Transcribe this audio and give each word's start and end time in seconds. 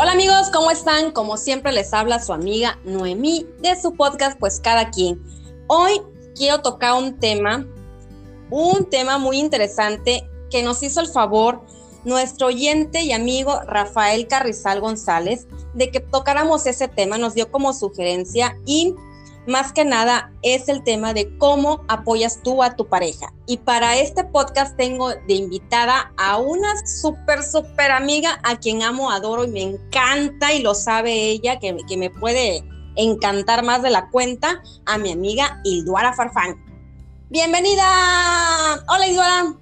Hola 0.00 0.12
amigos, 0.12 0.48
¿cómo 0.52 0.70
están? 0.70 1.10
Como 1.10 1.36
siempre 1.36 1.72
les 1.72 1.92
habla 1.92 2.20
su 2.20 2.32
amiga 2.32 2.78
Noemí 2.84 3.48
de 3.58 3.74
su 3.74 3.94
podcast 3.94 4.38
Pues 4.38 4.60
Cada 4.60 4.90
Quien. 4.90 5.20
Hoy 5.66 6.00
quiero 6.36 6.62
tocar 6.62 6.94
un 6.94 7.18
tema, 7.18 7.66
un 8.48 8.88
tema 8.88 9.18
muy 9.18 9.38
interesante 9.38 10.30
que 10.50 10.62
nos 10.62 10.84
hizo 10.84 11.00
el 11.00 11.08
favor 11.08 11.64
nuestro 12.04 12.46
oyente 12.46 13.02
y 13.02 13.10
amigo 13.10 13.60
Rafael 13.66 14.28
Carrizal 14.28 14.80
González 14.80 15.48
de 15.74 15.90
que 15.90 15.98
tocáramos 15.98 16.64
ese 16.66 16.86
tema, 16.86 17.18
nos 17.18 17.34
dio 17.34 17.50
como 17.50 17.72
sugerencia 17.72 18.56
y 18.64 18.94
más 19.48 19.72
que 19.72 19.84
nada 19.84 20.32
es 20.42 20.68
el 20.68 20.84
tema 20.84 21.12
de 21.12 21.36
cómo 21.38 21.84
apoyas 21.88 22.40
tú 22.44 22.62
a 22.62 22.76
tu 22.76 22.86
pareja. 22.86 23.34
Y 23.48 23.56
para 23.56 23.96
este 23.96 24.24
podcast 24.24 24.76
tengo 24.76 25.08
de 25.08 25.32
invitada 25.32 26.12
a 26.18 26.36
una 26.36 26.68
súper, 26.86 27.42
súper 27.42 27.90
amiga 27.90 28.38
a 28.44 28.56
quien 28.56 28.82
amo, 28.82 29.10
adoro 29.10 29.44
y 29.44 29.48
me 29.48 29.62
encanta 29.62 30.52
y 30.52 30.62
lo 30.62 30.74
sabe 30.74 31.30
ella, 31.30 31.58
que, 31.58 31.74
que 31.88 31.96
me 31.96 32.10
puede 32.10 32.62
encantar 32.94 33.64
más 33.64 33.82
de 33.82 33.88
la 33.88 34.10
cuenta, 34.10 34.62
a 34.84 34.98
mi 34.98 35.12
amiga 35.12 35.60
Ilduara 35.64 36.12
Farfán. 36.12 36.62
Bienvenida. 37.30 37.84
Hola 38.86 39.08
Ilduara. 39.08 39.54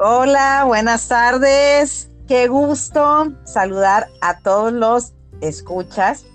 Hola, 0.00 0.64
buenas 0.66 1.06
tardes. 1.06 2.10
Qué 2.26 2.48
gusto 2.48 3.32
saludar 3.44 4.08
a 4.22 4.40
todos 4.40 4.72
los 4.72 5.12
escuchas 5.40 6.26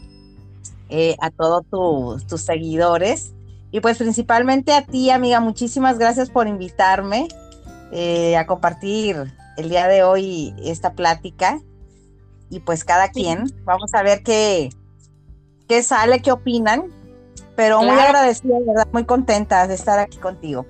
eh, 0.89 1.15
a 1.21 1.29
todos 1.29 1.65
tus 2.27 2.41
seguidores. 2.41 3.33
Y 3.71 3.81
pues 3.81 3.97
principalmente 3.97 4.73
a 4.73 4.85
ti, 4.85 5.11
amiga, 5.11 5.39
muchísimas 5.39 5.97
gracias 5.97 6.29
por 6.29 6.47
invitarme 6.47 7.27
eh, 7.91 8.35
a 8.35 8.47
compartir 8.47 9.31
el 9.57 9.69
día 9.69 9.87
de 9.87 10.03
hoy 10.03 10.55
esta 10.63 10.93
plática. 10.93 11.59
Y 12.49 12.61
pues 12.61 12.83
cada 12.83 13.09
quien, 13.09 13.51
vamos 13.63 13.93
a 13.93 14.01
ver 14.01 14.23
qué, 14.23 14.69
qué 15.67 15.83
sale, 15.83 16.21
qué 16.21 16.31
opinan. 16.31 16.85
Pero 17.55 17.79
muy 17.81 17.89
agradecida, 17.89 18.55
¿verdad? 18.65 18.87
Muy 18.91 19.03
contenta 19.03 19.67
de 19.67 19.75
estar 19.75 19.99
aquí 19.99 20.17
contigo. 20.17 20.65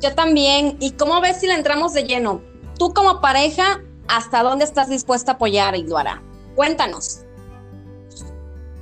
Yo 0.00 0.14
también. 0.14 0.76
¿Y 0.80 0.92
cómo 0.92 1.20
ves 1.20 1.38
si 1.40 1.46
le 1.46 1.54
entramos 1.54 1.92
de 1.92 2.04
lleno? 2.04 2.40
Tú 2.78 2.94
como 2.94 3.20
pareja, 3.20 3.82
¿hasta 4.08 4.42
dónde 4.42 4.64
estás 4.64 4.88
dispuesta 4.88 5.32
a 5.32 5.34
apoyar, 5.34 5.76
Iduara? 5.76 6.22
Cuéntanos. 6.56 7.20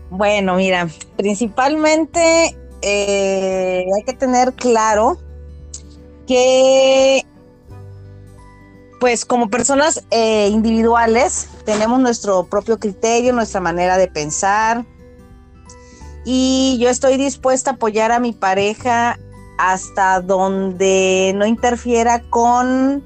Bueno, 0.08 0.54
mira, 0.54 0.88
principalmente 1.16 2.56
eh, 2.82 3.84
hay 3.94 4.02
que 4.04 4.12
tener 4.14 4.54
claro 4.54 5.18
que, 6.26 7.24
pues 8.98 9.24
como 9.24 9.50
personas 9.50 10.04
eh, 10.10 10.48
individuales, 10.48 11.48
tenemos 11.64 12.00
nuestro 12.00 12.44
propio 12.44 12.78
criterio, 12.78 13.32
nuestra 13.32 13.60
manera 13.60 13.98
de 13.98 14.08
pensar. 14.08 14.84
Y 16.24 16.78
yo 16.80 16.90
estoy 16.90 17.16
dispuesta 17.16 17.70
a 17.70 17.74
apoyar 17.74 18.12
a 18.12 18.20
mi 18.20 18.32
pareja 18.32 19.18
hasta 19.58 20.20
donde 20.20 21.32
no 21.34 21.46
interfiera 21.46 22.22
con 22.30 23.04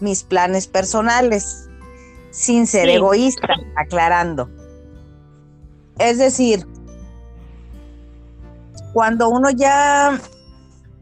mis 0.00 0.22
planes 0.22 0.66
personales, 0.66 1.68
sin 2.30 2.66
ser 2.66 2.88
egoísta, 2.88 3.48
aclarando. 3.76 4.50
Es 5.98 6.18
decir, 6.18 6.66
cuando 8.94 9.28
uno 9.28 9.50
ya 9.50 10.20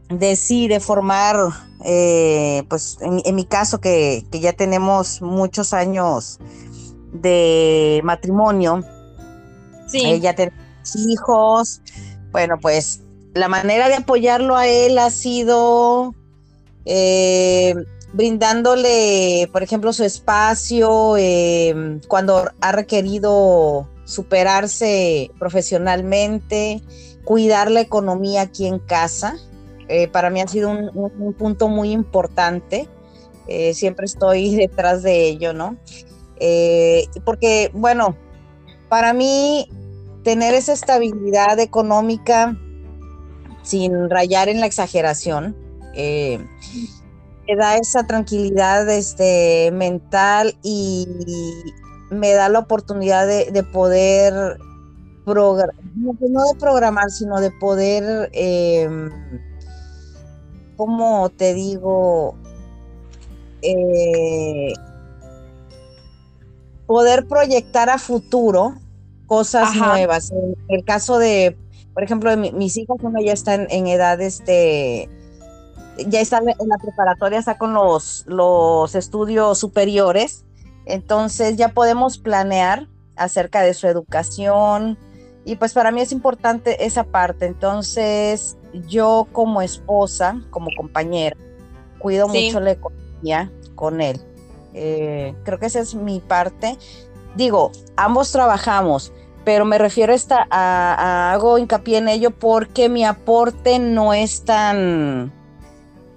decide 0.08 0.80
formar, 0.80 1.36
eh, 1.84 2.64
pues 2.68 2.96
en, 3.02 3.34
mi 3.34 3.44
caso 3.44 3.80
que, 3.80 4.24
ya 4.32 4.54
tenemos 4.54 5.20
muchos 5.20 5.74
años 5.74 6.38
de 7.12 8.00
matrimonio, 8.02 8.82
sí. 9.86 10.04
Eh, 10.06 10.20
ya 10.20 10.34
tenemos 10.34 10.58
hijos, 11.06 11.82
bueno, 12.32 12.56
pues 12.60 13.02
la 13.34 13.48
manera 13.48 13.88
de 13.88 13.96
apoyarlo 13.96 14.56
a 14.56 14.66
él 14.66 14.96
ha 14.96 15.10
sido 15.10 16.14
eh, 16.86 17.74
brindándole, 18.14 19.50
por 19.52 19.62
ejemplo, 19.62 19.92
su 19.92 20.04
espacio 20.04 21.16
cuando 22.08 22.50
ha 22.62 22.72
requerido 22.72 23.86
superarse 24.04 25.30
profesionalmente, 25.38 26.82
cuidar 27.24 27.70
la 27.70 27.80
economía 27.80 28.42
aquí 28.42 28.66
en 28.66 28.78
casa. 28.78 29.36
Eh, 29.88 30.08
para 30.08 30.30
mí 30.30 30.40
ha 30.40 30.48
sido 30.48 30.70
un, 30.70 31.34
punto 31.34 31.68
muy 31.68 31.90
importante. 31.90 32.88
Eh, 33.46 33.74
siempre 33.74 34.06
estoy 34.06 34.54
detrás 34.56 35.02
de 35.02 35.28
ello, 35.28 35.52
¿no? 35.52 35.76
Eh, 36.36 37.06
porque, 37.24 37.70
bueno, 37.74 38.16
para 38.88 39.12
mí 39.12 39.68
tener 40.24 40.54
esa 40.54 40.72
estabilidad 40.72 41.58
económica 41.58 42.56
sin 43.62 44.10
rayar 44.10 44.48
en 44.48 44.60
la 44.60 44.66
exageración, 44.66 45.56
me 45.94 47.56
da 47.56 47.76
esa 47.76 48.06
tranquilidad 48.06 48.88
este, 48.88 49.70
mental 49.72 50.56
y, 50.62 51.06
me 52.12 52.32
da 52.32 52.48
la 52.48 52.60
oportunidad 52.60 53.26
de, 53.26 53.62
poder 53.64 54.58
programar, 55.24 55.74
pues 56.18 56.30
no, 56.30 56.44
de 56.44 56.58
programar, 56.58 57.10
sino 57.10 57.40
de 57.40 57.50
poder, 57.50 58.30
eh, 58.32 58.88
¿cómo 60.76 61.28
te 61.30 61.54
digo? 61.54 62.36
Eh, 63.62 64.72
poder 66.86 67.26
proyectar 67.26 67.90
a 67.90 67.98
futuro 67.98 68.74
cosas 69.26 69.74
nuevas. 69.76 70.30
En 70.30 70.54
el 70.68 70.84
caso 70.84 71.18
de, 71.18 71.56
por 71.94 72.02
ejemplo, 72.02 72.36
mis 72.36 72.76
hijas, 72.76 72.96
una 73.02 73.20
ya 73.22 73.32
está 73.32 73.54
en, 73.54 73.86
edad, 73.86 74.20
este, 74.20 75.08
ya 76.08 76.20
está 76.20 76.38
en 76.38 76.68
la 76.68 76.78
preparatoria, 76.78 77.38
está 77.38 77.56
con 77.56 77.72
los, 77.72 78.24
los 78.26 78.94
estudios 78.94 79.58
superiores 79.58 80.44
entonces 80.84 81.56
ya 81.56 81.68
podemos 81.68 82.18
planear 82.18 82.88
acerca 83.16 83.62
de 83.62 83.74
su 83.74 83.86
educación 83.86 84.98
y 85.44 85.56
pues 85.56 85.72
para 85.72 85.90
mí 85.90 86.00
es 86.00 86.12
importante 86.12 86.84
esa 86.84 87.04
parte. 87.04 87.46
Entonces 87.46 88.56
yo 88.88 89.26
como 89.32 89.62
esposa, 89.62 90.40
como 90.50 90.68
compañera, 90.76 91.36
cuido 91.98 92.28
mucho 92.28 92.60
la 92.60 92.72
economía 92.72 93.50
con 93.74 94.00
él. 94.00 94.20
Eh, 94.74 95.34
creo 95.44 95.58
que 95.58 95.66
esa 95.66 95.80
es 95.80 95.94
mi 95.94 96.20
parte. 96.20 96.78
Digo, 97.36 97.72
ambos 97.96 98.30
trabajamos, 98.30 99.12
pero 99.44 99.64
me 99.64 99.78
refiero 99.78 100.14
a, 100.30 100.46
a, 100.50 101.32
hago 101.32 101.58
hincapié 101.58 101.98
en 101.98 102.08
ello 102.08 102.30
porque 102.30 102.88
mi 102.88 103.04
aporte 103.04 103.78
no 103.78 104.14
es 104.14 104.44
tan 104.44 105.32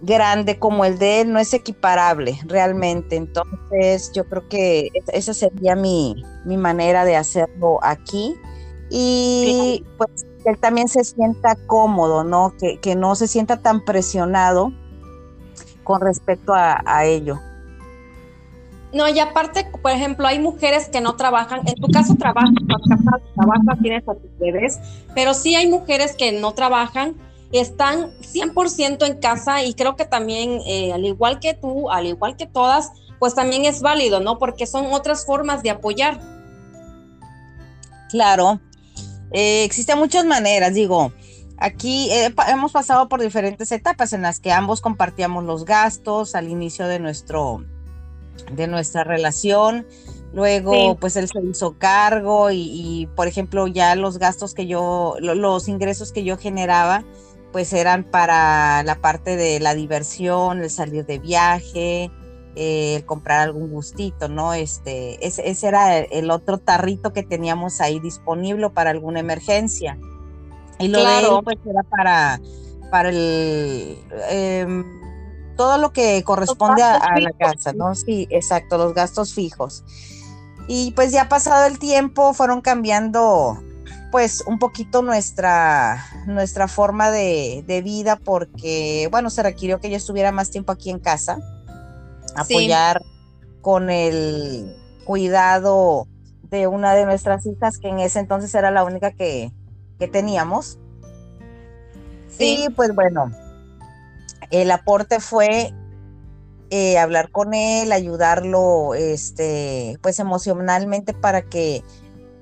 grande 0.06 0.60
como 0.60 0.86
el 0.86 0.98
de 1.00 1.22
él 1.22 1.34
no 1.34 1.40
es 1.40 1.54
equiparable 1.54 2.40
realmente. 2.46 3.16
Entonces 3.16 4.12
yo 4.14 4.26
creo 4.26 4.48
que 4.48 4.90
esa 5.12 5.34
sería 5.34 5.76
mi, 5.76 6.16
manera 6.46 7.06
de 7.06 7.16
hacerlo 7.16 7.80
aquí. 7.82 8.36
Y 8.90 9.84
pues 9.98 10.26
que 10.44 10.50
él 10.52 10.60
también 10.60 10.88
se 10.88 11.04
sienta 11.04 11.56
cómodo, 11.68 12.24
¿no? 12.24 12.54
Que, 12.82 12.96
no 12.96 13.16
se 13.16 13.28
sienta 13.28 13.58
tan 13.58 13.84
presionado 13.84 14.72
con 15.84 16.02
respecto 16.02 16.54
a, 16.54 17.06
ello. 17.06 17.40
No, 18.94 19.10
y 19.10 19.20
aparte, 19.20 19.68
por 19.82 19.92
ejemplo, 19.92 20.26
hay 20.28 20.40
mujeres 20.40 20.88
que 20.90 21.02
no 21.02 21.16
trabajan, 21.16 21.68
en 21.68 21.76
tu 21.76 21.88
caso 21.88 22.16
trabajas, 22.16 22.54
trabajas, 23.36 23.80
tienes 23.82 24.08
a 24.08 24.14
tus 24.14 24.38
bebés, 24.40 24.80
pero 25.14 25.34
sí 25.34 25.56
hay 25.56 25.68
mujeres 25.68 26.16
que 26.16 26.32
no 26.32 26.54
trabajan 26.54 27.16
están 27.52 28.12
100% 28.22 29.06
en 29.06 29.20
casa 29.20 29.64
y 29.64 29.74
creo 29.74 29.96
que 29.96 30.06
también, 30.06 30.60
eh, 30.66 30.92
al 30.94 31.06
igual 31.06 31.40
que 31.40 31.54
tú, 31.54 31.90
al 31.90 32.06
igual 32.06 32.36
que 32.36 32.48
todas, 32.48 32.92
pues 33.20 33.36
también 33.36 33.66
es 33.66 33.82
válido, 33.82 34.20
¿no? 34.20 34.38
Porque 34.38 34.66
son 34.66 34.88
otras 34.94 35.26
formas 35.26 35.64
de 35.64 35.70
apoyar. 35.70 36.20
Claro, 38.10 38.60
eh, 39.36 39.66
existen 39.66 40.00
muchas 40.00 40.24
maneras, 40.24 40.74
digo, 40.74 41.12
aquí 41.58 42.10
eh, 42.10 42.34
hemos 42.48 42.72
pasado 42.72 43.10
por 43.10 43.20
diferentes 43.20 43.70
etapas 43.74 44.14
en 44.14 44.22
las 44.22 44.40
que 44.40 44.54
ambos 44.54 44.80
compartíamos 44.80 45.44
los 45.44 45.66
gastos 45.66 46.36
al 46.36 46.48
inicio 46.48 46.88
de 46.88 47.00
nuestro 47.00 47.66
de 48.54 48.68
nuestra 48.68 49.04
relación. 49.04 49.86
Luego 50.34 50.96
pues 50.96 51.18
él 51.18 51.28
se 51.28 51.42
hizo 51.42 51.78
cargo 51.78 52.50
y, 52.50 52.62
y, 52.62 53.08
por 53.08 53.28
ejemplo 53.28 53.68
ya 53.68 53.96
los 53.96 54.20
gastos 54.20 54.54
que 54.54 54.68
yo 54.68 55.16
los 55.20 55.68
ingresos 55.68 56.14
que 56.14 56.24
yo 56.24 56.38
generaba 56.38 57.04
pues 57.52 57.74
eran 57.74 58.06
para 58.06 58.84
la 58.84 58.96
parte 58.96 59.36
de 59.36 59.60
la 59.60 59.76
diversión, 59.76 60.60
el 60.62 60.70
salir 60.70 61.06
de 61.06 61.20
viaje, 61.20 62.10
eh, 62.56 62.96
el 62.98 63.06
comprar 63.06 63.42
algún 63.42 63.70
gustito, 63.70 64.30
¿no? 64.30 64.54
Este, 64.54 65.26
ese, 65.26 65.68
era 65.68 65.98
el, 65.98 66.32
otro 66.32 66.58
tarrito 66.58 67.14
que 67.14 67.24
teníamos 67.24 67.82
ahí 67.82 68.00
disponible 68.00 68.70
para 68.70 68.92
alguna 68.92 69.20
emergencia. 69.20 69.98
Y 70.80 70.88
lo 70.88 71.00
de 71.00 71.20
él, 71.20 71.28
pues 71.44 71.58
era 71.66 71.84
para, 71.84 72.42
para 72.92 73.10
el 73.10 73.98
em, 74.30 74.84
todo 75.56 75.78
lo 75.78 75.94
que 75.94 76.24
corresponde 76.24 76.84
a, 76.84 77.20
la 77.20 77.32
casa, 77.32 77.74
¿no? 77.74 77.96
Sí, 77.96 78.28
exacto, 78.30 78.78
los 78.78 78.94
gastos 78.94 79.34
fijos. 79.34 79.84
Y 80.68 80.92
pues 80.92 81.12
ya 81.12 81.30
pasado 81.30 81.66
el 81.66 81.80
tiempo 81.80 82.34
fueron 82.34 82.62
cambiando 82.62 83.62
pues 84.12 84.44
un 84.48 84.60
poquito 84.60 85.02
nuestra, 85.02 86.06
nuestra 86.26 86.68
forma 86.68 87.12
de, 87.12 87.82
vida 87.84 88.16
porque, 88.16 89.10
bueno, 89.12 89.30
se 89.30 89.44
requirió 89.44 89.82
que 89.82 89.90
yo 89.90 89.98
estuviera 89.98 90.32
más 90.32 90.52
tiempo 90.52 90.72
aquí 90.72 90.90
en 90.90 91.00
casa, 91.00 91.40
apoyar 92.36 93.02
con 93.62 93.90
el 93.90 94.76
cuidado 95.06 96.08
de 96.44 96.68
una 96.68 96.94
de 96.94 97.06
nuestras 97.06 97.46
hijas, 97.46 97.78
que 97.78 97.90
en 97.90 98.00
ese 98.00 98.20
entonces 98.20 98.54
era 98.54 98.72
la 98.72 98.84
única 98.84 99.12
que, 99.12 99.52
que 100.00 100.08
teníamos. 100.08 100.80
Sí. 102.30 102.66
Y 102.66 102.70
pues 102.70 102.94
bueno, 102.94 103.32
el 104.52 104.72
aporte 104.72 105.20
fue 105.20 105.74
eh, 106.70 106.98
hablar 106.98 107.32
con 107.32 107.54
él, 107.54 107.92
ayudarlo, 107.92 108.96
este, 108.96 109.98
pues 110.02 110.20
emocionalmente 110.20 111.14
para 111.14 111.44
que 111.44 111.84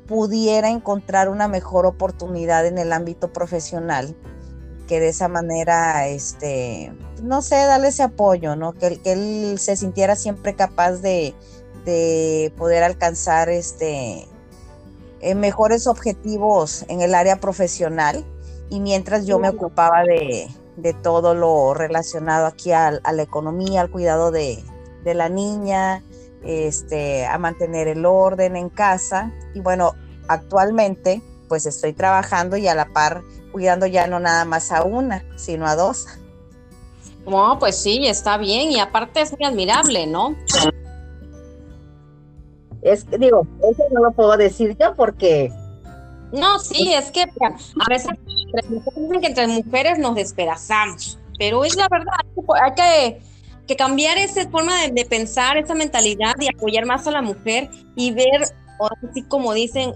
pudiera 0.07 0.69
encontrar 0.69 1.29
una 1.29 1.47
mejor 1.47 1.85
oportunidad 1.85 2.65
en 2.65 2.77
el 2.77 2.93
ámbito 2.93 3.33
profesional, 3.33 4.15
que 4.87 4.99
de 4.99 5.09
esa 5.09 5.27
manera, 5.27 6.07
este, 6.07 6.91
no 7.21 7.41
sé, 7.41 7.55
darle 7.55 7.89
ese 7.89 8.03
apoyo, 8.03 8.55
¿no? 8.55 8.73
Que, 8.73 8.97
que 8.97 9.13
él 9.13 9.59
se 9.59 9.75
sintiera 9.75 10.15
siempre 10.15 10.55
capaz 10.55 10.93
de, 10.97 11.33
de 11.85 12.53
poder 12.57 12.83
alcanzar 12.83 13.49
este 13.49 14.27
eh, 15.25 15.35
mejores 15.35 15.87
objetivos 15.87 16.83
en 16.89 16.99
el 16.99 17.15
área 17.15 17.39
profesional 17.39 18.25
y 18.69 18.81
mientras 18.81 19.25
yo 19.25 19.39
me 19.39 19.47
ocupaba 19.47 20.03
de, 20.03 20.49
todo 21.01 21.33
lo 21.33 21.73
relacionado 21.73 22.45
aquí 22.45 22.73
a, 22.73 22.91
la 22.91 23.21
economía, 23.21 23.79
al 23.79 23.89
cuidado 23.89 24.31
de, 24.31 24.61
la 25.05 25.29
niña, 25.29 26.03
este, 26.43 27.25
a 27.25 27.37
mantener 27.37 27.87
el 27.87 28.05
orden 28.05 28.57
en 28.57 28.69
casa. 28.69 29.31
Y 29.53 29.61
bueno, 29.61 29.93
actualmente 30.27 31.21
pues 31.47 31.65
estoy 31.67 31.93
trabajando 31.93 32.57
y 32.57 32.67
a 32.67 32.75
la 32.75 32.91
par 32.91 33.21
cuidando 33.53 33.85
ya 33.85 34.07
no 34.07 34.19
nada 34.19 34.43
más 34.43 34.73
a 34.73 34.83
una, 34.83 35.23
sino 35.37 35.65
a 35.65 35.77
dos. 35.77 36.07
No, 37.25 37.57
pues 37.57 37.77
sí, 37.81 38.05
está 38.05 38.37
bien 38.37 38.71
y 38.71 38.79
aparte 38.79 39.21
es 39.21 39.31
muy 39.31 39.45
admirable, 39.47 40.07
¿no? 40.07 40.35
Es 42.81 43.09
digo, 43.17 43.47
eso 43.71 43.83
no 43.93 44.01
lo 44.01 44.11
puedo 44.11 44.35
decir 44.35 44.75
yo 44.77 44.93
porque... 44.95 45.53
No, 46.33 46.59
sí, 46.59 46.91
es 46.93 47.11
que 47.11 47.21
a 47.21 47.89
veces 47.89 48.11
dicen 48.25 49.21
que 49.21 49.27
entre 49.27 49.47
mujeres 49.47 49.99
nos 49.99 50.15
despedazamos, 50.15 51.19
pero 51.37 51.63
es 51.63 51.75
la 51.75 51.87
verdad, 51.89 52.13
hay 52.61 52.73
que, 52.73 53.21
que 53.67 53.75
cambiar 53.75 54.17
esa 54.17 54.49
forma 54.49 54.73
de, 54.87 55.05
pensar, 55.05 55.57
esa 55.57 55.75
mentalidad 55.75 56.33
y 56.39 56.47
apoyar 56.53 56.85
más 56.85 57.07
a 57.07 57.11
la 57.11 57.21
mujer 57.21 57.69
y 57.95 58.11
ver, 58.11 58.41
así 59.07 59.21
como 59.23 59.53
dicen, 59.53 59.93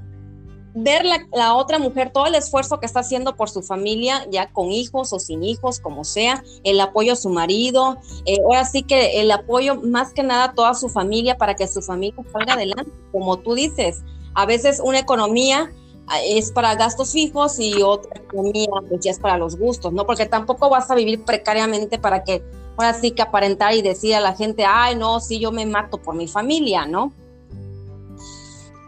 ver 0.80 1.04
la, 1.06 1.56
otra 1.56 1.80
mujer, 1.80 2.12
todo 2.12 2.28
el 2.28 2.36
esfuerzo 2.36 2.80
que 2.80 2.86
está 2.86 3.00
haciendo 3.00 3.36
por 3.36 3.50
su 3.50 3.64
familia, 3.64 4.28
ya 4.30 4.52
con 4.52 4.72
hijos 4.72 5.12
o 5.12 5.20
sin 5.20 5.44
hijos, 5.44 5.80
como 5.80 6.04
sea, 6.04 6.44
el 6.64 6.80
apoyo 6.80 7.14
a 7.14 7.16
su 7.16 7.30
marido, 7.30 7.98
eh, 8.26 8.38
ahora 8.46 8.64
sí 8.66 8.84
que 8.84 9.22
el 9.22 9.32
apoyo 9.32 9.82
más 9.82 10.14
que 10.14 10.22
nada 10.22 10.46
a 10.46 10.54
toda 10.54 10.76
su 10.76 10.90
familia 10.90 11.38
para 11.38 11.56
que 11.56 11.68
su 11.68 11.82
familia 11.82 12.24
salga 12.32 12.54
adelante, 12.54 12.92
como 13.12 13.38
tú 13.38 13.56
dices, 13.56 14.04
a 14.36 14.46
veces 14.46 14.80
una 14.84 15.00
economía 15.00 15.72
ah, 16.08 16.20
es 16.24 16.52
para 16.52 16.76
gastos 16.76 17.12
fijos 17.12 17.60
y 17.60 17.82
otra 17.82 18.22
economía 18.22 18.68
pues 18.88 19.02
ya 19.02 19.12
es 19.12 19.20
para 19.20 19.38
los 19.38 19.58
gustos, 19.58 19.94
¿no? 19.94 20.06
Porque 20.06 20.28
tampoco 20.28 20.70
vas 20.70 20.92
a 20.92 20.96
vivir 20.96 21.24
precariamente 21.24 21.98
para 21.98 22.24
que 22.24 22.44
ahora 22.78 22.94
sí 22.94 23.12
que 23.12 23.24
aparentar 23.24 23.74
y 23.74 23.82
decir 23.82 24.14
a 24.14 24.20
la 24.20 24.36
gente, 24.36 24.64
ay, 24.64 24.96
no, 24.96 25.20
sí, 25.20 25.40
yo 25.40 25.52
me 25.52 25.66
mato 25.66 25.98
por 25.98 26.14
mi 26.14 26.28
familia, 26.28 26.86
¿no? 26.86 27.14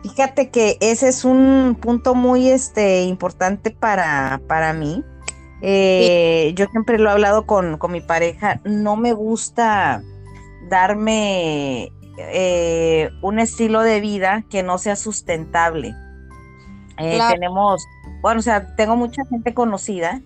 Fíjate 0.04 0.50
que 0.50 0.78
ese 0.80 1.10
es 1.10 1.26
un 1.26 1.78
punto 1.80 2.16
muy 2.16 2.50
este, 2.50 3.04
importante 3.04 3.72
para, 3.72 4.42
para 4.48 4.74
mí. 4.74 5.04
Eh, 5.62 6.54
yo 6.56 6.68
siempre 6.68 6.98
lo 6.98 7.10
he 7.10 7.12
hablado 7.12 7.46
con, 7.46 7.78
mi 7.90 8.00
pareja, 8.00 8.62
no 8.64 8.96
me 8.96 9.12
gusta 9.12 10.02
darme 10.70 11.92
eh, 12.18 13.10
un 13.22 13.40
estilo 13.40 13.82
de 13.82 14.00
vida 14.00 14.46
que 14.50 14.64
no 14.64 14.78
sea 14.78 14.96
sustentable. 14.96 15.94
Eh, 16.98 17.20
tenemos, 17.30 17.84
bueno, 18.22 18.40
o 18.40 18.44
sea, 18.44 18.76
tengo 18.76 18.96
mucha 18.96 19.26
gente 19.26 19.54
conocida, 19.54 20.22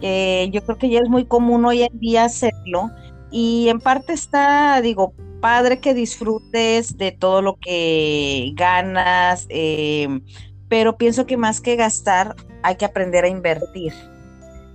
yo 0.00 0.62
creo 0.64 0.78
que 0.78 0.90
ya 0.90 1.00
es 1.00 1.08
muy 1.08 1.24
común 1.24 1.64
hoy 1.64 1.82
en 1.82 1.98
día 1.98 2.24
hacerlo, 2.24 2.90
y 3.30 3.68
en 3.68 3.80
parte 3.80 4.12
está, 4.12 4.80
digo, 4.82 5.14
padre 5.40 5.80
que 5.80 5.94
disfrutes 5.94 6.96
de 6.96 7.12
todo 7.12 7.42
lo 7.42 7.56
que 7.56 8.52
ganas, 8.54 9.46
em, 9.48 10.22
pero 10.68 10.96
pienso 10.96 11.26
que 11.26 11.36
más 11.36 11.60
que 11.60 11.76
gastar, 11.76 12.34
hay 12.62 12.76
que 12.76 12.84
aprender 12.84 13.24
a 13.24 13.28
invertir. 13.28 13.92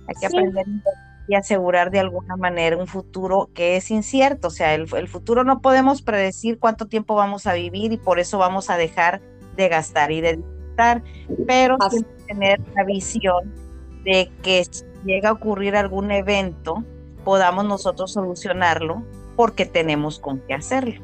Hay 0.08 0.14
que 0.20 0.26
aprender 0.26 0.66
a 0.66 0.70
invertir 0.70 1.12
y 1.28 1.34
asegurar 1.34 1.90
de 1.90 2.00
alguna 2.00 2.36
manera 2.36 2.76
un 2.76 2.86
futuro 2.86 3.50
que 3.54 3.76
es 3.76 3.90
incierto. 3.90 4.48
O 4.48 4.50
sea, 4.50 4.74
el, 4.74 4.86
futuro 5.08 5.44
no 5.44 5.60
podemos 5.60 6.02
predecir 6.02 6.58
cuánto 6.58 6.86
tiempo 6.86 7.14
vamos 7.14 7.46
a 7.46 7.54
vivir 7.54 7.92
y 7.92 7.96
por 7.96 8.18
eso 8.18 8.38
vamos 8.38 8.70
a 8.70 8.76
dejar 8.76 9.20
de 9.56 9.68
gastar 9.68 10.10
y 10.10 10.20
de 10.20 10.36
disfrutar, 10.36 11.02
pero 11.46 11.76
tener 12.26 12.60
la 12.74 12.84
visión 12.84 13.54
de 14.04 14.30
que 14.42 14.64
si 14.64 14.84
llega 15.04 15.28
a 15.28 15.32
ocurrir 15.32 15.76
algún 15.76 16.10
evento, 16.10 16.84
podamos 17.24 17.64
nosotros 17.64 18.12
solucionarlo 18.12 19.04
porque 19.42 19.66
tenemos 19.66 20.20
con 20.20 20.38
qué 20.46 20.54
hacerlo. 20.54 21.02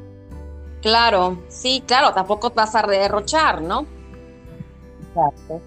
Claro, 0.81 1.43
sí, 1.49 1.83
claro, 1.85 2.13
tampoco 2.13 2.51
vas 2.51 2.73
a 2.73 2.83
derrochar, 2.83 3.61
¿no? 3.61 3.85
Exacto. 5.09 5.59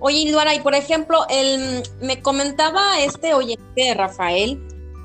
Oye, 0.00 0.30
Luara, 0.30 0.54
y 0.54 0.60
por 0.60 0.74
ejemplo, 0.74 1.20
él 1.30 1.82
me 2.02 2.20
comentaba 2.20 3.00
este 3.00 3.32
oyente, 3.32 3.94
Rafael, 3.94 4.62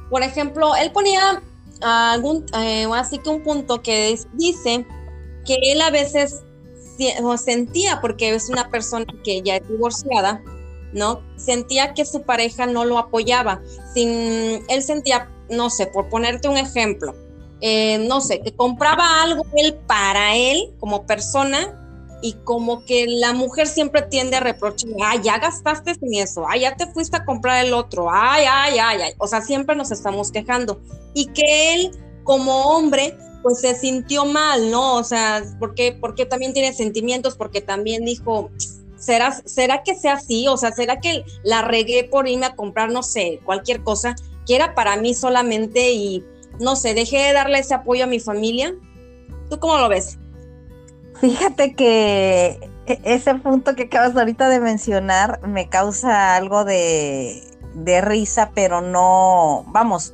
por 0.09 0.23
ejemplo, 0.23 0.75
él 0.75 0.91
ponía 0.91 1.41
algún, 1.79 2.45
eh, 2.59 2.85
así 2.93 3.19
que 3.19 3.29
un 3.29 3.41
punto 3.41 3.81
que 3.81 4.19
dice 4.33 4.85
que 5.45 5.57
él 5.71 5.79
a 5.79 5.89
veces 5.89 6.43
sentía, 7.37 8.01
porque 8.01 8.35
es 8.35 8.49
una 8.49 8.69
persona 8.69 9.05
que 9.23 9.41
ya 9.41 9.55
es 9.55 9.69
divorciada, 9.69 10.43
¿no? 10.91 11.21
Sentía 11.37 11.93
que 11.93 12.03
su 12.03 12.23
pareja 12.23 12.65
no 12.65 12.83
lo 12.83 12.97
apoyaba. 12.97 13.61
Sin, 13.93 14.65
él 14.67 14.83
sentía 14.83 15.29
no 15.49 15.69
sé, 15.69 15.87
por 15.87 16.09
ponerte 16.09 16.47
un 16.47 16.57
ejemplo, 16.57 17.15
eh, 17.61 17.97
no 18.07 18.21
sé, 18.21 18.41
que 18.41 18.53
compraba 18.53 19.23
algo 19.23 19.45
él 19.55 19.75
para 19.87 20.35
él 20.35 20.73
como 20.79 21.05
persona 21.05 21.81
y 22.21 22.33
como 22.43 22.83
que 22.85 23.05
la 23.07 23.33
mujer 23.33 23.67
siempre 23.67 24.01
tiende 24.01 24.37
a 24.37 24.39
reprochar, 24.39 24.89
ay, 25.03 25.19
ya 25.23 25.37
gastaste 25.37 25.95
en 26.01 26.13
eso, 26.15 26.45
ay, 26.47 26.61
ya 26.61 26.75
te 26.75 26.87
fuiste 26.87 27.17
a 27.17 27.25
comprar 27.25 27.65
el 27.65 27.73
otro, 27.73 28.07
ay, 28.11 28.45
ay, 28.49 28.79
ay, 28.79 28.99
ay, 29.03 29.13
o 29.17 29.27
sea, 29.27 29.41
siempre 29.41 29.75
nos 29.75 29.91
estamos 29.91 30.31
quejando. 30.31 30.81
Y 31.13 31.27
que 31.27 31.73
él 31.73 31.91
como 32.23 32.63
hombre, 32.63 33.15
pues 33.43 33.59
se 33.61 33.75
sintió 33.75 34.25
mal, 34.25 34.71
¿no? 34.71 34.95
O 34.95 35.03
sea, 35.03 35.43
porque, 35.59 35.95
porque 35.99 36.25
también 36.25 36.53
tiene 36.53 36.73
sentimientos, 36.73 37.35
porque 37.35 37.61
también 37.61 38.03
dijo, 38.03 38.49
¿será, 38.97 39.31
¿será 39.45 39.83
que 39.83 39.95
sea 39.95 40.13
así? 40.13 40.47
O 40.47 40.57
sea, 40.57 40.71
¿será 40.71 40.99
que 40.99 41.23
la 41.43 41.61
regué 41.61 42.05
por 42.05 42.27
irme 42.27 42.47
a 42.47 42.55
comprar, 42.55 42.91
no 42.91 43.03
sé, 43.03 43.39
cualquier 43.45 43.83
cosa? 43.83 44.15
Que 44.45 44.55
era 44.55 44.75
para 44.75 44.95
mí 44.97 45.13
solamente 45.13 45.91
y 45.91 46.23
no 46.59 46.75
sé, 46.75 46.93
dejé 46.93 47.17
de 47.17 47.33
darle 47.33 47.59
ese 47.59 47.73
apoyo 47.73 48.05
a 48.05 48.07
mi 48.07 48.19
familia. 48.19 48.73
¿Tú 49.49 49.59
cómo 49.59 49.77
lo 49.77 49.89
ves? 49.89 50.17
Fíjate 51.19 51.73
que 51.75 52.59
e-, 52.87 52.99
ese 53.03 53.35
punto 53.35 53.75
que 53.75 53.83
acabas 53.83 54.15
ahorita 54.15 54.49
de 54.49 54.59
mencionar 54.59 55.45
me 55.47 55.69
causa 55.69 56.35
algo 56.35 56.65
de, 56.65 57.43
risa, 58.01 58.51
pero 58.53 58.81
no, 58.81 59.65
vamos, 59.67 60.13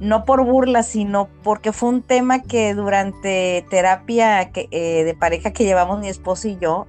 no 0.00 0.24
por 0.24 0.44
burla, 0.44 0.82
sino 0.82 1.28
porque 1.42 1.72
fue 1.72 1.88
un 1.88 2.02
tema 2.02 2.42
que 2.42 2.74
durante 2.74 3.66
terapia 3.70 4.50
eh, 4.54 5.04
de 5.04 5.14
pareja 5.14 5.52
que 5.52 5.64
llevamos 5.64 6.00
mi 6.00 6.08
esposo 6.08 6.48
y 6.48 6.58
yo, 6.58 6.86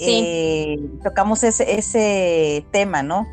eh, 0.00 0.78
tocamos 1.02 1.42
ese, 1.42 1.78
ese 1.78 2.64
tema, 2.70 3.02
¿no? 3.02 3.26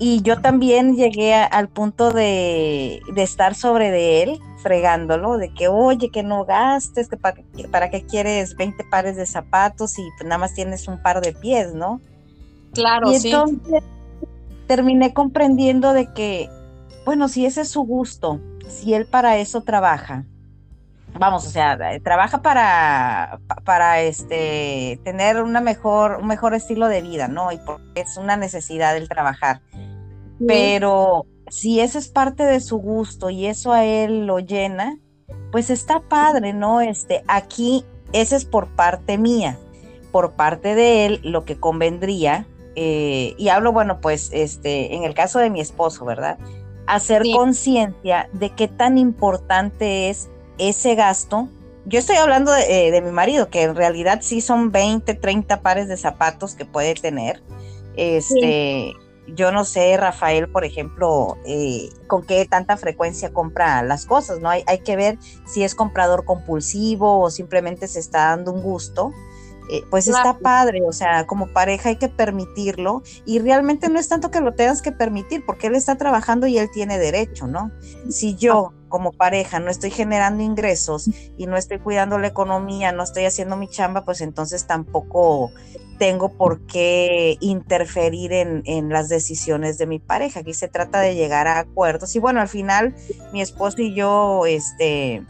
Y 0.00 0.22
yo 0.22 0.40
también 0.40 0.94
llegué 0.94 1.34
al 1.34 1.68
punto 1.68 2.12
de, 2.12 3.00
estar 3.16 3.54
sobre 3.56 3.90
de 3.90 4.22
él, 4.22 4.40
fregándolo, 4.62 5.38
de 5.38 5.52
que, 5.52 5.66
oye, 5.66 6.10
que 6.10 6.22
no 6.22 6.44
gastes, 6.44 7.08
que 7.08 7.16
para, 7.16 7.42
para 7.72 7.90
qué 7.90 8.06
quieres 8.06 8.56
20 8.56 8.84
pares 8.84 9.16
de 9.16 9.26
zapatos 9.26 9.98
y 9.98 10.08
pues 10.16 10.28
nada 10.28 10.38
más 10.38 10.54
tienes 10.54 10.86
un 10.86 11.02
par 11.02 11.20
de 11.20 11.32
pies, 11.32 11.74
¿no? 11.74 12.00
Claro, 12.74 13.10
y 13.10 13.16
entonces 13.16 13.82
terminé 14.68 15.12
comprendiendo 15.12 15.92
de 15.92 16.12
que, 16.12 16.48
bueno, 17.04 17.26
si 17.26 17.44
ese 17.44 17.62
es 17.62 17.70
su 17.70 17.82
gusto, 17.82 18.40
si 18.68 18.94
él 18.94 19.06
para 19.06 19.38
eso 19.38 19.62
trabaja, 19.62 20.26
vamos, 21.18 21.46
o 21.46 21.50
sea, 21.50 21.78
trabaja 22.02 22.42
para, 22.42 23.40
para 23.64 24.00
este, 24.00 25.00
tener 25.04 25.42
una 25.42 25.60
mejor, 25.60 26.18
un 26.20 26.26
mejor 26.26 26.54
estilo 26.54 26.88
de 26.88 27.02
vida, 27.02 27.28
¿no? 27.28 27.52
Y 27.52 27.58
porque 27.58 28.02
es 28.02 28.16
una 28.16 28.36
necesidad 28.36 28.96
el 28.96 29.08
trabajar. 29.08 29.60
Pero 30.46 31.26
si 31.48 31.80
eso 31.80 31.98
es 31.98 32.08
parte 32.08 32.44
de 32.44 32.60
su 32.60 32.78
gusto 32.78 33.30
y 33.30 33.46
eso 33.46 33.72
a 33.72 33.84
él 33.84 34.26
lo 34.26 34.38
llena, 34.38 34.98
pues 35.50 35.70
está 35.70 36.00
padre, 36.00 36.52
¿no? 36.52 36.80
Este, 36.80 37.24
aquí 37.26 37.84
Ese 38.12 38.36
es 38.36 38.44
por 38.44 38.68
parte 38.68 39.18
mía. 39.18 39.58
Por 40.12 40.32
parte 40.32 40.74
de 40.74 41.04
él, 41.04 41.20
lo 41.22 41.44
que 41.44 41.60
convendría, 41.60 42.46
eh, 42.74 43.34
y 43.36 43.48
hablo, 43.48 43.72
bueno, 43.72 44.00
pues, 44.00 44.30
este, 44.32 44.94
en 44.94 45.04
el 45.04 45.12
caso 45.12 45.38
de 45.40 45.50
mi 45.50 45.60
esposo, 45.60 46.04
¿verdad? 46.04 46.38
Hacer 46.86 47.22
conciencia 47.34 48.30
de 48.32 48.50
qué 48.50 48.68
tan 48.68 48.96
importante 48.96 50.08
es 50.08 50.30
ese 50.56 50.94
gasto. 50.94 51.48
Yo 51.84 51.98
estoy 51.98 52.16
hablando 52.16 52.52
de, 52.52 52.88
eh, 52.88 53.02
mi 53.02 53.10
marido, 53.10 53.50
que 53.50 53.62
en 53.62 53.74
realidad 53.74 54.20
sí 54.22 54.40
son 54.40 54.72
20, 54.72 55.12
30 55.14 55.60
pares 55.60 55.88
de 55.88 55.96
zapatos 55.96 56.54
que 56.54 56.64
puede 56.64 56.94
tener. 56.94 57.42
Este, 57.96 58.94
yo 59.34 59.52
no 59.52 59.64
sé, 59.64 59.96
Rafael, 59.96 60.48
por 60.48 60.64
ejemplo, 60.64 61.36
eh, 61.44 61.90
con 62.06 62.24
qué 62.24 62.46
tanta 62.46 62.76
frecuencia 62.76 63.32
compra 63.32 63.82
las 63.82 64.06
cosas, 64.06 64.40
¿no? 64.40 64.48
Hay, 64.48 64.64
hay, 64.66 64.80
que 64.80 64.96
ver 64.96 65.18
si 65.46 65.62
es 65.62 65.74
comprador 65.74 66.24
compulsivo 66.24 67.20
o 67.20 67.30
simplemente 67.30 67.88
se 67.88 68.00
está 68.00 68.26
dando 68.26 68.52
un 68.52 68.62
gusto. 68.62 69.12
Eh, 69.70 69.84
pues 69.90 70.08
está 70.08 70.38
padre, 70.38 70.82
o 70.86 70.92
sea, 70.92 71.26
como 71.26 71.48
pareja 71.48 71.90
hay 71.90 71.96
que 71.96 72.08
permitirlo 72.08 73.02
y 73.26 73.38
realmente 73.38 73.90
no 73.90 73.98
es 73.98 74.08
tanto 74.08 74.30
que 74.30 74.40
lo 74.40 74.54
tengas 74.54 74.80
que 74.80 74.92
permitir 74.92 75.44
porque 75.44 75.66
él 75.66 75.74
está 75.74 75.96
trabajando 75.96 76.46
y 76.46 76.56
él 76.56 76.70
tiene 76.72 76.98
derecho, 76.98 77.46
¿no? 77.46 77.70
Si 78.08 78.34
yo 78.34 78.72
como 78.88 79.12
pareja 79.12 79.60
no 79.60 79.70
estoy 79.70 79.90
generando 79.90 80.42
ingresos 80.42 81.10
y 81.36 81.46
no 81.46 81.58
estoy 81.58 81.80
cuidando 81.80 82.18
la 82.18 82.28
economía, 82.28 82.92
no 82.92 83.02
estoy 83.02 83.26
haciendo 83.26 83.56
mi 83.56 83.68
chamba, 83.68 84.06
pues 84.06 84.22
entonces 84.22 84.66
tampoco 84.66 85.52
tengo 85.98 86.30
por 86.30 86.60
qué 86.66 87.36
interferir 87.40 88.32
en, 88.32 88.62
en, 88.64 88.88
las 88.88 89.08
decisiones 89.08 89.76
de 89.78 89.86
mi 89.86 89.98
pareja. 89.98 90.40
Aquí 90.40 90.54
se 90.54 90.68
trata 90.68 91.00
de 91.00 91.16
llegar 91.16 91.48
a 91.48 91.58
acuerdos. 91.58 92.14
Y 92.14 92.20
bueno, 92.20 92.40
al 92.40 92.48
final 92.48 92.94
mi 93.32 93.42
esposo 93.42 93.82
y 93.82 93.94
yo, 93.94 94.46
este, 94.46 95.24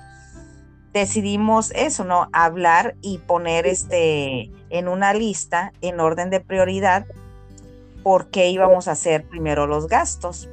decidimos 0.98 1.70
eso, 1.72 2.04
¿no? 2.04 2.28
Hablar 2.32 2.94
y 3.00 3.18
poner 3.18 3.66
este 3.66 4.50
en 4.70 4.88
una 4.88 5.14
lista 5.14 5.72
en 5.80 6.00
orden 6.00 6.30
de 6.30 6.40
prioridad 6.40 7.06
por 8.02 8.28
qué 8.28 8.48
íbamos 8.48 8.88
a 8.88 8.92
hacer 8.92 9.24
primero 9.24 9.66
los 9.66 9.86
gastos. 9.86 10.48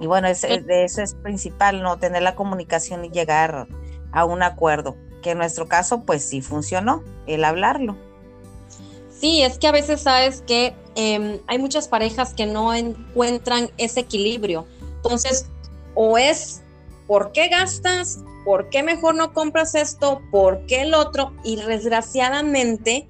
Y 0.00 0.06
bueno, 0.06 0.28
de 0.28 0.84
eso 0.84 1.02
es 1.02 1.14
principal, 1.14 1.82
¿no? 1.82 1.98
Tener 1.98 2.22
la 2.22 2.34
comunicación 2.34 3.04
y 3.04 3.10
llegar 3.10 3.66
a 4.12 4.24
un 4.24 4.42
acuerdo, 4.42 4.96
que 5.22 5.32
en 5.32 5.38
nuestro 5.38 5.66
caso, 5.66 6.04
pues 6.04 6.24
sí 6.24 6.40
funcionó, 6.40 7.02
el 7.26 7.44
hablarlo. 7.44 7.96
Sí, 9.10 9.42
es 9.42 9.58
que 9.58 9.66
a 9.66 9.72
veces 9.72 10.02
sabes 10.02 10.42
que 10.46 10.74
em, 10.94 11.40
hay 11.48 11.58
muchas 11.58 11.88
parejas 11.88 12.34
que 12.34 12.46
no 12.46 12.72
encuentran 12.72 13.70
ese 13.76 14.00
equilibrio. 14.00 14.64
Entonces, 14.96 15.46
o 15.94 16.16
es 16.16 16.62
por 17.08 17.32
qué 17.32 17.48
gastas 17.48 18.20
¿por 18.48 18.70
qué 18.70 18.82
mejor 18.82 19.14
no 19.14 19.34
compras 19.34 19.74
esto? 19.74 20.22
¿Por 20.30 20.64
qué 20.64 20.80
el 20.80 20.94
otro? 20.94 21.34
Y 21.44 21.56
desgraciadamente 21.56 23.06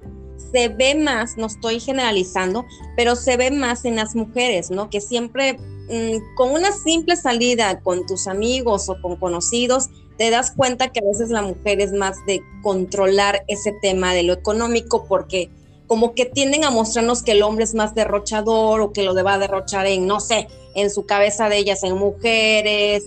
se 0.51 0.67
ve 0.67 0.95
más, 0.95 1.37
no 1.37 1.45
estoy 1.45 1.79
generalizando, 1.79 2.65
pero 2.97 3.15
se 3.15 3.37
ve 3.37 3.49
más 3.49 3.85
en 3.85 3.95
las 3.95 4.17
mujeres, 4.17 4.69
¿no? 4.69 4.89
Que 4.89 4.99
siempre 4.99 5.53
mm, 5.53 6.35
con 6.35 6.51
una 6.51 6.73
simple 6.73 7.15
salida 7.15 7.79
con 7.79 8.05
tus 8.05 8.27
amigos 8.27 8.89
o 8.89 9.01
con 9.01 9.15
conocidos, 9.15 9.87
te 10.17 10.29
das 10.29 10.51
cuenta 10.51 10.89
que 10.89 10.99
a 10.99 11.07
veces 11.07 11.29
la 11.29 11.41
mujer 11.41 11.79
es 11.79 11.93
más 11.93 12.17
de 12.27 12.41
controlar 12.61 13.45
ese 13.47 13.71
tema 13.81 14.13
de 14.13 14.23
lo 14.23 14.33
económico 14.33 15.05
porque 15.07 15.49
como 15.87 16.15
que 16.15 16.25
tienden 16.25 16.65
a 16.65 16.69
mostrarnos 16.69 17.23
que 17.23 17.31
el 17.31 17.43
hombre 17.43 17.63
es 17.63 17.75
más 17.75 17.95
derrochador 17.95 18.81
o 18.81 18.91
que 18.91 19.03
lo 19.03 19.13
deba 19.13 19.37
derrochar 19.37 19.87
en, 19.87 20.05
no 20.05 20.19
sé, 20.19 20.49
en 20.75 20.89
su 20.89 21.05
cabeza 21.05 21.49
de 21.49 21.57
ellas, 21.57 21.83
en 21.83 21.97
mujeres, 21.97 23.05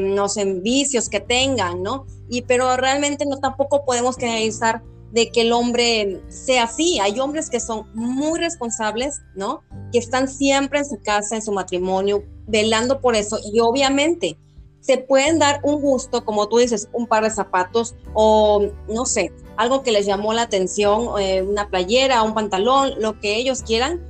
no 0.00 0.28
sé, 0.28 0.42
en 0.42 0.62
vicios 0.62 1.08
que 1.08 1.20
tengan, 1.20 1.82
¿no? 1.82 2.06
Y 2.28 2.42
pero 2.42 2.76
realmente 2.76 3.24
no 3.26 3.38
tampoco 3.38 3.84
podemos 3.84 4.16
generalizar 4.16 4.82
de 5.12 5.30
que 5.30 5.42
el 5.42 5.52
hombre 5.52 6.20
sea 6.28 6.64
así. 6.64 6.98
Hay 7.00 7.18
hombres 7.18 7.48
que 7.48 7.60
son 7.60 7.86
muy 7.94 8.38
responsables, 8.38 9.20
¿no? 9.34 9.62
Que 9.92 9.98
están 9.98 10.28
siempre 10.28 10.80
en 10.80 10.84
su 10.84 10.98
casa, 11.02 11.36
en 11.36 11.42
su 11.42 11.52
matrimonio, 11.52 12.24
velando 12.46 13.00
por 13.00 13.16
eso. 13.16 13.38
Y 13.52 13.60
obviamente 13.60 14.36
se 14.80 14.98
pueden 14.98 15.38
dar 15.38 15.60
un 15.64 15.80
gusto, 15.80 16.24
como 16.24 16.48
tú 16.48 16.58
dices, 16.58 16.88
un 16.92 17.06
par 17.06 17.24
de 17.24 17.30
zapatos 17.30 17.94
o, 18.14 18.68
no 18.88 19.06
sé, 19.06 19.32
algo 19.56 19.82
que 19.82 19.92
les 19.92 20.06
llamó 20.06 20.32
la 20.32 20.42
atención, 20.42 21.20
eh, 21.20 21.42
una 21.42 21.68
playera, 21.68 22.22
un 22.22 22.34
pantalón, 22.34 22.92
lo 22.98 23.18
que 23.20 23.36
ellos 23.36 23.62
quieran, 23.62 24.00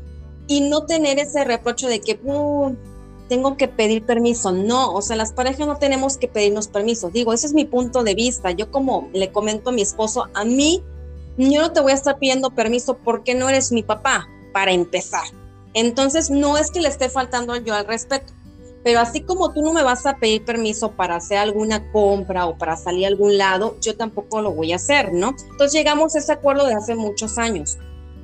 y 0.48 0.62
no 0.62 0.86
tener 0.86 1.18
ese 1.18 1.44
reproche 1.44 1.86
de 1.86 2.00
que 2.00 2.18
uh, 2.24 2.74
tengo 3.28 3.56
que 3.56 3.68
pedir 3.68 4.04
permiso. 4.04 4.50
No, 4.50 4.92
o 4.92 5.02
sea, 5.02 5.14
las 5.14 5.32
parejas 5.32 5.66
no 5.66 5.76
tenemos 5.76 6.16
que 6.16 6.26
pedirnos 6.26 6.66
permiso. 6.66 7.10
Digo, 7.10 7.32
ese 7.32 7.46
es 7.46 7.54
mi 7.54 7.66
punto 7.66 8.02
de 8.02 8.14
vista. 8.14 8.50
Yo 8.50 8.70
como 8.70 9.08
le 9.12 9.30
comento 9.30 9.70
a 9.70 9.72
mi 9.72 9.82
esposo, 9.82 10.26
a 10.34 10.44
mí, 10.44 10.82
yo 11.36 11.60
no 11.60 11.72
te 11.72 11.80
voy 11.80 11.92
a 11.92 11.94
estar 11.94 12.18
pidiendo 12.18 12.50
permiso 12.50 12.96
porque 12.96 13.34
no 13.34 13.48
eres 13.48 13.70
mi 13.70 13.82
papá, 13.82 14.26
para 14.52 14.72
empezar. 14.72 15.24
Entonces, 15.74 16.30
no 16.30 16.56
es 16.56 16.70
que 16.70 16.80
le 16.80 16.88
esté 16.88 17.10
faltando 17.10 17.54
yo 17.56 17.74
al 17.74 17.86
respeto. 17.86 18.32
Pero 18.82 19.00
así 19.00 19.20
como 19.20 19.52
tú 19.52 19.60
no 19.60 19.72
me 19.72 19.82
vas 19.82 20.06
a 20.06 20.16
pedir 20.16 20.44
permiso 20.44 20.92
para 20.92 21.16
hacer 21.16 21.36
alguna 21.38 21.92
compra 21.92 22.46
o 22.46 22.56
para 22.56 22.76
salir 22.76 23.04
a 23.04 23.08
algún 23.08 23.36
lado, 23.36 23.76
yo 23.80 23.96
tampoco 23.96 24.40
lo 24.40 24.52
voy 24.52 24.72
a 24.72 24.76
hacer, 24.76 25.12
¿no? 25.12 25.34
Entonces 25.50 25.72
llegamos 25.72 26.14
a 26.14 26.20
ese 26.20 26.32
acuerdo 26.32 26.66
de 26.66 26.74
hace 26.74 26.94
muchos 26.94 27.36
años. 27.38 27.76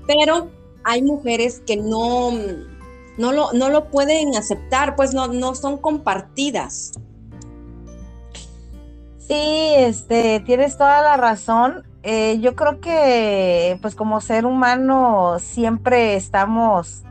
Pero 0.07 0.51
hay 0.85 1.03
mujeres 1.03 1.63
que 1.67 1.77
no, 1.77 2.31
no, 3.19 3.33
lo, 3.33 3.53
no 3.53 3.71
lo 3.71 3.91
pueden 3.91 4.37
aceptar, 4.37 4.97
pues 4.97 5.15
no, 5.15 5.29
no 5.29 5.55
son 5.55 5.79
compartidas. 5.79 6.93
Sí, 9.19 9.73
este, 9.77 10.41
tienes 10.41 10.77
toda 10.77 11.01
la 11.01 11.17
razón. 11.17 11.85
Eh, 12.03 12.39
yo 12.41 12.55
creo 12.55 12.81
que, 12.81 13.79
pues 13.81 13.95
como 13.95 14.21
ser 14.21 14.45
humano, 14.45 15.39
siempre 15.41 16.17
estamos 16.17 17.03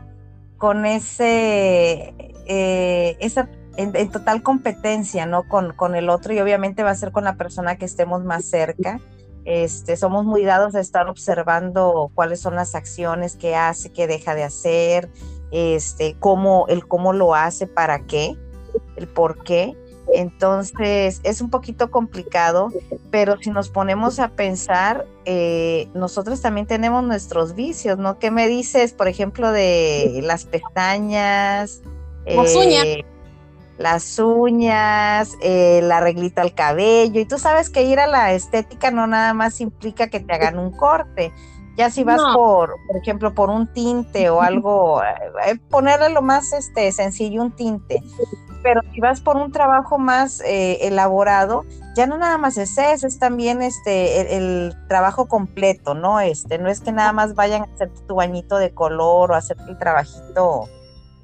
con 0.56 0.86
ese 0.86 2.14
eh, 2.46 3.16
esa, 3.20 3.48
en, 3.76 4.10
total 4.10 4.42
competencia, 4.42 5.26
¿no? 5.26 5.48
Con, 5.48 5.72
con 5.72 5.94
el 5.96 6.08
otro 6.08 6.32
y 6.32 6.40
obviamente 6.40 6.82
va 6.82 6.90
a 6.90 6.94
ser 6.94 7.10
con 7.10 7.24
la 7.24 7.34
persona 7.36 7.76
que 7.76 7.84
estemos 7.84 8.24
más 8.24 8.44
cerca. 8.44 9.00
Este, 9.44 9.96
somos 9.96 10.24
muy 10.24 10.44
dados 10.44 10.74
a 10.74 10.80
estar 10.80 11.08
observando 11.08 12.10
cuáles 12.14 12.40
son 12.40 12.54
las 12.54 12.74
acciones 12.74 13.36
que 13.36 13.54
hace, 13.54 13.92
que 13.92 14.06
deja 14.06 14.34
de 14.34 14.44
hacer, 14.44 15.10
este, 15.50 16.16
cómo, 16.18 16.66
el 16.68 16.86
cómo 16.86 17.12
lo 17.12 17.34
hace, 17.34 17.66
para 17.66 18.06
qué, 18.06 18.36
el 18.96 19.06
por 19.06 19.42
qué. 19.44 19.76
Entonces 20.12 21.20
es 21.24 21.40
un 21.40 21.50
poquito 21.50 21.90
complicado, 21.90 22.70
pero 23.10 23.36
si 23.38 23.50
nos 23.50 23.68
ponemos 23.68 24.18
a 24.18 24.28
pensar, 24.28 25.06
eh, 25.24 25.88
nosotros 25.94 26.40
también 26.40 26.66
tenemos 26.66 27.02
nuestros 27.04 27.54
vicios, 27.54 27.98
¿no? 27.98 28.18
¿Qué 28.18 28.30
me 28.30 28.46
dices, 28.48 28.92
por 28.92 29.08
ejemplo, 29.08 29.50
de 29.50 30.20
las 30.22 30.44
pestañas, 30.44 31.82
las 32.26 32.54
uñas. 32.54 32.84
Eh, 33.78 33.82
las 33.82 34.18
uñas, 34.18 35.36
eh, 35.40 35.78
el 35.78 35.92
arreglito 35.92 36.40
al 36.40 36.54
cabello. 36.54 37.20
Y 37.20 37.24
tú 37.24 37.38
sabes 37.38 37.70
que 37.70 37.82
ir 37.82 38.00
a 38.00 38.06
la 38.06 38.32
estética 38.32 38.90
no 38.90 39.06
nada 39.06 39.34
más 39.34 39.60
implica 39.60 40.08
que 40.08 40.20
te 40.20 40.32
hagan 40.32 40.58
un 40.58 40.70
corte. 40.70 41.32
Ya 41.76 41.90
si 41.90 42.04
vas 42.04 42.22
por, 42.34 42.76
por 42.86 42.96
ejemplo, 42.96 43.34
por 43.34 43.50
un 43.50 43.66
tinte 43.66 44.30
o 44.30 44.40
algo, 44.40 45.02
eh, 45.02 45.58
ponerle 45.70 46.08
lo 46.10 46.22
más 46.22 46.52
este, 46.52 46.92
sencillo, 46.92 47.42
un 47.42 47.50
tinte. 47.50 48.00
Pero 48.62 48.80
si 48.92 49.00
vas 49.00 49.20
por 49.20 49.36
un 49.36 49.50
trabajo 49.50 49.98
más 49.98 50.40
elaborado, 50.46 51.64
ya 51.96 52.06
no 52.06 52.16
nada 52.16 52.38
más 52.38 52.56
es 52.56 52.78
eso, 52.78 53.08
es 53.08 53.18
también 53.18 53.60
este 53.60 54.36
el, 54.36 54.72
trabajo 54.88 55.26
completo, 55.26 55.94
¿no? 55.94 56.20
Este, 56.20 56.58
no 56.58 56.70
es 56.70 56.80
que 56.80 56.92
nada 56.92 57.12
más 57.12 57.34
vayan 57.34 57.62
a 57.62 57.64
hacerte 57.66 58.00
tu 58.06 58.14
bañito 58.14 58.56
de 58.56 58.72
color 58.72 59.32
o 59.32 59.34
hacerte 59.34 59.68
el 59.68 59.76
trabajito 59.76 60.68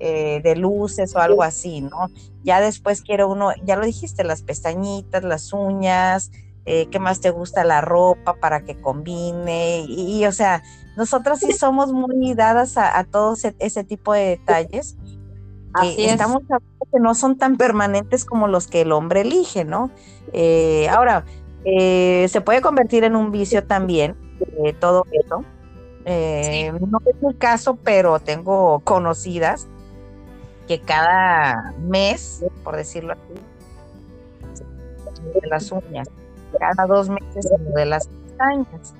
eh, 0.03 0.41
de 0.43 0.57
luces 0.57 1.15
o 1.15 1.19
algo 1.19 1.43
así, 1.43 1.83
¿no? 1.83 2.09
Ya 2.43 2.63
después 2.63 3.03
quiero 3.03 3.29
uno, 3.29 3.51
ya 3.65 3.77
lo 3.77 3.85
dijiste, 3.85 4.25
las 4.25 4.41
pestañitas, 4.41 5.23
las 5.25 5.53
uñas, 5.53 6.31
eh, 6.65 6.87
qué 6.91 6.99
más 6.99 7.21
te 7.21 7.29
gusta 7.29 7.65
la 7.65 7.83
ropa 7.83 8.33
para 8.41 8.65
que 8.65 8.81
combine, 8.81 9.85
y, 9.87 10.25
o 10.25 10.33
sea, 10.33 10.63
nosotras 10.97 11.41
sí 11.41 11.53
somos 11.53 11.93
muy 11.93 12.33
dadas 12.33 12.79
a, 12.79 12.99
a 12.99 13.05
todo 13.05 13.37
ese, 13.59 13.85
tipo 13.85 14.15
de 14.15 14.39
detalles. 14.39 14.97
Así 15.75 16.07
Estamos 16.07 16.45
que 16.49 16.99
no 16.99 17.15
son 17.15 17.37
tan 17.37 17.59
permanentes 17.59 18.25
como 18.25 18.49
los 18.49 18.69
que 18.69 18.81
el 18.81 18.93
hombre 18.93 19.21
elige, 19.21 19.67
¿no? 19.67 19.91
Eh, 20.33 20.89
ahora, 20.89 21.27
se 21.63 22.43
puede 22.43 22.63
convertir 22.63 23.05
en 23.05 23.17
un 23.17 23.33
vicio 23.33 23.65
también, 23.67 24.17
todo 24.79 25.05
eso. 25.13 25.45
No 26.07 27.01
es 27.05 27.23
mi 27.23 27.35
caso, 27.35 27.77
pero 27.77 28.19
tengo 28.19 28.81
conocidas 28.81 29.69
que 30.71 30.81
cada 30.81 31.75
mes, 31.81 32.45
por 32.63 32.77
decirlo 32.77 33.15
así, 33.15 33.35
de 35.35 35.49
las 35.49 35.73
uñas, 35.73 36.07
cada 36.61 36.87
dos 36.87 37.09
meses 37.09 37.51
a 37.51 37.61
lo 37.61 37.71
de 37.73 37.87
las 37.87 38.07
pestañas, 38.07 38.95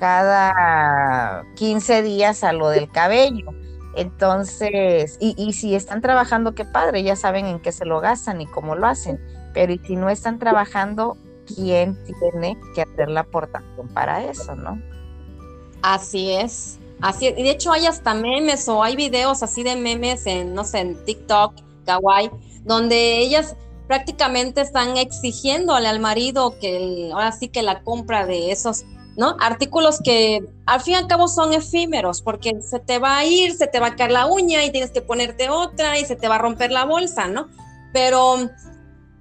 cada 0.00 1.44
15 1.54 2.02
días 2.02 2.42
a 2.42 2.52
lo 2.52 2.70
del 2.70 2.90
cabello. 2.90 3.54
Entonces, 3.94 5.16
y, 5.20 5.36
y 5.38 5.52
si 5.52 5.76
están 5.76 6.00
trabajando, 6.00 6.56
qué 6.56 6.64
padre, 6.64 7.04
ya 7.04 7.14
saben 7.14 7.46
en 7.46 7.60
qué 7.60 7.70
se 7.70 7.84
lo 7.84 8.00
gastan 8.00 8.40
y 8.40 8.46
cómo 8.46 8.74
lo 8.74 8.88
hacen, 8.88 9.20
pero 9.54 9.72
y 9.72 9.78
si 9.78 9.94
no 9.94 10.10
están 10.10 10.40
trabajando, 10.40 11.16
quien 11.46 11.96
tiene 12.04 12.58
que 12.74 12.82
hacer 12.82 13.08
la 13.08 13.20
aportación 13.20 13.86
para 13.94 14.24
eso, 14.24 14.56
¿no? 14.56 14.82
Así 15.82 16.32
es. 16.32 16.80
Así. 17.02 17.26
Y 17.36 17.42
de 17.42 17.50
hecho 17.50 17.72
hay 17.72 17.86
hasta 17.86 18.14
memes 18.14 18.68
o 18.68 18.82
hay 18.82 18.96
videos 18.96 19.42
así 19.42 19.62
de 19.62 19.76
memes 19.76 20.26
en, 20.26 20.54
no 20.54 20.64
sé, 20.64 20.78
en 20.78 21.04
TikTok, 21.04 21.54
Kawaii, 21.84 22.30
donde 22.64 23.18
ellas 23.18 23.56
prácticamente 23.88 24.60
están 24.60 24.96
exigiéndole 24.96 25.88
al 25.88 26.00
marido 26.00 26.58
que 26.60 27.10
ahora 27.12 27.32
sí 27.32 27.48
que 27.48 27.62
la 27.62 27.82
compra 27.82 28.24
de 28.24 28.52
esos 28.52 28.84
¿no? 29.16 29.36
Artículos 29.40 30.00
que 30.02 30.40
al 30.66 30.80
fin 30.80 30.94
y 30.94 30.96
al 30.96 31.06
cabo 31.06 31.28
son 31.28 31.52
efímeros, 31.52 32.22
porque 32.22 32.62
se 32.62 32.80
te 32.80 32.98
va 32.98 33.18
a 33.18 33.24
ir, 33.24 33.52
se 33.52 33.66
te 33.66 33.80
va 33.80 33.88
a 33.88 33.96
caer 33.96 34.12
la 34.12 34.26
uña 34.26 34.64
y 34.64 34.70
tienes 34.70 34.90
que 34.90 35.02
ponerte 35.02 35.50
otra 35.50 35.98
y 35.98 36.04
se 36.04 36.16
te 36.16 36.28
va 36.28 36.36
a 36.36 36.38
romper 36.38 36.72
la 36.72 36.84
bolsa, 36.84 37.26
¿no? 37.26 37.48
Pero 37.92 38.48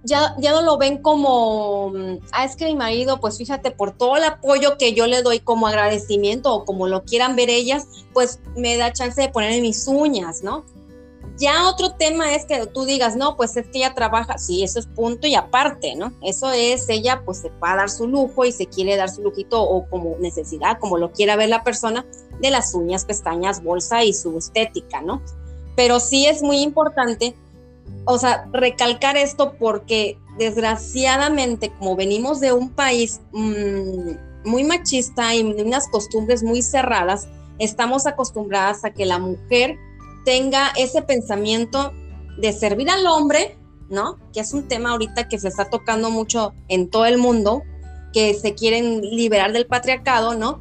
ya, 0.03 0.35
ya 0.39 0.51
no 0.51 0.61
lo 0.61 0.77
ven 0.77 1.01
como, 1.01 1.93
ah, 2.31 2.45
es 2.45 2.55
que 2.55 2.65
mi 2.65 2.75
marido, 2.75 3.19
pues 3.19 3.37
fíjate, 3.37 3.71
por 3.71 3.91
todo 3.95 4.17
el 4.17 4.23
apoyo 4.23 4.77
que 4.77 4.93
yo 4.93 5.07
le 5.07 5.21
doy 5.21 5.39
como 5.39 5.67
agradecimiento 5.67 6.53
o 6.53 6.65
como 6.65 6.87
lo 6.87 7.03
quieran 7.03 7.35
ver 7.35 7.49
ellas, 7.49 7.87
pues 8.13 8.39
me 8.55 8.77
da 8.77 8.93
chance 8.93 9.21
de 9.21 9.29
ponerme 9.29 9.61
mis 9.61 9.87
uñas, 9.87 10.43
¿no? 10.43 10.65
Ya 11.37 11.67
otro 11.67 11.93
tema 11.93 12.35
es 12.35 12.45
que 12.45 12.67
tú 12.67 12.85
digas, 12.85 13.15
no, 13.15 13.35
pues 13.35 13.55
es 13.57 13.65
que 13.67 13.79
ella 13.79 13.93
trabaja, 13.93 14.37
sí, 14.37 14.63
eso 14.63 14.79
es 14.79 14.85
punto 14.85 15.27
y 15.27 15.35
aparte, 15.35 15.95
¿no? 15.95 16.11
Eso 16.21 16.51
es, 16.51 16.87
ella 16.89 17.21
pues 17.25 17.39
se 17.39 17.49
va 17.63 17.73
a 17.73 17.77
dar 17.77 17.89
su 17.89 18.07
lujo 18.07 18.45
y 18.45 18.51
se 18.51 18.67
quiere 18.67 18.95
dar 18.95 19.09
su 19.09 19.21
lujito 19.21 19.61
o 19.61 19.87
como 19.87 20.17
necesidad, 20.19 20.77
como 20.79 20.97
lo 20.97 21.11
quiera 21.11 21.35
ver 21.35 21.49
la 21.49 21.63
persona, 21.63 22.05
de 22.41 22.51
las 22.51 22.73
uñas, 22.73 23.05
pestañas, 23.05 23.63
bolsa 23.63 24.03
y 24.03 24.13
su 24.13 24.37
estética, 24.37 25.01
¿no? 25.01 25.21
Pero 25.75 25.99
sí 25.99 26.25
es 26.25 26.43
muy 26.43 26.57
importante, 26.57 27.35
o 28.05 28.17
sea, 28.17 28.47
recalcar 28.51 29.17
esto 29.17 29.53
porque 29.59 30.17
desgraciadamente 30.37 31.71
como 31.77 31.95
venimos 31.95 32.39
de 32.39 32.53
un 32.53 32.69
país 32.69 33.21
mmm, 33.31 34.11
muy 34.43 34.63
machista 34.63 35.35
y 35.35 35.43
unas 35.43 35.87
costumbres 35.89 36.43
muy 36.43 36.61
cerradas, 36.61 37.27
estamos 37.59 38.07
acostumbradas 38.07 38.83
a 38.83 38.91
que 38.91 39.05
la 39.05 39.19
mujer 39.19 39.77
tenga 40.25 40.71
ese 40.77 41.01
pensamiento 41.01 41.93
de 42.37 42.53
servir 42.53 42.89
al 42.89 43.05
hombre, 43.05 43.57
¿no? 43.89 44.17
Que 44.33 44.39
es 44.39 44.53
un 44.53 44.67
tema 44.67 44.91
ahorita 44.91 45.27
que 45.27 45.39
se 45.39 45.47
está 45.47 45.69
tocando 45.69 46.09
mucho 46.09 46.53
en 46.69 46.89
todo 46.89 47.05
el 47.05 47.17
mundo, 47.17 47.61
que 48.13 48.33
se 48.33 48.55
quieren 48.55 49.01
liberar 49.01 49.53
del 49.53 49.67
patriarcado, 49.67 50.33
¿no? 50.33 50.59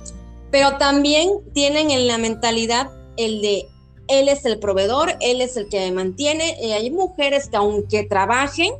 Pero 0.51 0.77
también 0.79 1.31
tienen 1.55 1.91
en 1.91 2.07
la 2.07 2.19
mentalidad 2.19 2.91
el 3.17 3.41
de 3.41 3.67
él 4.11 4.29
es 4.29 4.45
el 4.45 4.59
proveedor, 4.59 5.17
él 5.21 5.41
es 5.41 5.57
el 5.57 5.69
que 5.69 5.81
me 5.81 5.93
mantiene. 5.93 6.57
Y 6.61 6.73
hay 6.73 6.91
mujeres 6.91 7.49
que 7.49 7.57
aunque 7.57 8.05
trabajen, 8.05 8.73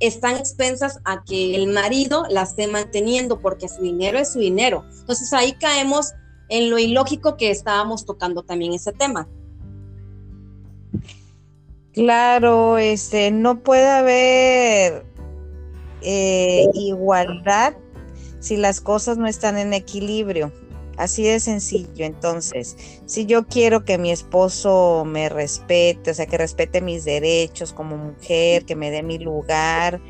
están 0.00 0.36
expensas 0.36 1.00
a 1.04 1.24
que 1.24 1.54
el 1.56 1.68
marido 1.68 2.24
la 2.28 2.42
esté 2.42 2.66
manteniendo 2.66 3.40
porque 3.40 3.68
su 3.68 3.82
dinero 3.82 4.18
es 4.18 4.32
su 4.32 4.38
dinero. 4.38 4.84
Entonces 5.00 5.32
ahí 5.32 5.52
caemos 5.54 6.12
en 6.48 6.70
lo 6.70 6.78
ilógico 6.78 7.36
que 7.36 7.50
estábamos 7.50 8.04
tocando 8.04 8.42
también 8.42 8.74
ese 8.74 8.92
tema. 8.92 9.28
Claro, 11.92 12.76
este, 12.76 13.30
no 13.30 13.62
puede 13.62 13.88
haber 13.88 15.06
eh, 16.02 16.66
igualdad 16.74 17.74
si 18.40 18.56
las 18.56 18.80
cosas 18.80 19.16
no 19.16 19.26
están 19.26 19.56
en 19.56 19.72
equilibrio. 19.72 20.52
Así 20.96 21.24
de 21.24 21.40
sencillo. 21.40 22.04
Entonces, 22.04 22.76
si 23.06 23.26
yo 23.26 23.46
quiero 23.46 23.84
que 23.84 23.98
mi 23.98 24.10
esposo 24.10 25.04
me 25.06 25.28
respete, 25.28 26.10
o 26.10 26.14
sea, 26.14 26.26
que 26.26 26.38
respete 26.38 26.80
mis 26.80 27.04
derechos 27.04 27.72
como 27.72 27.96
mujer, 27.96 28.64
que 28.64 28.76
me 28.76 28.90
dé 28.90 29.02
mi 29.02 29.18
lugar, 29.18 30.00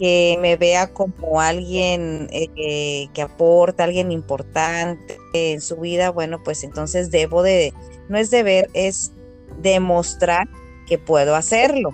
que 0.00 0.38
me 0.40 0.56
vea 0.56 0.92
como 0.92 1.42
alguien 1.42 2.28
eh, 2.32 3.08
que 3.12 3.22
aporta, 3.22 3.84
alguien 3.84 4.10
importante 4.12 5.18
en 5.34 5.60
su 5.60 5.76
vida, 5.76 6.10
bueno, 6.10 6.42
pues 6.42 6.64
entonces 6.64 7.10
debo 7.10 7.42
de, 7.42 7.74
no 8.08 8.16
es 8.16 8.30
deber, 8.30 8.70
es 8.72 9.12
demostrar 9.60 10.48
que 10.86 10.96
puedo 10.96 11.36
hacerlo. 11.36 11.90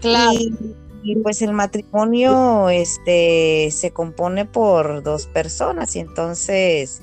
Claro. 0.00 0.32
Y, 1.04 1.16
pues 1.16 1.42
el 1.42 1.52
matrimonio 1.52 2.68
este, 2.68 3.70
se 3.72 3.90
compone 3.92 4.44
por 4.44 5.02
dos 5.02 5.26
personas 5.26 5.96
y 5.96 6.00
entonces 6.00 7.02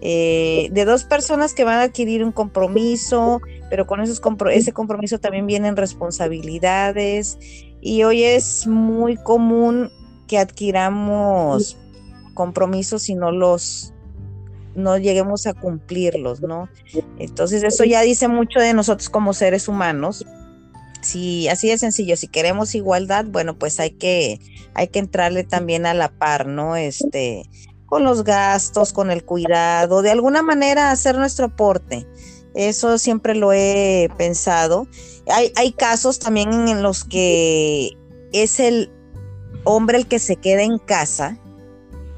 eh, 0.00 0.68
de 0.72 0.84
dos 0.84 1.04
personas 1.04 1.52
que 1.52 1.64
van 1.64 1.78
a 1.78 1.82
adquirir 1.82 2.24
un 2.24 2.32
compromiso, 2.32 3.40
pero 3.68 3.86
con 3.86 4.00
esos 4.00 4.20
ese 4.50 4.72
compromiso 4.72 5.18
también 5.18 5.46
vienen 5.46 5.76
responsabilidades 5.76 7.38
y 7.80 8.02
hoy 8.04 8.24
es 8.24 8.66
muy 8.66 9.16
común 9.16 9.90
que 10.26 10.38
adquiramos 10.38 11.76
compromisos 12.34 13.08
y 13.08 13.14
no 13.14 13.30
los 13.30 13.92
no 14.74 14.96
lleguemos 14.96 15.46
a 15.46 15.54
cumplirlos, 15.54 16.40
¿no? 16.40 16.68
Entonces 17.18 17.64
eso 17.64 17.84
ya 17.84 18.02
dice 18.02 18.28
mucho 18.28 18.60
de 18.60 18.72
nosotros 18.72 19.10
como 19.10 19.34
seres 19.34 19.68
humanos, 19.68 20.24
si 21.02 21.48
así 21.48 21.68
de 21.68 21.78
sencillo, 21.78 22.16
si 22.16 22.28
queremos 22.28 22.74
igualdad, 22.74 23.24
bueno, 23.26 23.58
pues 23.58 23.80
hay 23.80 23.90
que, 23.90 24.40
hay 24.74 24.88
que 24.88 24.98
entrarle 24.98 25.44
también 25.44 25.86
a 25.86 25.94
la 25.94 26.10
par, 26.10 26.46
¿no? 26.46 26.76
Este, 26.76 27.42
con 27.90 28.04
los 28.04 28.24
gastos, 28.24 28.94
con 28.94 29.10
el 29.10 29.24
cuidado, 29.24 30.00
de 30.00 30.10
alguna 30.10 30.40
manera 30.40 30.90
hacer 30.90 31.18
nuestro 31.18 31.46
aporte. 31.46 32.06
Eso 32.54 32.96
siempre 32.98 33.34
lo 33.34 33.52
he 33.52 34.08
pensado. 34.16 34.86
Hay, 35.30 35.52
hay 35.56 35.72
casos 35.72 36.18
también 36.18 36.68
en 36.68 36.82
los 36.82 37.04
que 37.04 37.98
es 38.32 38.60
el 38.60 38.90
hombre 39.64 39.98
el 39.98 40.06
que 40.06 40.20
se 40.20 40.36
queda 40.36 40.62
en 40.62 40.78
casa 40.78 41.36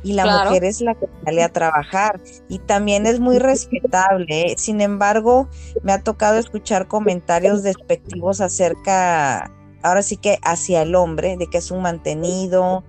y 0.02 0.12
la 0.12 0.44
mujer 0.44 0.64
es 0.64 0.80
la 0.80 0.94
que 0.94 1.06
sale 1.24 1.42
a 1.42 1.48
trabajar 1.48 2.20
y 2.48 2.58
también 2.58 3.06
es 3.06 3.18
muy 3.18 3.38
respetable. 3.38 4.54
Sin 4.58 4.82
embargo, 4.82 5.48
me 5.82 5.92
ha 5.92 6.02
tocado 6.02 6.38
escuchar 6.38 6.86
comentarios 6.86 7.62
despectivos 7.62 8.42
acerca, 8.42 9.50
ahora 9.82 10.02
sí 10.02 10.18
que 10.18 10.38
hacia 10.42 10.82
el 10.82 10.94
hombre, 10.96 11.36
de 11.38 11.46
que 11.46 11.58
es 11.58 11.70
un 11.70 11.80
mantenido, 11.80 12.84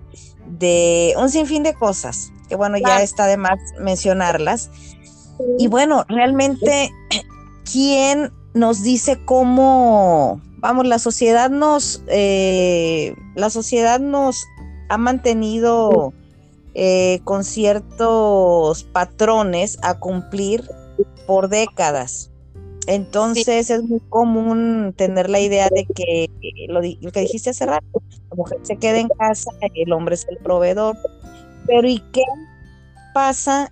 de 0.48 1.14
un 1.18 1.30
sinfín 1.30 1.64
de 1.64 1.74
cosas, 1.74 2.33
que 2.50 2.56
bueno, 2.56 2.78
ya 2.78 3.02
está 3.02 3.28
de 3.28 3.38
más 3.38 3.60
mencionarlas. 3.80 4.70
Y 5.58 5.68
bueno, 5.68 6.06
realmente, 6.08 6.92
¿quién 7.72 8.32
nos 8.54 8.84
dice 8.84 9.20
cómo, 9.26 10.42
vamos, 10.58 10.86
la 10.88 11.00
sociedad 11.00 11.50
nos, 11.50 12.04
eh, 12.08 13.16
la 13.36 13.50
sociedad 13.50 14.00
nos 14.00 14.46
ha 14.90 14.98
mantenido 14.98 16.14
eh, 16.76 17.20
con 17.24 17.44
ciertos 17.44 18.84
patrones 18.84 19.78
a 19.84 20.00
cumplir 20.00 20.68
por 21.28 21.50
décadas. 21.50 22.32
Entonces 22.88 23.70
es 23.70 23.84
muy 23.84 24.02
común 24.10 24.94
tener 24.98 25.30
la 25.30 25.40
idea 25.40 25.70
de 25.70 25.86
que 25.86 26.30
lo, 26.68 26.82
que 26.82 27.20
dijiste 27.22 27.52
hace 27.52 27.66
rato, 27.66 28.02
la 28.30 28.36
mujer 28.36 28.58
se 28.64 28.76
queda 28.78 28.98
en 28.98 29.08
casa, 29.08 29.52
y 29.74 29.84
el 29.84 29.94
hombre 29.94 30.16
es 30.16 30.26
el 30.28 30.38
proveedor. 30.38 30.98
Pero 31.66 31.88
¿y 31.88 32.00
qué 32.12 32.24
pasa 33.14 33.72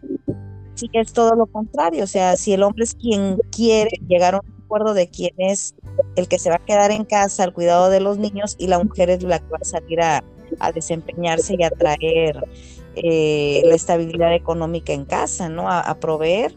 si 0.76 0.90
es 0.94 1.14
todo 1.14 1.36
lo 1.36 1.46
contrario? 1.46 2.04
O 2.04 2.08
sea, 2.08 2.36
si 2.36 2.54
el 2.54 2.64
hombre 2.64 2.84
es 2.84 2.96
quien 2.96 3.38
quiere 3.52 3.92
llegar 4.08 4.36
a 4.36 4.40
un 4.40 4.64
acuerdo 4.64 4.94
de 4.94 5.10
quién 5.10 5.34
es 5.38 5.76
el 6.16 6.28
que 6.28 6.40
se 6.40 6.50
va 6.50 6.56
a 6.56 6.66
quedar 6.66 6.92
en 6.92 7.04
casa 7.04 7.44
al 7.44 7.54
cuidado 7.54 7.90
de 7.90 8.00
los 8.00 8.18
niños 8.18 8.56
y 8.58 8.68
la 8.68 8.82
mujer 8.82 9.10
es 9.10 9.22
la 9.24 9.40
que 9.40 9.50
va 9.50 9.58
a 9.62 9.66
salir 9.66 10.02
a, 10.02 10.24
desempeñarse 10.74 11.56
y 11.58 11.64
a 11.64 11.70
traer 11.70 12.44
eh, 12.96 13.62
la 13.66 13.76
estabilidad 13.76 14.34
económica 14.36 14.92
en 14.92 15.06
casa, 15.06 15.48
¿no? 15.48 15.70
A, 15.70 15.96
proveer. 15.96 16.56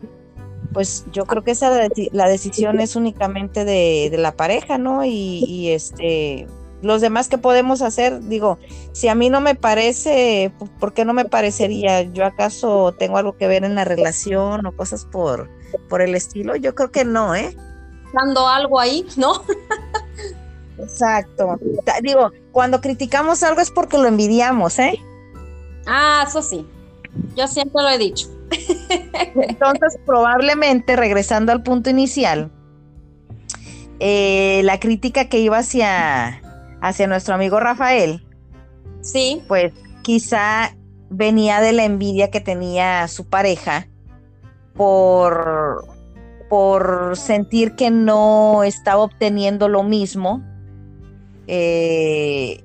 Pues 0.73 1.07
yo 1.13 1.27
creo 1.27 1.45
que 1.45 1.53
esa 1.53 1.71
la 2.13 2.29
decisión 2.29 2.81
es 2.81 2.97
únicamente 2.97 3.65
de, 3.65 4.13
la 4.19 4.37
pareja, 4.37 4.79
¿no? 4.79 5.05
Y, 5.05 5.71
este 5.71 6.47
los 6.85 7.01
demás 7.01 7.29
que 7.29 7.39
podemos 7.39 7.83
hacer, 7.83 8.21
digo, 8.21 8.59
si 8.93 9.09
a 9.09 9.15
mí 9.15 9.31
no 9.31 9.41
me 9.41 9.55
parece, 9.55 10.53
¿por 10.79 10.93
qué 10.93 11.05
no 11.05 11.13
me 11.13 11.25
parecería? 11.25 12.03
¿Yo 12.03 12.25
acaso 12.25 12.95
tengo 12.99 13.17
algo 13.17 13.37
que 13.37 13.49
ver 13.49 13.65
en 13.65 13.75
la 13.75 13.85
relación 13.85 14.67
o 14.67 14.77
cosas 14.77 15.07
por, 15.07 15.51
por 15.89 16.03
el 16.03 16.15
estilo? 16.15 16.57
Yo 16.57 16.75
creo 16.75 16.91
que 16.91 17.05
no, 17.05 17.35
¿eh? 17.35 17.57
Dando 18.13 18.47
algo 18.47 18.79
ahí, 18.79 19.07
¿no? 19.17 19.43
Exacto. 20.79 21.59
Digo, 22.03 22.31
cuando 22.53 22.81
criticamos 22.81 23.43
algo 23.43 23.61
es 23.61 23.71
porque 23.71 23.99
lo 23.99 24.07
envidiamos, 24.07 24.79
¿eh? 24.79 25.01
Ah, 25.87 26.25
eso 26.27 26.43
sí. 26.43 26.67
Yo 27.37 27.49
siempre 27.49 27.83
lo 27.83 27.89
he 27.89 27.99
dicho. 27.99 28.29
Entonces, 29.35 29.99
probablemente, 30.05 30.97
regresando 30.97 31.53
al 31.53 31.63
punto 31.63 31.91
inicial, 31.91 32.51
eh, 34.01 34.63
la 34.65 34.81
crítica 34.81 35.29
que 35.29 35.39
iba 35.39 35.59
hacia, 35.59 36.43
hacia 36.85 37.07
nuestro 37.07 37.35
amigo 37.35 37.59
Rafael, 37.61 38.23
sí. 39.01 39.43
pues 39.49 39.73
quizá 40.03 40.77
venía 41.09 41.63
de 41.63 41.73
la 41.73 41.85
envidia 41.85 42.31
que 42.31 42.41
tenía 42.41 43.09
su 43.09 43.27
pareja 43.27 43.89
por, 44.75 45.87
por 46.51 47.17
sentir 47.17 47.75
que 47.75 47.91
no 47.91 48.65
estaba 48.65 49.03
obteniendo 49.03 49.69
lo 49.69 49.83
mismo 49.83 50.43
eh, 51.47 52.63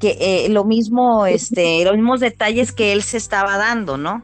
que 0.00 0.16
eh, 0.18 0.48
lo 0.48 0.64
mismo, 0.64 1.26
este, 1.26 1.84
los 1.84 1.94
mismos 1.94 2.20
detalles 2.20 2.72
que 2.72 2.92
él 2.92 3.02
se 3.02 3.18
estaba 3.18 3.58
dando, 3.58 3.98
¿no? 3.98 4.22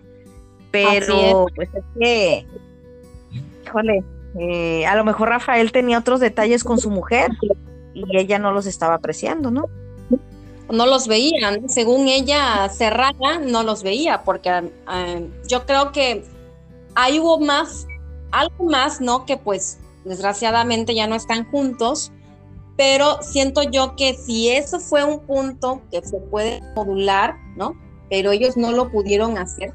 Pero, 0.70 1.46
pues 1.54 1.68
es 1.74 1.84
que, 1.98 2.46
híjole, 3.64 4.04
eh, 4.38 4.86
a 4.86 4.96
lo 4.96 5.04
mejor 5.04 5.28
Rafael 5.28 5.70
tenía 5.70 5.98
otros 5.98 6.20
detalles 6.20 6.64
con 6.64 6.78
su 6.78 6.90
mujer 6.90 7.30
y 8.06 8.16
ella 8.16 8.38
no 8.38 8.52
los 8.52 8.66
estaba 8.66 8.94
apreciando, 8.94 9.50
¿no? 9.50 9.68
No 10.70 10.86
los 10.86 11.08
veían, 11.08 11.68
según 11.68 12.08
ella 12.08 12.68
cerrada, 12.68 13.38
no 13.40 13.62
los 13.62 13.82
veía, 13.82 14.22
porque 14.22 14.50
eh, 14.50 15.30
yo 15.48 15.64
creo 15.64 15.92
que 15.92 16.24
ahí 16.94 17.18
hubo 17.18 17.40
más, 17.40 17.86
algo 18.30 18.64
más, 18.64 19.00
¿no? 19.00 19.24
Que 19.24 19.36
pues 19.36 19.78
desgraciadamente 20.04 20.94
ya 20.94 21.06
no 21.06 21.14
están 21.14 21.50
juntos, 21.50 22.12
pero 22.76 23.22
siento 23.22 23.62
yo 23.62 23.96
que 23.96 24.14
si 24.14 24.50
eso 24.50 24.78
fue 24.78 25.04
un 25.04 25.20
punto 25.20 25.82
que 25.90 26.02
se 26.02 26.18
puede 26.18 26.60
modular, 26.76 27.36
¿no? 27.56 27.72
Pero 28.10 28.30
ellos 28.30 28.56
no 28.56 28.72
lo 28.72 28.90
pudieron 28.90 29.38
hacer, 29.38 29.72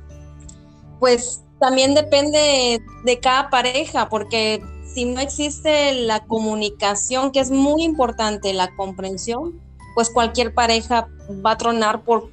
pues 0.99 1.43
también 1.59 1.95
depende 1.95 2.81
de 3.03 3.19
cada 3.19 3.49
pareja, 3.49 4.09
porque 4.09 4.61
si 4.93 5.05
no 5.05 5.19
existe 5.19 5.93
la 5.93 6.25
comunicación, 6.25 7.31
que 7.31 7.39
es 7.39 7.51
muy 7.51 7.83
importante, 7.83 8.53
la 8.53 8.75
comprensión, 8.75 9.59
pues 9.95 10.09
cualquier 10.09 10.53
pareja 10.53 11.07
va 11.45 11.51
a 11.51 11.57
tronar 11.57 12.03
por 12.03 12.29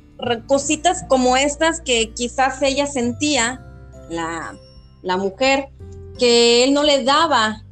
cositas 0.47 1.05
como 1.09 1.37
estas 1.37 1.81
que 1.81 2.13
quizás 2.13 2.61
ella 2.63 2.87
sentía, 2.87 3.65
la, 4.11 4.57
la 5.03 5.17
mujer, 5.17 5.71
que 6.19 6.65
él 6.65 6.75
no 6.75 6.83
le 6.83 7.05
daba 7.05 7.65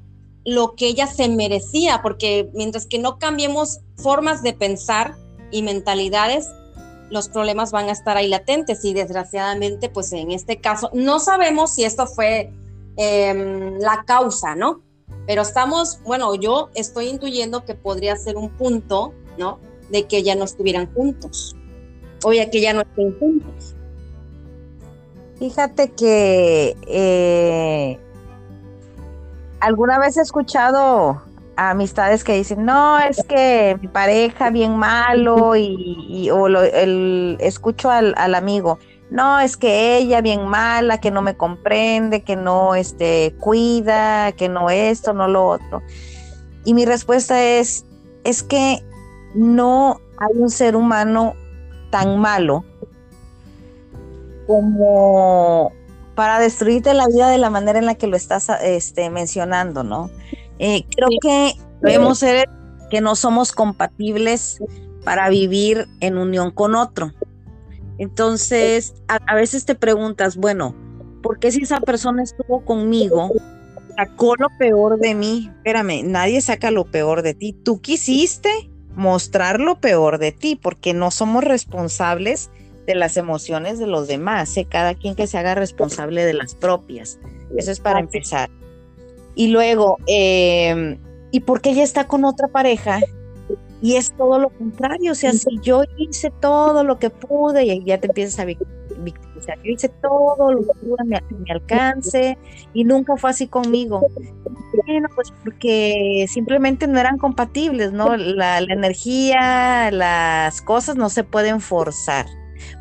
lo 0.45 0.75
que 0.75 0.87
ella 0.87 1.07
se 1.07 1.29
merecía, 1.29 2.01
porque 2.03 2.49
mientras 2.55 2.87
que 2.87 2.99
no 2.99 3.19
cambiemos 3.19 3.81
formas 3.97 4.43
de 4.43 4.55
pensar 4.55 5.15
y 5.51 5.63
mentalidades, 5.63 6.49
los 7.11 7.29
problemas 7.29 7.73
van 7.73 7.89
a 7.89 7.93
estar 7.93 8.17
ahí 8.17 8.29
latentes 8.29 8.85
y 8.85 8.95
desgraciadamente, 8.95 9.89
pues 9.89 10.13
en 10.13 10.31
este 10.31 10.61
caso, 10.61 10.91
no 10.95 11.21
sabemos 11.21 11.75
si 11.75 11.85
esto 11.85 12.07
fue 12.07 12.51
em, 12.99 13.79
la 13.79 14.05
causa, 14.07 14.55
¿no? 14.55 14.83
Pero 15.27 15.43
estamos, 15.43 16.01
bueno, 16.05 16.35
yo 16.35 16.69
estoy 16.75 17.07
intuyendo 17.09 17.65
que 17.65 17.75
podría 17.75 18.17
ser 18.17 18.37
un 18.37 18.51
punto, 18.51 19.15
¿no? 19.39 19.61
De 19.91 20.07
que 20.07 20.23
ya 20.23 20.35
no 20.35 20.45
estuvieran 20.45 20.93
juntos, 20.93 21.57
o 22.25 22.33
ya 22.33 22.51
que 22.51 22.61
ya 22.61 22.75
no 22.75 22.83
estén 22.83 23.19
juntos. 23.19 23.75
Fíjate 25.39 25.93
que 25.93 26.77
eh, 26.87 27.99
alguna 29.61 29.99
vez 29.99 30.17
he 30.17 30.23
escuchado 30.23 31.23
a 31.57 31.71
amistades 31.71 32.25
que 32.25 32.35
dicen, 32.35 32.65
no, 32.65 32.99
es 32.99 33.23
que 33.25 33.77
mi 33.81 33.89
pareja 33.89 34.51
bien 34.51 34.77
malo 34.77 35.57
y, 35.57 36.31
o 36.31 36.47
el, 36.47 37.37
escucho 37.41 37.91
al, 37.91 38.35
amigo, 38.35 38.79
no, 39.11 39.41
es 39.41 39.57
que 39.57 39.97
ella 39.97 40.21
bien 40.21 40.47
mala, 40.47 41.01
que 41.01 41.11
no 41.11 41.23
me 41.23 41.37
comprende, 41.37 42.23
que 42.23 42.37
no 42.37 42.75
este, 42.75 43.35
cuida, 43.41 44.33
que 44.33 44.49
no 44.49 44.69
esto, 44.71 45.15
no 45.15 45.29
lo 45.29 45.47
otro. 45.47 45.83
Y 46.65 46.75
mi 46.75 46.85
respuesta 46.85 47.43
es, 47.43 47.87
es 48.25 48.43
que 48.43 48.85
no 49.35 50.01
hay 50.19 50.39
un 50.39 50.51
ser 50.51 50.77
humano 50.77 51.35
tan 51.91 52.19
malo 52.19 52.65
como 54.47 55.73
para 56.15 56.39
destruirte 56.39 56.93
la 56.95 57.07
vida 57.07 57.29
de 57.29 57.39
la 57.39 57.49
manera 57.49 57.79
en 57.79 57.87
la 57.87 57.95
que 57.95 58.09
lo 58.09 58.17
estás 58.17 58.51
este, 58.63 59.09
mencionando, 59.09 59.85
¿no? 59.85 60.11
Eh, 60.59 60.85
creo 60.95 61.09
que 61.21 61.53
debemos 61.81 62.19
ser 62.19 62.49
que 62.91 63.01
no 63.01 63.15
somos 63.15 63.53
compatibles 63.53 64.59
para 65.05 65.29
vivir 65.29 65.87
en 66.01 66.19
unión 66.19 66.51
con 66.51 66.75
otro. 66.75 67.13
Entonces, 67.99 68.95
a, 69.09 69.35
veces 69.35 69.65
te 69.65 69.75
preguntas, 69.75 70.37
bueno, 70.37 70.75
¿por 71.23 71.39
qué 71.39 71.51
si 71.51 71.63
esa 71.63 71.81
persona 71.81 72.23
estuvo 72.23 72.65
conmigo, 72.65 73.33
sacó 73.97 74.37
lo 74.37 74.49
peor 74.59 74.99
de 75.01 75.15
mí? 75.15 75.51
Espérame, 75.57 76.03
nadie 76.05 76.41
saca 76.41 76.71
lo 76.71 76.85
peor 76.85 77.23
de 77.23 77.35
ti. 77.35 77.53
Tú 77.53 77.81
quisiste 77.81 78.51
mostrar 78.95 79.61
lo 79.61 79.81
peor 79.81 80.19
de 80.19 80.33
ti 80.33 80.57
porque 80.57 80.95
no 80.95 81.11
somos 81.11 81.43
responsables 81.43 82.51
de 82.87 82.95
las 82.95 83.17
emociones 83.17 83.79
de 83.79 83.87
los 83.87 84.09
demás, 84.09 84.57
¿eh? 84.57 84.67
cada 84.69 84.95
quien 84.95 85.15
que 85.15 85.27
se 85.27 85.37
haga 85.37 85.55
responsable 85.55 86.25
de 86.25 86.35
las 86.35 86.55
propias. 86.55 87.19
Eso 87.57 87.71
es 87.71 87.81
para 87.81 88.01
empezar. 88.01 88.49
Y 89.35 89.49
luego, 89.49 89.99
eh, 90.07 90.99
¿y 91.31 91.41
por 91.41 91.61
qué 91.61 91.71
ella 91.71 91.85
está 91.85 92.07
con 92.07 92.25
otra 92.25 92.49
pareja? 92.49 93.01
Y 93.81 93.97
es 93.97 94.13
todo 94.13 94.39
lo 94.39 94.49
contrario, 94.51 95.13
o 95.13 95.15
sea, 95.15 95.33
si 95.33 95.59
yo 95.61 95.83
hice 95.97 96.31
todo 96.41 96.83
lo 96.83 96.99
que 96.99 97.11
pude 97.11 97.65
y 97.65 97.85
ya 97.85 97.99
te 97.99 98.09
empiezas 98.09 98.41
a 98.41 98.45
victimizar, 98.45 99.57
yo 99.63 99.71
hice 99.71 99.89
todo 99.89 100.53
lo 100.53 100.61
que 100.63 100.81
pude 100.81 100.97
a 101.01 101.05
mi, 101.05 101.51
alcance 101.51 102.37
y 102.75 102.85
nunca 102.85 103.17
fue 103.17 103.31
así 103.31 103.47
conmigo. 103.47 104.05
Bueno, 104.85 105.09
pues 105.15 105.33
porque 105.45 106.27
simplemente 106.29 106.89
no 106.89 106.99
eran 106.99 107.19
compatibles, 107.19 107.93
¿no? 107.93 108.17
la 108.17 108.59
energía, 108.59 109.91
las 109.93 110.61
cosas 110.63 110.97
no 110.97 111.09
se 111.09 111.23
pueden 111.23 111.61
forzar. 111.61 112.27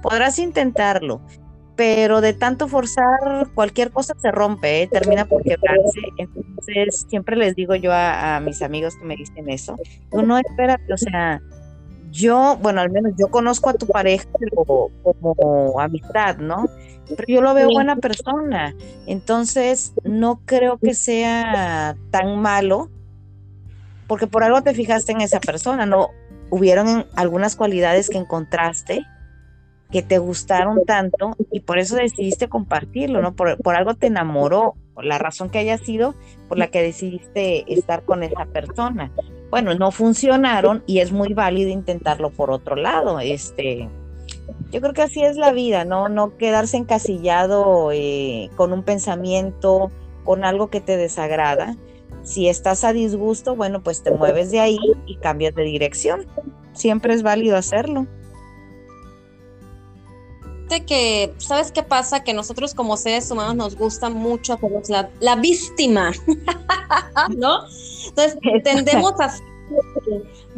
Podrás 0.02 0.40
intentarlo, 0.40 1.22
pero 1.78 2.22
de 2.22 2.34
tanto 2.34 2.68
forzar 2.68 3.48
cualquier 3.54 3.92
cosa 3.92 4.16
se 4.18 4.32
rompe, 4.32 4.82
¿eh? 4.82 4.88
termina 4.88 5.26
por 5.26 5.44
quebrarse. 5.44 6.02
Entonces, 6.18 7.06
siempre 7.08 7.38
les 7.38 7.56
digo 7.56 7.76
yo 7.76 7.92
a, 7.94 8.42
mis 8.42 8.62
amigos 8.63 8.96
que 8.98 9.06
me 9.06 9.16
dicen 9.16 9.48
eso, 9.48 9.78
tú 10.12 10.24
no 10.24 10.40
espérate, 10.40 10.92
o 10.92 10.98
sea, 10.98 11.40
yo, 12.12 12.58
bueno, 12.62 12.82
al 12.82 12.90
menos 12.90 13.13
yo 13.18 13.28
conozco 13.28 13.70
a 13.70 13.76
tu 13.76 13.86
pareja 13.86 14.28
como, 14.56 14.90
como 15.04 15.80
amistad, 15.80 16.38
¿no? 16.38 16.68
Pero 17.08 17.24
yo 17.28 17.42
lo 17.42 17.54
veo 17.54 17.70
buena 17.70 17.96
persona, 17.98 18.76
entonces 19.06 19.94
no 20.04 20.42
creo 20.46 20.80
que 20.80 20.96
sea 20.96 21.96
tan 22.10 22.42
malo, 22.42 22.90
porque 24.08 24.26
por 24.26 24.44
algo 24.44 24.63
te 24.63 24.74
fijaste 24.74 25.12
en 25.12 25.22
esa 25.22 25.40
persona, 25.40 25.86
¿no? 25.86 26.10
Hubieron 26.50 27.06
algunas 27.16 27.56
cualidades 27.56 28.10
que 28.10 28.18
encontraste 28.18 29.06
que 29.91 30.02
te 30.02 30.17
gustaron 30.17 30.84
tanto 30.86 31.36
y 31.52 31.62
por 31.62 31.80
eso 31.80 31.95
decidiste 31.95 32.50
compartirlo, 32.50 33.21
¿no? 33.21 33.36
Por, 33.36 33.76
algo 33.76 33.95
te 33.95 34.08
enamoró, 34.08 34.76
por 34.93 35.06
la 35.06 35.17
razón 35.17 35.50
que 35.50 35.60
haya 35.60 35.78
sido 35.78 36.15
por 36.50 36.58
la 36.58 36.67
que 36.67 36.82
decidiste 36.82 37.71
estar 37.71 38.04
con 38.04 38.23
esa 38.23 38.45
persona. 38.45 39.12
Bueno, 39.50 39.76
no 39.76 39.91
funcionaron 39.91 40.84
y 40.88 41.00
es 41.00 41.12
muy 41.12 41.34
válido 41.34 41.69
intentarlo 41.69 42.32
por 42.32 42.52
otro 42.52 42.76
lado. 42.76 43.19
Este, 43.19 43.88
yo 44.71 44.82
creo 44.82 44.93
que 44.93 45.04
así 45.04 45.23
es 45.23 45.38
la 45.38 45.54
vida, 45.54 45.86
¿no? 45.86 46.10
No 46.10 46.36
quedarse 46.38 46.78
encasillado 46.78 47.91
eh, 47.93 48.50
con 48.58 48.73
un 48.73 48.84
pensamiento, 48.84 49.91
con 50.26 50.43
algo 50.43 50.69
que 50.69 50.82
te 50.82 50.97
desagrada. 50.97 51.78
Si 52.23 52.50
estás 52.50 52.84
a 52.84 52.91
disgusto, 52.91 53.56
bueno, 53.56 53.82
pues 53.82 54.04
te 54.04 54.12
mueves 54.12 54.52
de 54.52 54.60
ahí 54.60 54.80
y 55.06 55.15
cambias 55.15 55.56
de 55.56 55.63
dirección. 55.63 56.26
Siempre 56.73 57.13
es 57.13 57.23
válido 57.23 57.56
hacerlo 57.56 58.06
que, 60.67 61.34
¿sabes 61.38 61.71
qué 61.71 61.84
pasa? 61.84 62.23
Que 62.23 62.34
nosotros 62.34 62.73
como 62.73 62.97
seres 62.97 63.30
humanos 63.32 63.56
nos 63.56 63.75
gusta 63.75 64.10
mucho 64.10 64.53
hacernos 64.53 64.89
la, 64.89 65.10
la 65.19 65.36
víctima, 65.36 66.12
¿no? 67.38 67.62
Entonces, 68.08 68.38
tendemos 68.63 69.19
a 69.19 69.34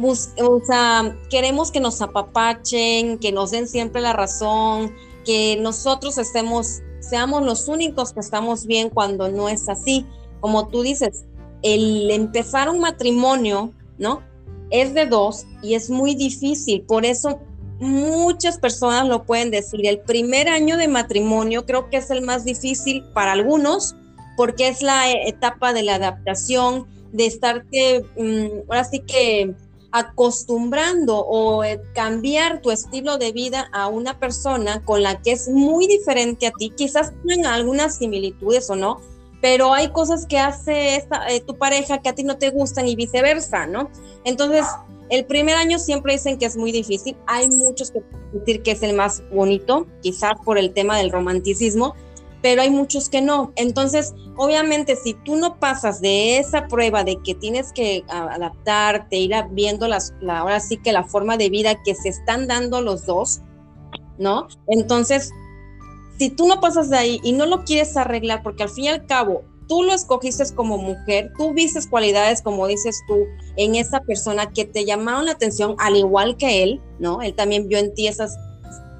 o 0.02 0.60
sea, 0.64 1.16
queremos 1.28 1.70
que 1.70 1.80
nos 1.80 2.00
apapachen, 2.00 3.18
que 3.18 3.32
nos 3.32 3.50
den 3.50 3.68
siempre 3.68 4.00
la 4.00 4.12
razón, 4.12 4.94
que 5.24 5.58
nosotros 5.60 6.16
estemos, 6.18 6.80
seamos 7.00 7.42
los 7.44 7.68
únicos 7.68 8.12
que 8.12 8.20
estamos 8.20 8.66
bien 8.66 8.88
cuando 8.88 9.28
no 9.28 9.48
es 9.48 9.68
así. 9.68 10.06
Como 10.40 10.68
tú 10.68 10.82
dices, 10.82 11.24
el 11.62 12.10
empezar 12.10 12.70
un 12.70 12.80
matrimonio, 12.80 13.72
¿no? 13.98 14.22
Es 14.70 14.94
de 14.94 15.06
dos 15.06 15.44
y 15.62 15.74
es 15.74 15.90
muy 15.90 16.14
difícil. 16.14 16.82
Por 16.82 17.04
eso 17.04 17.40
muchas 17.80 18.58
personas 18.58 19.08
lo 19.08 19.24
pueden 19.24 19.50
decir. 19.50 19.86
El 19.86 20.00
primer 20.00 20.48
año 20.48 20.76
de 20.76 20.86
matrimonio 20.86 21.66
creo 21.66 21.90
que 21.90 21.96
es 21.96 22.10
el 22.10 22.22
más 22.22 22.44
difícil 22.44 23.04
para 23.14 23.32
algunos 23.32 23.96
porque 24.36 24.68
es 24.68 24.80
la 24.80 25.10
etapa 25.10 25.72
de 25.72 25.82
la 25.82 25.96
adaptación, 25.96 26.86
de 27.12 27.26
estarte, 27.26 28.04
mm, 28.16 28.70
ahora 28.70 28.84
sí 28.84 29.00
que 29.00 29.54
acostumbrando 29.92 31.18
o 31.18 31.64
eh, 31.64 31.80
cambiar 31.94 32.62
tu 32.62 32.70
estilo 32.70 33.18
de 33.18 33.32
vida 33.32 33.68
a 33.72 33.88
una 33.88 34.18
persona 34.18 34.84
con 34.84 35.02
la 35.02 35.20
que 35.20 35.32
es 35.32 35.48
muy 35.48 35.86
diferente 35.86 36.46
a 36.46 36.52
ti. 36.52 36.70
Quizás 36.70 37.12
tienen 37.24 37.46
algunas 37.46 37.96
similitudes 37.96 38.70
o 38.70 38.76
no, 38.76 39.00
pero 39.40 39.74
hay 39.74 39.88
cosas 39.88 40.26
que 40.26 40.38
hace 40.38 40.96
eh, 40.96 41.40
tu 41.46 41.56
pareja 41.56 41.98
que 41.98 42.08
a 42.08 42.14
ti 42.14 42.22
no 42.22 42.38
te 42.38 42.50
gustan 42.50 42.86
y 42.86 42.94
viceversa, 42.94 43.66
¿no? 43.66 43.90
Entonces, 44.24 44.64
el 45.10 45.26
primer 45.26 45.56
año 45.56 45.78
siempre 45.78 46.12
dicen 46.14 46.38
que 46.38 46.46
es 46.46 46.56
muy 46.56 46.70
difícil. 46.70 47.16
Hay 47.26 47.48
muchos 47.48 47.90
que 47.90 48.02
decir 48.32 48.62
que 48.62 48.70
es 48.70 48.82
el 48.82 48.94
más 48.94 49.22
bonito, 49.32 49.86
quizás 50.02 50.34
por 50.44 50.56
el 50.56 50.72
tema 50.72 50.96
del 50.98 51.10
romanticismo, 51.10 51.94
pero 52.42 52.62
hay 52.62 52.70
muchos 52.70 53.08
que 53.08 53.20
no. 53.20 53.52
Entonces, 53.56 54.14
obviamente, 54.36 54.94
si 54.94 55.14
tú 55.14 55.34
no 55.34 55.58
pasas 55.58 56.00
de 56.00 56.38
esa 56.38 56.68
prueba 56.68 57.02
de 57.02 57.16
que 57.24 57.34
tienes 57.34 57.72
que 57.72 58.04
adaptarte, 58.08 59.16
ir 59.16 59.34
viendo 59.50 59.88
las, 59.88 60.14
la, 60.20 60.38
ahora 60.38 60.60
sí 60.60 60.76
que 60.76 60.92
la 60.92 61.02
forma 61.02 61.36
de 61.36 61.50
vida 61.50 61.82
que 61.82 61.96
se 61.96 62.08
están 62.08 62.46
dando 62.46 62.80
los 62.80 63.04
dos, 63.04 63.40
¿no? 64.16 64.46
Entonces, 64.68 65.32
si 66.18 66.30
tú 66.30 66.46
no 66.46 66.60
pasas 66.60 66.88
de 66.88 66.98
ahí 66.98 67.20
y 67.24 67.32
no 67.32 67.46
lo 67.46 67.64
quieres 67.64 67.96
arreglar, 67.96 68.42
porque 68.44 68.62
al 68.62 68.70
fin 68.70 68.84
y 68.84 68.88
al 68.88 69.06
cabo 69.06 69.42
tú 69.70 69.84
lo 69.84 69.94
escogiste 69.94 70.42
como 70.56 70.78
mujer, 70.78 71.32
tú 71.38 71.54
vistes 71.54 71.86
cualidades, 71.86 72.42
como 72.42 72.66
dices 72.66 73.04
tú, 73.06 73.26
en 73.54 73.76
esa 73.76 74.00
persona 74.00 74.50
que 74.50 74.64
te 74.64 74.84
llamaron 74.84 75.26
la 75.26 75.30
atención, 75.30 75.76
al 75.78 75.94
igual 75.94 76.36
que 76.36 76.64
él, 76.64 76.80
¿no? 76.98 77.22
Él 77.22 77.34
también 77.34 77.68
vio 77.68 77.78
en 77.78 77.94
ti 77.94 78.08
esas 78.08 78.36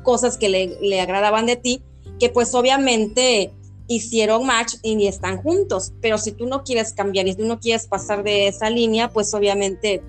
cosas 0.05 0.39
que 0.39 0.49
le, 0.49 0.79
le 0.81 1.01
agradaban 1.01 1.47
de 1.47 1.57
ti, 1.57 1.83
que 2.21 2.29
pues 2.29 2.55
obviamente 2.55 3.53
hicieron 3.89 4.47
match 4.47 4.75
y 4.85 5.09
están 5.09 5.43
juntos, 5.43 5.93
pero 6.01 6.19
si 6.19 6.31
tú 6.31 6.47
no 6.47 6.63
quieres 6.63 6.93
cambiar 6.93 7.27
y 7.27 7.35
tú 7.35 7.47
no 7.47 7.59
quieres 7.59 7.89
pasar 7.89 8.23
de 8.23 8.47
esa 8.47 8.71
línea, 8.71 9.09
pues 9.09 9.35
obviamente 9.35 10.05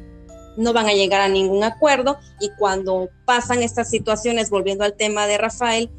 no 0.58 0.74
van 0.74 0.86
a 0.86 0.94
llegar 0.94 1.22
a 1.22 1.28
ningún 1.28 1.64
acuerdo 1.64 2.20
y 2.40 2.52
cuando 2.60 3.10
pasan 3.26 3.64
estas 3.64 3.90
situaciones, 3.90 4.52
volviendo 4.52 4.84
al 4.84 4.94
tema 4.94 5.26
de 5.26 5.40
Rafael, 5.40 5.90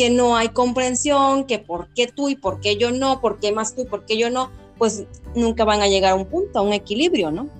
que 0.00 0.08
no 0.08 0.34
hay 0.34 0.48
comprensión, 0.48 1.44
que 1.44 1.58
por 1.58 1.88
qué 1.92 2.06
tú 2.06 2.30
y 2.30 2.34
por 2.34 2.58
qué 2.60 2.78
yo 2.78 2.90
no, 2.90 3.20
por 3.20 3.38
qué 3.38 3.52
más 3.52 3.74
tú 3.74 3.82
y 3.82 3.84
por 3.84 4.06
qué 4.06 4.16
yo 4.16 4.30
no, 4.30 4.50
pues 4.78 5.04
nunca 5.34 5.66
van 5.66 5.82
a 5.82 5.88
llegar 5.88 6.12
a 6.12 6.14
un 6.14 6.24
punto, 6.24 6.58
a 6.58 6.62
un 6.62 6.72
equilibrio, 6.72 7.30
¿no? 7.30 7.50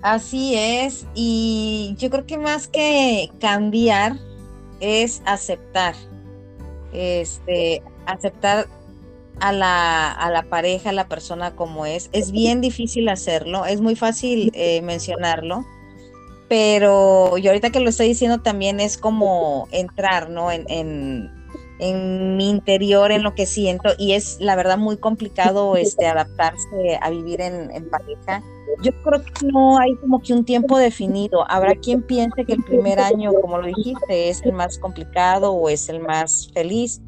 Así 0.00 0.54
es, 0.54 1.06
y 1.14 1.94
yo 1.98 2.08
creo 2.08 2.24
que 2.24 2.38
más 2.38 2.68
que 2.68 3.28
cambiar 3.38 4.16
es 4.80 5.20
aceptar, 5.26 5.94
este, 6.94 7.82
aceptar 8.06 8.66
a 9.40 9.52
la, 9.52 10.10
a 10.10 10.30
la 10.30 10.44
pareja, 10.44 10.88
a 10.88 10.94
la 10.94 11.06
persona 11.06 11.54
como 11.54 11.84
es. 11.84 12.08
Es 12.12 12.32
bien 12.32 12.62
difícil 12.62 13.10
hacerlo, 13.10 13.66
es 13.66 13.82
muy 13.82 13.94
fácil 13.94 14.50
eh, 14.54 14.80
mencionarlo, 14.80 15.66
pero 16.48 17.38
yo 17.38 17.50
ahorita 17.50 17.70
que 17.70 17.80
lo 17.80 17.88
estoy 17.88 18.08
diciendo 18.08 18.40
también 18.40 18.80
es 18.80 18.98
como 18.98 19.68
entrar, 19.72 20.28
¿no? 20.30 20.52
En, 20.52 20.64
en, 20.68 21.30
en, 21.78 22.36
mi 22.36 22.50
interior, 22.50 23.12
en 23.12 23.22
lo 23.22 23.34
que 23.34 23.46
siento, 23.46 23.90
y 23.98 24.12
es 24.12 24.38
la 24.40 24.54
verdad 24.54 24.78
muy 24.78 24.96
complicado 24.96 25.76
este, 25.76 26.06
adaptarse 26.06 26.98
a 27.00 27.10
vivir 27.10 27.40
en, 27.40 27.88
pareja. 27.88 28.42
Yo 28.82 28.92
creo 29.02 29.22
que 29.22 29.46
no 29.46 29.78
hay 29.78 29.94
como 29.96 30.20
que 30.20 30.32
un 30.32 30.44
tiempo 30.44 30.78
definido. 30.78 31.48
Habrá 31.50 31.74
quien 31.76 32.02
piense 32.02 32.44
que 32.44 32.54
el 32.54 32.62
primer 32.64 32.98
año, 33.00 33.32
como 33.40 33.58
lo 33.58 33.66
dijiste, 33.66 34.28
es 34.28 34.42
el 34.42 34.52
más 34.52 34.78
complicado 34.78 35.52
o 35.52 35.68
es 35.68 35.88
el 35.88 36.00
más 36.00 36.50
feliz. 36.52 37.00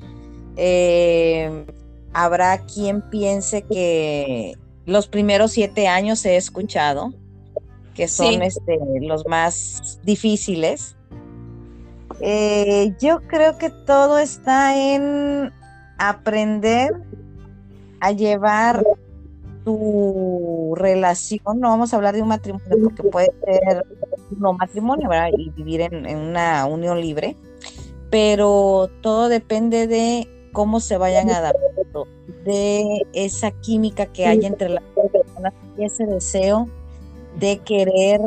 Eh, 0.57 1.67
habrá 2.13 2.65
quien 2.65 3.03
piense 3.11 3.63
que 3.63 4.57
los 4.87 5.09
primeros 5.09 5.53
siete 5.53 5.89
años 5.89 6.25
he 6.25 6.37
escuchado 6.37 7.13
que 7.97 8.09
son 8.09 8.43
este, 8.43 8.79
los 9.01 9.27
más 9.27 9.99
difíciles. 10.05 10.97
Eh, 12.21 12.95
yo 13.01 13.21
creo 13.27 13.59
que 13.59 13.71
todo 13.71 14.19
está 14.19 14.77
en 14.79 15.53
aprender 15.99 16.95
a 18.01 18.13
llevar 18.13 18.85
tu 19.65 20.75
relación, 20.77 21.59
no 21.59 21.71
vamos 21.71 21.93
a 21.93 21.97
hablar 21.97 22.15
de 22.15 22.23
un 22.23 22.29
matrimonio 22.29 22.91
porque 22.95 23.03
puede 23.05 23.33
ser 23.45 23.85
no 24.39 24.53
matrimonio 24.53 25.09
¿verdad? 25.09 25.31
y 25.37 25.51
vivir 25.51 25.81
en, 25.81 26.07
en, 26.07 26.19
una 26.19 26.67
unión 26.67 27.01
libre, 27.01 27.37
pero 28.11 28.89
todo 29.01 29.29
depende 29.29 29.89
de 29.89 30.29
cómo 30.53 30.79
se 30.79 30.97
vayan 30.99 31.31
adaptando, 31.31 32.07
de 32.45 33.03
esa 33.13 33.51
química 33.51 34.07
que 34.07 34.27
hay 34.27 34.47
entre 34.47 34.69
las 34.69 34.85
personas 34.95 35.53
y 35.77 35.85
ese 35.85 36.07
deseo 36.07 36.69
de 37.39 37.59
querer 37.59 38.21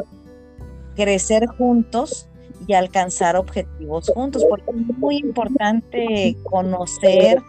crecer 0.96 1.48
juntos 1.48 2.28
y 2.68 2.74
alcanzar 2.74 3.36
objetivos 3.36 4.12
juntos, 4.14 4.46
porque 4.50 4.70
es 4.70 4.98
muy 4.98 5.18
importante 5.18 6.36
conocer 6.44 7.42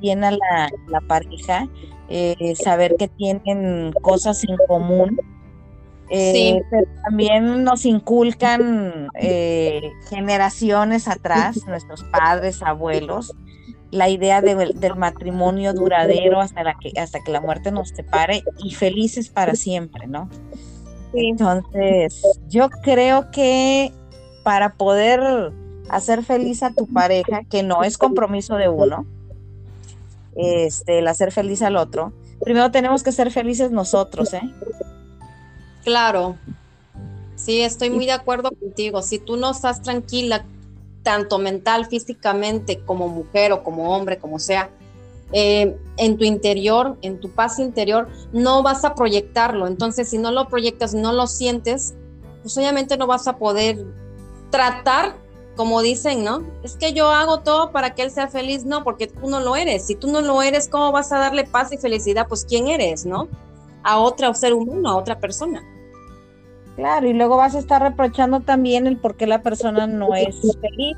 bien 0.00 0.24
a 0.24 0.30
la, 0.30 1.00
pareja, 1.06 1.68
eh, 2.08 2.54
saber 2.56 2.96
que 2.96 3.08
tienen 3.08 3.92
cosas 4.02 4.44
en 4.44 4.56
común. 4.68 5.18
Eh, 6.08 6.62
pero 6.70 6.86
también 7.02 7.64
nos 7.64 7.84
inculcan 7.84 9.08
eh, 9.14 9.90
generaciones 10.08 11.08
atrás, 11.08 11.66
nuestros 11.66 12.04
padres, 12.04 12.62
abuelos, 12.62 13.34
la 13.90 14.08
idea 14.08 14.40
del 14.40 14.96
matrimonio 14.96 15.72
duradero 15.72 16.40
hasta, 16.40 16.62
la 16.62 16.76
que, 16.78 16.92
hasta 17.00 17.22
que 17.24 17.32
la 17.32 17.40
muerte 17.40 17.72
nos 17.72 17.88
separe 17.88 18.42
y 18.58 18.74
felices 18.74 19.30
para 19.30 19.54
siempre, 19.54 20.06
¿no? 20.06 20.28
Entonces, 21.16 22.22
yo 22.48 22.68
creo 22.68 23.30
que 23.30 23.90
para 24.42 24.74
poder 24.74 25.52
hacer 25.88 26.22
feliz 26.22 26.62
a 26.62 26.72
tu 26.72 26.86
pareja, 26.86 27.42
que 27.44 27.62
no 27.62 27.82
es 27.82 27.96
compromiso 27.96 28.56
de 28.56 28.68
uno, 28.68 29.06
este, 30.36 30.98
el 30.98 31.08
hacer 31.08 31.32
feliz 31.32 31.62
al 31.62 31.76
otro, 31.76 32.12
primero 32.40 32.70
tenemos 32.70 33.02
que 33.02 33.12
ser 33.12 33.30
felices 33.30 33.70
nosotros, 33.70 34.34
¿eh? 34.34 34.42
Claro. 35.84 36.36
Sí, 37.34 37.62
estoy 37.62 37.90
muy 37.90 38.04
de 38.06 38.12
acuerdo 38.12 38.50
contigo. 38.50 39.00
Si 39.02 39.18
tú 39.18 39.36
no 39.36 39.52
estás 39.52 39.82
tranquila, 39.82 40.44
tanto 41.02 41.38
mental, 41.38 41.86
físicamente, 41.86 42.80
como 42.80 43.08
mujer 43.08 43.52
o 43.52 43.62
como 43.62 43.96
hombre, 43.96 44.18
como 44.18 44.38
sea, 44.38 44.70
eh, 45.32 45.76
en 45.96 46.18
tu 46.18 46.24
interior, 46.24 46.96
en 47.02 47.18
tu 47.18 47.30
paz 47.30 47.58
interior, 47.58 48.08
no 48.32 48.62
vas 48.62 48.84
a 48.84 48.94
proyectarlo. 48.94 49.66
Entonces, 49.66 50.10
si 50.10 50.18
no 50.18 50.30
lo 50.30 50.48
proyectas, 50.48 50.94
no 50.94 51.12
lo 51.12 51.26
sientes, 51.26 51.94
pues 52.42 52.56
obviamente 52.56 52.96
no 52.96 53.06
vas 53.06 53.26
a 53.26 53.38
poder 53.38 53.84
tratar, 54.50 55.16
como 55.56 55.82
dicen, 55.82 56.22
¿no? 56.22 56.44
Es 56.62 56.76
que 56.76 56.92
yo 56.92 57.08
hago 57.08 57.40
todo 57.40 57.72
para 57.72 57.94
que 57.94 58.02
él 58.02 58.10
sea 58.10 58.28
feliz, 58.28 58.64
no, 58.64 58.84
porque 58.84 59.06
tú 59.06 59.28
no 59.28 59.40
lo 59.40 59.56
eres. 59.56 59.86
Si 59.86 59.94
tú 59.94 60.08
no 60.08 60.20
lo 60.20 60.42
eres, 60.42 60.68
¿cómo 60.68 60.92
vas 60.92 61.10
a 61.12 61.18
darle 61.18 61.44
paz 61.44 61.72
y 61.72 61.78
felicidad? 61.78 62.28
Pues 62.28 62.44
quién 62.44 62.68
eres, 62.68 63.04
¿no? 63.04 63.28
A 63.82 63.98
otro 63.98 64.32
ser 64.34 64.54
humano, 64.54 64.90
a 64.90 64.96
otra 64.96 65.18
persona. 65.18 65.62
Claro, 66.76 67.08
y 67.08 67.14
luego 67.14 67.38
vas 67.38 67.54
a 67.54 67.58
estar 67.58 67.80
reprochando 67.82 68.40
también 68.40 68.86
el 68.86 68.98
por 68.98 69.16
qué 69.16 69.26
la 69.26 69.42
persona 69.42 69.86
no 69.86 70.14
es 70.14 70.36
feliz. 70.60 70.96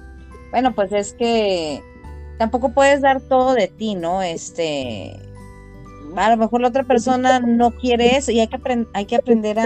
Bueno, 0.51 0.75
pues 0.75 0.93
es 0.93 1.13
que 1.13 1.83
tampoco 2.39 2.71
puedes 2.71 3.01
dar 3.01 3.21
todo 3.21 3.55
de 3.55 3.69
ti, 3.69 3.95
¿no? 3.95 4.23
Este, 4.23 5.19
a 6.17 6.31
lo 6.31 6.37
mejor 6.37 6.61
la 6.61 6.69
otra 6.69 6.85
persona 6.85 7.41
no 7.41 7.73
quiere 7.73 8.17
eso 8.17 8.31
y 8.31 8.41
hay 8.41 8.47
que, 8.47 8.87
hay 8.95 9.05
que 9.05 9.17
aprender 9.17 9.59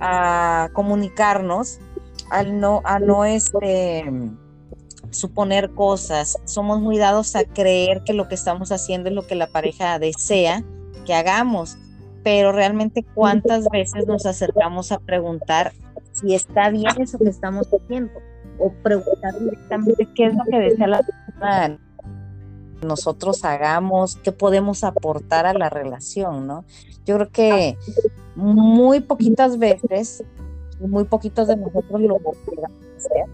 a, 0.00 0.68
comunicarnos, 0.72 1.78
al 2.30 2.60
no, 2.60 2.82
a 2.84 2.98
no 2.98 3.24
este, 3.24 4.04
suponer 5.10 5.70
cosas. 5.70 6.38
Somos 6.44 6.80
muy 6.80 6.98
dados 6.98 7.34
a 7.36 7.44
creer 7.44 8.02
que 8.04 8.12
lo 8.12 8.28
que 8.28 8.34
estamos 8.34 8.72
haciendo 8.72 9.08
es 9.08 9.14
lo 9.14 9.26
que 9.26 9.34
la 9.34 9.46
pareja 9.46 9.98
desea 9.98 10.62
que 11.06 11.14
hagamos, 11.14 11.78
pero 12.24 12.52
realmente 12.52 13.04
cuántas 13.14 13.68
veces 13.70 14.06
nos 14.06 14.26
acercamos 14.26 14.90
a 14.90 14.98
preguntar 14.98 15.72
si 16.12 16.34
está 16.34 16.70
bien 16.70 16.90
eso 16.98 17.18
que 17.18 17.28
estamos 17.28 17.68
haciendo 17.68 18.12
o 18.58 18.72
preguntar 18.82 19.38
directamente 19.38 20.08
qué 20.14 20.26
es 20.26 20.34
lo 20.34 20.44
que 20.50 20.58
desea 20.58 20.86
la 20.86 20.98
persona 20.98 21.25
nosotros 22.82 23.44
hagamos, 23.44 24.16
qué 24.16 24.32
podemos 24.32 24.84
aportar 24.84 25.46
a 25.46 25.54
la 25.54 25.68
relación, 25.70 26.46
¿no? 26.46 26.64
Yo 27.04 27.16
creo 27.16 27.30
que 27.30 27.78
muy 28.34 29.00
poquitas 29.00 29.58
veces, 29.58 30.24
muy 30.80 31.04
poquitos 31.04 31.48
de 31.48 31.56
nosotros 31.56 32.00
lo 32.00 32.18
podemos 32.18 32.70
hacer. 32.96 33.24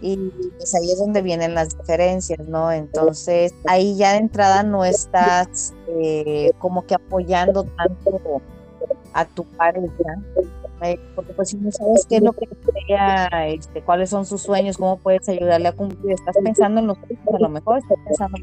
Y 0.00 0.16
pues 0.56 0.74
ahí 0.76 0.92
es 0.92 0.98
donde 0.98 1.22
vienen 1.22 1.54
las 1.54 1.76
diferencias, 1.76 2.46
¿no? 2.46 2.70
Entonces, 2.70 3.52
ahí 3.66 3.96
ya 3.96 4.12
de 4.12 4.18
entrada 4.18 4.62
no 4.62 4.84
estás 4.84 5.74
eh, 5.88 6.52
como 6.58 6.86
que 6.86 6.94
apoyando 6.94 7.64
tanto 7.64 8.40
a 9.12 9.24
tu 9.24 9.44
pareja, 9.44 10.20
porque 11.14 11.32
pues 11.32 11.50
si 11.50 11.56
no 11.56 11.70
sabes 11.72 12.06
qué 12.08 12.16
es 12.16 12.22
lo 12.22 12.32
que 12.32 12.48
desea, 12.48 13.48
este, 13.48 13.82
cuáles 13.82 14.10
son 14.10 14.24
sus 14.24 14.42
sueños, 14.42 14.76
cómo 14.76 14.98
puedes 14.98 15.28
ayudarle 15.28 15.68
a 15.68 15.72
cumplir, 15.72 16.12
estás 16.12 16.36
pensando 16.42 16.80
en 16.80 16.86
los 16.86 16.98
hijos, 17.10 17.34
a 17.34 17.38
lo 17.38 17.48
mejor 17.48 17.78
estás 17.78 17.98
pensando, 18.04 18.38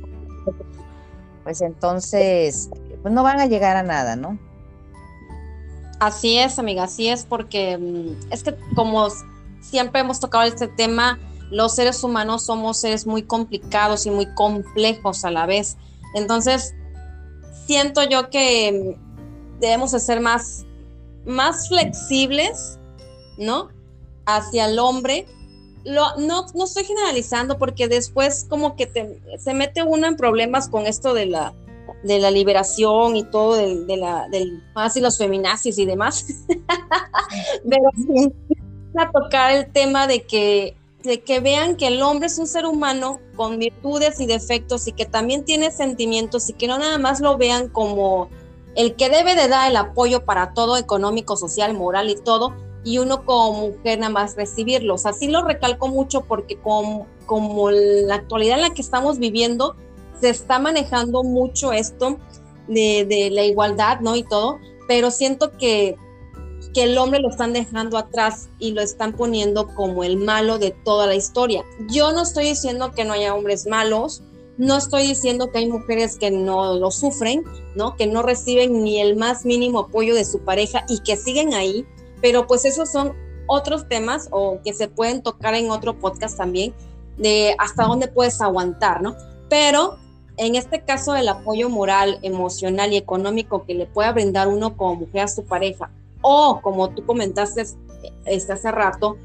pues 1.43 1.62
entonces, 1.62 2.69
pues 3.01 3.13
no 3.13 3.23
van 3.23 3.39
a 3.39 3.45
llegar 3.45 3.78
a 3.78 3.84
nada, 3.84 4.15
¿no? 4.15 4.38
Así 5.99 6.38
es, 6.38 6.60
amiga, 6.60 6.84
así 6.84 7.08
es, 7.08 7.25
porque 7.25 7.78
mm, 7.78 8.34
es 8.34 8.43
que 8.43 8.56
como 8.75 9.08
siempre 9.62 10.01
hemos 10.01 10.19
tocado 10.19 10.43
este 10.43 10.67
tema, 10.67 11.19
los 11.51 11.75
seres 11.75 12.04
humanos 12.04 12.45
somos 12.45 12.82
seres 12.82 13.08
muy 13.08 13.23
complicados 13.23 14.06
y 14.06 14.12
muy 14.12 14.25
complejos 14.34 15.23
a 15.23 15.32
la 15.32 15.45
vez. 15.45 15.78
Entonces, 16.15 16.73
siento 17.65 18.04
yo 18.04 18.30
que 18.30 18.97
mm, 18.97 19.04
debemos 19.59 19.91
de 19.91 19.99
ser 19.99 20.19
más 20.21 20.65
más 21.25 21.69
flexibles, 21.69 22.79
¿no? 23.37 23.69
Hacia 24.25 24.65
el 24.65 24.77
hombre 24.79 25.25
lo, 25.85 26.17
no, 26.17 26.45
no 26.53 26.65
estoy 26.65 26.83
generalizando 26.83 27.57
porque 27.57 27.87
después 27.87 28.45
como 28.49 28.75
que 28.75 28.87
te, 28.87 29.21
se 29.37 29.53
mete 29.53 29.83
uno 29.83 30.07
en 30.07 30.17
problemas 30.17 30.67
con 30.67 30.87
esto 30.87 31.13
de 31.13 31.27
la, 31.27 31.53
de 32.03 32.19
la 32.19 32.31
liberación 32.31 33.15
y 33.15 33.23
todo, 33.23 33.55
de, 33.55 33.85
de 33.85 33.97
la, 33.97 34.27
del, 34.29 34.63
más 34.73 34.97
y 34.97 35.01
los 35.01 35.17
feminazis 35.17 35.77
y 35.77 35.85
demás. 35.85 36.25
Pero 37.69 37.83
sí, 37.95 38.33
a 38.97 39.11
tocar 39.11 39.51
el 39.51 39.71
tema 39.71 40.07
de 40.07 40.23
que, 40.23 40.75
de 41.03 41.21
que 41.21 41.39
vean 41.39 41.75
que 41.75 41.87
el 41.87 42.01
hombre 42.01 42.27
es 42.27 42.39
un 42.39 42.47
ser 42.47 42.65
humano 42.65 43.19
con 43.35 43.59
virtudes 43.59 44.19
y 44.19 44.25
defectos 44.25 44.87
y 44.87 44.91
que 44.91 45.05
también 45.05 45.45
tiene 45.45 45.69
sentimientos 45.69 46.49
y 46.49 46.53
que 46.53 46.67
no 46.67 46.79
nada 46.79 46.97
más 46.97 47.19
lo 47.19 47.37
vean 47.37 47.69
como 47.69 48.29
el 48.75 48.95
que 48.95 49.09
debe 49.09 49.35
de 49.35 49.47
dar 49.47 49.69
el 49.69 49.77
apoyo 49.77 50.25
para 50.25 50.53
todo 50.53 50.77
económico, 50.77 51.38
social, 51.38 51.73
moral 51.73 52.09
y 52.09 52.15
todo, 52.15 52.53
y 52.83 52.99
uno 52.99 53.25
como 53.25 53.69
mujer 53.69 53.99
nada 53.99 54.11
más 54.11 54.35
recibirlos. 54.35 55.05
Así 55.05 55.27
lo 55.27 55.43
recalco 55.43 55.88
mucho 55.88 56.21
porque 56.21 56.57
como, 56.57 57.07
como 57.25 57.71
la 57.71 58.15
actualidad 58.15 58.57
en 58.57 58.61
la 58.61 58.73
que 58.73 58.81
estamos 58.81 59.17
viviendo, 59.17 59.75
se 60.21 60.29
está 60.29 60.59
manejando 60.59 61.23
mucho 61.23 61.73
esto 61.73 62.19
de, 62.67 63.05
de 63.09 63.29
la 63.31 63.43
igualdad, 63.43 63.99
¿no? 64.01 64.15
Y 64.15 64.23
todo, 64.23 64.59
pero 64.88 65.09
siento 65.09 65.51
que, 65.57 65.95
que 66.73 66.83
el 66.83 66.97
hombre 66.97 67.19
lo 67.19 67.29
están 67.29 67.53
dejando 67.53 67.97
atrás 67.97 68.49
y 68.59 68.71
lo 68.71 68.81
están 68.81 69.13
poniendo 69.13 69.73
como 69.73 70.03
el 70.03 70.17
malo 70.17 70.59
de 70.59 70.71
toda 70.71 71.07
la 71.07 71.15
historia. 71.15 71.63
Yo 71.89 72.11
no 72.11 72.21
estoy 72.21 72.45
diciendo 72.45 72.91
que 72.91 73.03
no 73.03 73.13
haya 73.13 73.33
hombres 73.33 73.65
malos, 73.65 74.21
no 74.57 74.77
estoy 74.77 75.07
diciendo 75.07 75.51
que 75.51 75.59
hay 75.59 75.69
mujeres 75.69 76.17
que 76.17 76.31
no 76.31 76.75
lo 76.75 76.91
sufren, 76.91 77.43
¿no? 77.75 77.95
Que 77.95 78.07
no 78.07 78.21
reciben 78.21 78.83
ni 78.83 79.01
el 79.01 79.15
más 79.15 79.45
mínimo 79.45 79.79
apoyo 79.79 80.15
de 80.15 80.25
su 80.25 80.39
pareja 80.39 80.85
y 80.87 80.99
que 80.99 81.17
siguen 81.17 81.53
ahí, 81.53 81.85
pero 82.21 82.47
pues 82.47 82.65
esos 82.65 82.89
son 82.91 83.13
otros 83.47 83.87
temas 83.87 84.27
o 84.31 84.59
que 84.63 84.73
se 84.73 84.87
pueden 84.87 85.21
tocar 85.21 85.55
en 85.55 85.71
otro 85.71 85.99
podcast 85.99 86.37
también 86.37 86.73
de 87.17 87.55
hasta 87.59 87.83
dónde 87.83 88.07
puedes 88.07 88.41
aguantar, 88.41 89.01
¿no? 89.01 89.15
Pero 89.49 89.97
en 90.37 90.55
este 90.55 90.83
caso 90.83 91.15
el 91.15 91.27
apoyo 91.27 91.69
moral, 91.69 92.19
emocional 92.21 92.91
y 92.91 92.97
económico 92.97 93.65
que 93.65 93.73
le 93.73 93.85
pueda 93.85 94.11
brindar 94.11 94.47
uno 94.47 94.75
como 94.75 94.95
mujer 94.95 95.21
a 95.21 95.27
su 95.27 95.45
pareja 95.45 95.91
o 96.21 96.59
como 96.61 96.89
tú 96.89 97.05
comentaste 97.05 97.65
este, 98.25 98.53
hace 98.53 98.71
rato, 98.71 99.17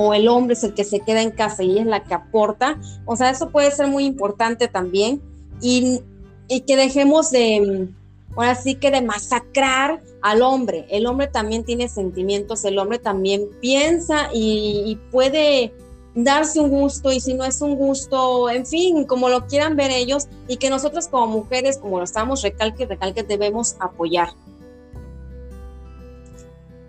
o 0.00 0.14
el 0.14 0.28
hombre 0.28 0.54
es 0.54 0.62
el 0.62 0.74
que 0.74 0.84
se 0.84 1.00
queda 1.00 1.22
en 1.22 1.32
casa 1.32 1.64
y 1.64 1.76
es 1.76 1.84
la 1.84 2.04
que 2.04 2.14
aporta, 2.14 2.78
o 3.04 3.16
sea, 3.16 3.30
eso 3.30 3.50
puede 3.50 3.72
ser 3.72 3.88
muy 3.88 4.04
importante 4.04 4.68
también 4.68 5.20
y, 5.60 6.02
y 6.46 6.60
que 6.60 6.76
dejemos 6.76 7.32
de, 7.32 7.88
ahora 8.36 8.54
sí 8.54 8.76
que 8.76 8.92
de 8.92 9.02
masacrar 9.02 10.00
al 10.22 10.42
hombre. 10.42 10.86
El 10.88 11.06
hombre 11.06 11.26
también 11.26 11.64
tiene 11.64 11.88
sentimientos, 11.88 12.64
el 12.64 12.78
hombre 12.78 13.00
también 13.00 13.48
piensa 13.60 14.30
y, 14.32 14.96
puede 15.10 15.72
darse 16.14 16.60
un 16.60 16.70
gusto 16.70 17.12
y 17.12 17.18
si 17.18 17.34
no 17.34 17.44
es 17.44 17.60
un 17.60 17.74
gusto, 17.74 18.48
en 18.50 18.66
fin, 18.66 19.04
como 19.04 19.28
lo 19.28 19.48
quieran 19.48 19.74
ver 19.74 19.90
ellos 19.90 20.28
y 20.46 20.58
que 20.58 20.70
nosotros 20.70 21.08
como 21.08 21.26
mujeres, 21.26 21.76
como 21.78 21.98
lo 21.98 22.04
estamos 22.04 22.42
recalque, 22.42 22.86
recalque, 22.86 23.24
debemos 23.24 23.74
apoyar. 23.80 24.28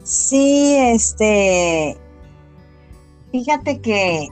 Sí, 0.04 0.76
este, 0.76 1.98
fíjate 3.32 3.82
que 3.82 4.28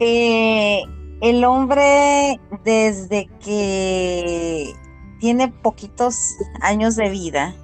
eh, 0.00 0.82
el 1.20 1.44
hombre 1.44 2.40
desde 2.64 3.28
que 3.44 4.74
tiene 5.20 5.48
poquitos 5.48 6.16
años 6.60 6.96
de 6.96 7.08
vida, 7.08 7.54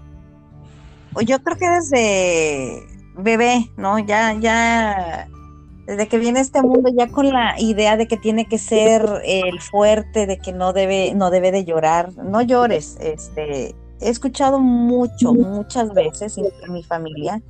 yo 1.26 1.42
creo 1.42 1.56
que 1.56 1.68
desde 1.68 2.82
bebé, 3.16 3.70
¿no? 3.76 3.98
Ya, 3.98 4.32
ya, 4.34 5.28
desde 5.86 6.08
que 6.08 6.18
viene 6.18 6.40
este 6.40 6.62
mundo 6.62 6.90
ya 6.96 7.08
con 7.08 7.28
la 7.30 7.54
idea 7.58 7.96
de 7.96 8.08
que 8.08 8.16
tiene 8.16 8.46
que 8.46 8.58
ser 8.58 9.04
el 9.24 9.60
fuerte, 9.60 10.26
de 10.26 10.38
que 10.38 10.52
no 10.52 10.72
debe, 10.72 11.14
no 11.14 11.30
debe 11.30 11.52
de 11.52 11.64
llorar, 11.64 12.16
no 12.16 12.40
llores, 12.40 12.96
este, 13.00 13.74
he 14.02 14.08
escuchado 14.08 14.58
mucho, 14.58 15.32
muchas 15.32 15.92
veces 15.94 16.36
en 16.38 16.72
mi 16.72 16.82
familia, 16.82 17.42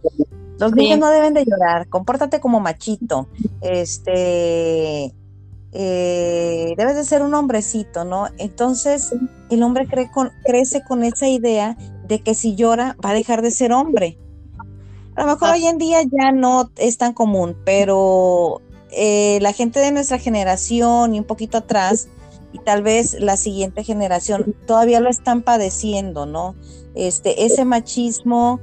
los 0.58 0.72
niños 0.74 0.98
no 0.98 1.10
deben 1.10 1.34
de 1.34 1.44
llorar, 1.44 1.88
compórtate 1.88 2.40
como 2.40 2.60
machito, 2.60 3.28
este, 3.62 5.12
eh, 5.72 6.74
debes 6.76 6.96
de 6.96 7.04
ser 7.04 7.22
un 7.22 7.34
hombrecito, 7.34 8.04
¿no? 8.04 8.28
Entonces 8.38 9.14
el 9.50 9.62
hombre 9.62 9.88
crece 10.44 10.82
con 10.84 11.02
esa 11.02 11.28
idea 11.28 11.76
de 12.06 12.20
que 12.20 12.34
si 12.34 12.54
llora 12.54 12.96
va 13.04 13.10
a 13.10 13.14
dejar 13.14 13.42
de 13.42 13.50
ser 13.50 13.72
hombre. 13.72 14.18
A 15.16 15.22
lo 15.22 15.26
mejor 15.28 15.48
ah. 15.48 15.52
hoy 15.52 15.66
en 15.66 15.78
día 15.78 16.02
ya 16.02 16.32
no 16.32 16.70
es 16.76 16.98
tan 16.98 17.12
común, 17.12 17.56
pero 17.64 18.60
eh, 18.90 19.38
la 19.40 19.52
gente 19.52 19.80
de 19.80 19.92
nuestra 19.92 20.18
generación 20.18 21.14
y 21.14 21.18
un 21.18 21.24
poquito 21.24 21.58
atrás, 21.58 22.08
y 22.52 22.58
tal 22.58 22.82
vez 22.82 23.18
la 23.18 23.36
siguiente 23.36 23.84
generación, 23.84 24.54
todavía 24.66 25.00
lo 25.00 25.08
están 25.08 25.42
padeciendo, 25.42 26.26
¿no? 26.26 26.54
Este, 26.94 27.44
ese 27.44 27.64
machismo, 27.64 28.60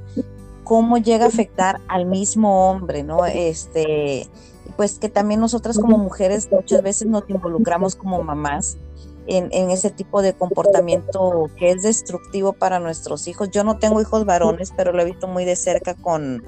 cómo 0.64 0.98
llega 0.98 1.24
a 1.24 1.28
afectar 1.28 1.80
al 1.88 2.06
mismo 2.06 2.70
hombre, 2.70 3.02
¿no? 3.02 3.26
Este, 3.26 4.28
pues 4.76 4.98
que 4.98 5.08
también 5.08 5.40
nosotras 5.40 5.78
como 5.78 5.98
mujeres 5.98 6.48
muchas 6.50 6.82
veces 6.82 7.08
nos 7.08 7.28
involucramos 7.28 7.96
como 7.96 8.22
mamás 8.22 8.78
en, 9.26 9.70
ese 9.70 9.90
tipo 9.90 10.22
de 10.22 10.32
comportamiento 10.32 11.50
que 11.56 11.70
es 11.70 11.82
destructivo 11.82 12.52
para 12.52 12.80
nuestros 12.80 13.28
hijos. 13.28 13.50
Yo 13.50 13.64
no 13.64 13.78
tengo 13.78 14.00
hijos 14.00 14.24
varones, 14.24 14.72
pero 14.76 14.92
lo 14.92 15.02
he 15.02 15.04
visto 15.04 15.28
muy 15.28 15.44
de 15.44 15.56
cerca 15.56 15.94
con, 15.94 16.42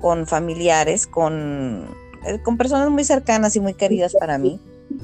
con 0.00 0.26
familiares, 0.26 1.06
con, 1.06 1.88
eh, 2.26 2.40
con 2.42 2.56
personas 2.56 2.90
muy 2.90 3.04
cercanas 3.04 3.56
y 3.56 3.60
muy 3.60 3.74
queridas 3.74 4.14
para 4.14 4.38
mí. 4.38 4.60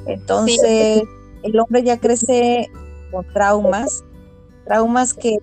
Entonces, 0.06 1.02
el 1.46 1.60
hombre 1.60 1.82
ya 1.82 1.98
crece 1.98 2.70
con 3.10 3.24
traumas, 3.32 4.04
traumas 4.64 5.14
que, 5.14 5.38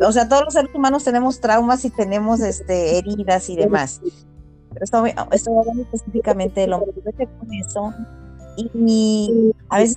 o 0.00 0.12
sea, 0.12 0.28
todos 0.28 0.44
los 0.44 0.54
seres 0.54 0.74
humanos 0.74 1.04
tenemos 1.04 1.40
traumas 1.40 1.84
y 1.84 1.90
tenemos 1.90 2.40
este, 2.40 2.98
heridas 2.98 3.48
y 3.50 3.56
demás 3.56 4.00
estoy, 4.80 5.12
hablando 5.58 5.82
específicamente 5.82 6.60
del 6.60 6.72
hombre. 6.72 6.92
con 6.92 7.54
eso 7.54 7.94
y, 8.56 9.52
a 9.68 9.78
veces 9.78 9.96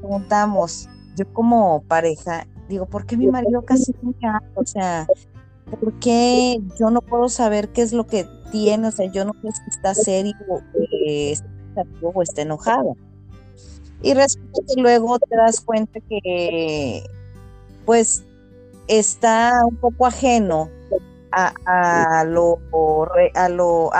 preguntamos, 0.00 0.88
yo 1.16 1.30
como 1.32 1.82
pareja, 1.88 2.46
digo, 2.68 2.86
¿por 2.86 3.04
qué 3.04 3.16
mi 3.16 3.28
marido 3.28 3.62
casi 3.62 3.94
no 4.02 4.10
me? 4.10 4.40
O 4.54 4.64
sea, 4.64 5.06
¿por 5.80 5.92
qué 6.00 6.60
yo 6.78 6.90
no 6.90 7.02
puedo 7.02 7.28
saber 7.28 7.68
qué 7.70 7.82
es 7.82 7.92
lo 7.92 8.06
que 8.06 8.26
tiene? 8.50 8.88
O 8.88 8.90
sea, 8.90 9.10
yo 9.12 9.24
no 9.24 9.32
sé 9.42 9.52
si 9.52 9.70
está 9.70 9.94
serio 9.94 10.34
o 12.02 12.22
está 12.22 12.42
enojado. 12.42 12.96
Y 14.02 14.14
resulta 14.14 14.60
que 14.66 14.80
luego 14.80 15.18
te 15.18 15.36
das 15.36 15.60
cuenta 15.60 16.00
que, 16.08 17.04
pues, 17.84 18.22
está 18.86 19.62
un 19.66 19.76
poco 19.76 20.06
ajeno 20.06 20.70
a, 21.30 22.24
lo, 22.26 22.58
a 23.34 23.48
lo 23.48 23.90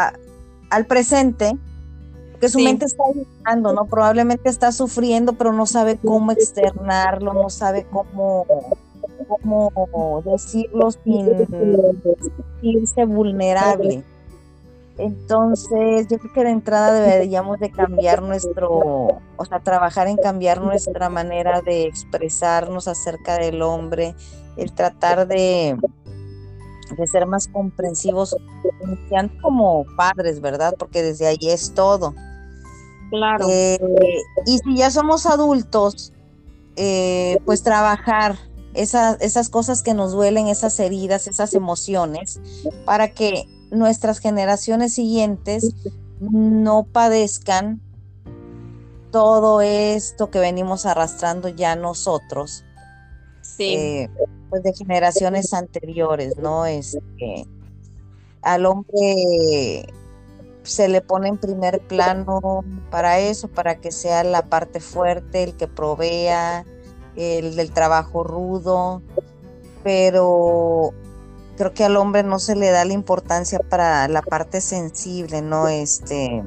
al 0.70 0.86
presente, 0.86 1.56
que 2.40 2.48
su 2.48 2.58
mente 2.60 2.86
está 2.86 3.02
ayudando, 3.04 3.72
¿no? 3.72 3.86
Probablemente 3.86 4.48
está 4.48 4.70
sufriendo, 4.72 5.32
pero 5.32 5.52
no 5.52 5.66
sabe 5.66 5.98
cómo 5.98 6.32
externarlo, 6.32 7.32
no 7.32 7.50
sabe 7.50 7.86
cómo, 7.90 8.46
cómo 9.28 10.22
decirlo 10.24 10.90
sin 10.92 11.46
sentirse 12.62 13.04
vulnerable. 13.04 14.04
Entonces, 14.98 16.08
yo 16.08 16.18
creo 16.18 16.32
que 16.32 16.44
de 16.44 16.50
entrada 16.50 16.92
deberíamos 16.92 17.60
de 17.60 17.70
cambiar 17.70 18.20
nuestro, 18.20 18.68
o 19.36 19.44
sea, 19.48 19.60
trabajar 19.60 20.08
en 20.08 20.16
cambiar 20.16 20.60
nuestra 20.60 21.08
manera 21.08 21.62
de 21.62 21.84
expresarnos 21.84 22.88
acerca 22.88 23.38
del 23.38 23.62
hombre, 23.62 24.16
el 24.56 24.72
tratar 24.72 25.28
de, 25.28 25.76
de 26.96 27.06
ser 27.06 27.26
más 27.26 27.46
comprensivos, 27.46 28.36
como 29.40 29.84
padres, 29.96 30.40
¿verdad? 30.40 30.74
Porque 30.76 31.02
desde 31.02 31.28
ahí 31.28 31.38
es 31.42 31.72
todo. 31.74 32.14
Claro. 33.10 33.46
Eh, 33.48 33.78
y 34.46 34.58
si 34.58 34.76
ya 34.76 34.90
somos 34.90 35.26
adultos, 35.26 36.12
eh, 36.74 37.38
pues 37.44 37.62
trabajar 37.62 38.36
esas, 38.74 39.16
esas 39.20 39.48
cosas 39.48 39.82
que 39.82 39.94
nos 39.94 40.10
duelen, 40.10 40.48
esas 40.48 40.78
heridas, 40.80 41.28
esas 41.28 41.54
emociones, 41.54 42.40
para 42.84 43.08
que 43.08 43.48
nuestras 43.70 44.18
generaciones 44.18 44.94
siguientes 44.94 45.74
no 46.20 46.84
padezcan 46.84 47.80
todo 49.10 49.60
esto 49.60 50.30
que 50.30 50.38
venimos 50.38 50.86
arrastrando 50.86 51.48
ya 51.48 51.76
nosotros. 51.76 52.64
Sí. 53.42 53.74
Eh, 53.74 54.10
pues 54.50 54.62
de 54.62 54.72
generaciones 54.72 55.52
anteriores, 55.52 56.36
¿no? 56.38 56.66
Este, 56.66 57.46
al 58.42 58.66
hombre 58.66 59.86
se 60.62 60.88
le 60.88 61.00
pone 61.00 61.28
en 61.28 61.38
primer 61.38 61.80
plano 61.80 62.64
para 62.90 63.18
eso, 63.20 63.48
para 63.48 63.80
que 63.80 63.90
sea 63.90 64.24
la 64.24 64.46
parte 64.46 64.80
fuerte, 64.80 65.42
el 65.42 65.56
que 65.56 65.66
provea, 65.66 66.64
el 67.16 67.56
del 67.56 67.72
trabajo 67.72 68.22
rudo, 68.22 69.02
pero 69.82 70.92
creo 71.58 71.74
que 71.74 71.84
al 71.84 71.96
hombre 71.96 72.22
no 72.22 72.38
se 72.38 72.54
le 72.54 72.70
da 72.70 72.84
la 72.84 72.92
importancia 72.92 73.58
para 73.58 74.06
la 74.08 74.22
parte 74.22 74.60
sensible, 74.60 75.42
¿no? 75.42 75.68
Este, 75.68 76.42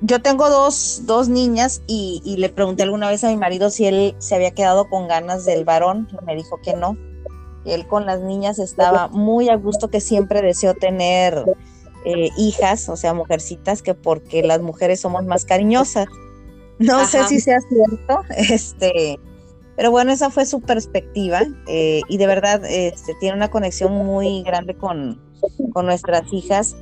yo 0.00 0.22
tengo 0.22 0.48
dos, 0.48 1.02
dos 1.04 1.28
niñas 1.28 1.82
y, 1.86 2.22
y, 2.24 2.38
le 2.38 2.48
pregunté 2.48 2.82
alguna 2.82 3.08
vez 3.08 3.22
a 3.22 3.28
mi 3.28 3.36
marido 3.36 3.70
si 3.70 3.86
él 3.86 4.16
se 4.18 4.34
había 4.34 4.52
quedado 4.52 4.88
con 4.88 5.06
ganas 5.06 5.44
del 5.44 5.64
varón. 5.64 6.08
Me 6.26 6.34
dijo 6.34 6.58
que 6.64 6.74
no. 6.74 6.96
Él 7.66 7.86
con 7.86 8.06
las 8.06 8.20
niñas 8.20 8.58
estaba 8.58 9.08
muy 9.08 9.50
a 9.50 9.56
gusto, 9.56 9.90
que 9.90 10.00
siempre 10.00 10.40
deseó 10.40 10.74
tener 10.74 11.44
eh, 12.06 12.30
hijas, 12.38 12.88
o 12.88 12.96
sea, 12.96 13.12
mujercitas, 13.12 13.82
que 13.82 13.94
porque 13.94 14.42
las 14.42 14.62
mujeres 14.62 15.00
somos 15.00 15.26
más 15.26 15.44
cariñosas. 15.44 16.08
No 16.78 17.04
sé 17.06 17.28
si 17.28 17.40
sea 17.40 17.58
cierto, 17.60 18.22
este, 18.36 19.20
pero 19.80 19.90
bueno, 19.90 20.12
esa 20.12 20.28
fue 20.28 20.44
su 20.44 20.60
perspectiva 20.60 21.40
eh, 21.66 22.02
y 22.06 22.18
de 22.18 22.26
verdad 22.26 22.62
este, 22.66 23.14
tiene 23.18 23.34
una 23.34 23.48
conexión 23.48 23.94
muy 23.94 24.42
grande 24.42 24.76
con, 24.76 25.18
con 25.72 25.86
nuestras 25.86 26.30
hijas 26.34 26.76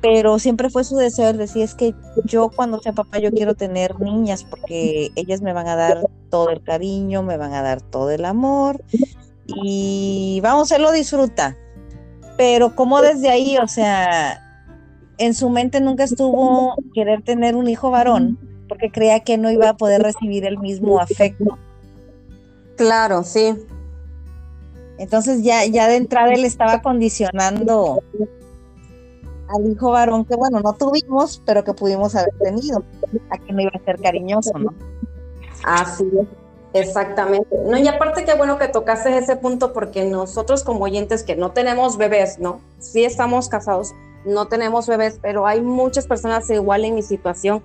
pero 0.00 0.40
siempre 0.40 0.68
fue 0.68 0.82
su 0.82 0.96
deseo 0.96 1.30
el 1.30 1.38
decir, 1.38 1.62
es 1.62 1.76
que 1.76 1.94
yo 2.24 2.50
cuando 2.50 2.80
sea 2.80 2.92
papá 2.92 3.20
yo 3.20 3.30
quiero 3.30 3.54
tener 3.54 4.00
niñas 4.00 4.42
porque 4.42 5.12
ellas 5.14 5.42
me 5.42 5.52
van 5.52 5.68
a 5.68 5.76
dar 5.76 6.10
todo 6.28 6.50
el 6.50 6.60
cariño, 6.60 7.22
me 7.22 7.36
van 7.36 7.52
a 7.52 7.62
dar 7.62 7.80
todo 7.80 8.10
el 8.10 8.24
amor 8.24 8.82
y 9.46 10.40
vamos, 10.42 10.72
él 10.72 10.82
lo 10.82 10.90
disfruta. 10.90 11.56
Pero 12.36 12.74
como 12.74 13.00
desde 13.00 13.30
ahí, 13.30 13.58
o 13.58 13.68
sea, 13.68 14.42
en 15.18 15.34
su 15.34 15.50
mente 15.50 15.80
nunca 15.80 16.02
estuvo 16.02 16.74
querer 16.92 17.22
tener 17.22 17.54
un 17.54 17.68
hijo 17.68 17.92
varón 17.92 18.40
porque 18.68 18.90
creía 18.90 19.20
que 19.20 19.38
no 19.38 19.52
iba 19.52 19.68
a 19.68 19.76
poder 19.76 20.02
recibir 20.02 20.44
el 20.44 20.58
mismo 20.58 20.98
afecto. 20.98 21.56
Claro, 22.76 23.22
sí. 23.22 23.56
Entonces 24.98 25.42
ya, 25.42 25.64
ya 25.66 25.88
de 25.88 25.96
entrada 25.96 26.32
él 26.32 26.44
estaba 26.44 26.80
condicionando 26.80 28.02
al 29.48 29.70
hijo 29.70 29.90
varón 29.90 30.24
que, 30.24 30.36
bueno, 30.36 30.60
no 30.60 30.72
tuvimos, 30.74 31.42
pero 31.44 31.64
que 31.64 31.74
pudimos 31.74 32.14
haber 32.14 32.34
tenido, 32.40 32.82
a 33.30 33.38
que 33.38 33.52
no 33.52 33.62
iba 33.62 33.72
a 33.74 33.84
ser 33.84 34.00
cariñoso, 34.00 34.58
¿no? 34.58 34.74
Así 35.64 36.08
es. 36.18 36.26
Exactamente. 36.74 37.56
No, 37.64 37.78
y 37.78 37.86
aparte 37.86 38.24
qué 38.24 38.34
bueno 38.34 38.58
que 38.58 38.66
tocaste 38.66 39.16
ese 39.16 39.36
punto 39.36 39.72
porque 39.72 40.04
nosotros 40.04 40.64
como 40.64 40.84
oyentes 40.84 41.22
que 41.22 41.36
no 41.36 41.52
tenemos 41.52 41.96
bebés, 41.96 42.40
¿no? 42.40 42.60
Sí 42.80 43.04
estamos 43.04 43.48
casados, 43.48 43.94
no 44.24 44.48
tenemos 44.48 44.88
bebés, 44.88 45.18
pero 45.22 45.46
hay 45.46 45.60
muchas 45.60 46.08
personas 46.08 46.50
igual 46.50 46.84
en 46.84 46.96
mi 46.96 47.02
situación 47.02 47.62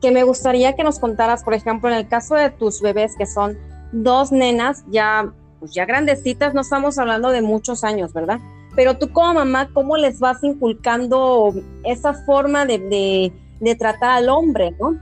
que 0.00 0.10
me 0.10 0.22
gustaría 0.22 0.74
que 0.74 0.82
nos 0.82 0.98
contaras, 0.98 1.44
por 1.44 1.54
ejemplo, 1.54 1.90
en 1.90 1.96
el 1.96 2.08
caso 2.08 2.34
de 2.34 2.50
tus 2.50 2.80
bebés 2.80 3.16
que 3.16 3.26
son 3.26 3.58
dos 3.92 4.32
nenas 4.32 4.84
ya 4.90 5.32
pues 5.60 5.72
ya 5.72 5.84
grandecitas, 5.86 6.54
no 6.54 6.60
estamos 6.60 6.98
hablando 6.98 7.30
de 7.30 7.42
muchos 7.42 7.82
años, 7.82 8.12
¿verdad? 8.12 8.38
pero 8.78 8.96
tú 8.96 9.10
como 9.12 9.34
mamá, 9.34 9.68
¿cómo 9.74 9.96
les 9.96 10.20
vas 10.20 10.44
inculcando 10.44 11.52
esa 11.82 12.14
forma 12.14 12.64
de, 12.64 13.32
tratar 13.76 14.10
al 14.10 14.28
hombre, 14.28 14.72
no? 14.78 14.96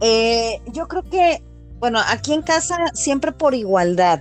Eh, 0.00 0.60
yo 0.72 0.88
creo 0.88 1.04
que, 1.04 1.40
bueno, 1.78 2.00
aquí 2.08 2.32
en 2.32 2.42
casa 2.42 2.76
siempre 2.92 3.30
por 3.30 3.54
igualdad. 3.54 4.20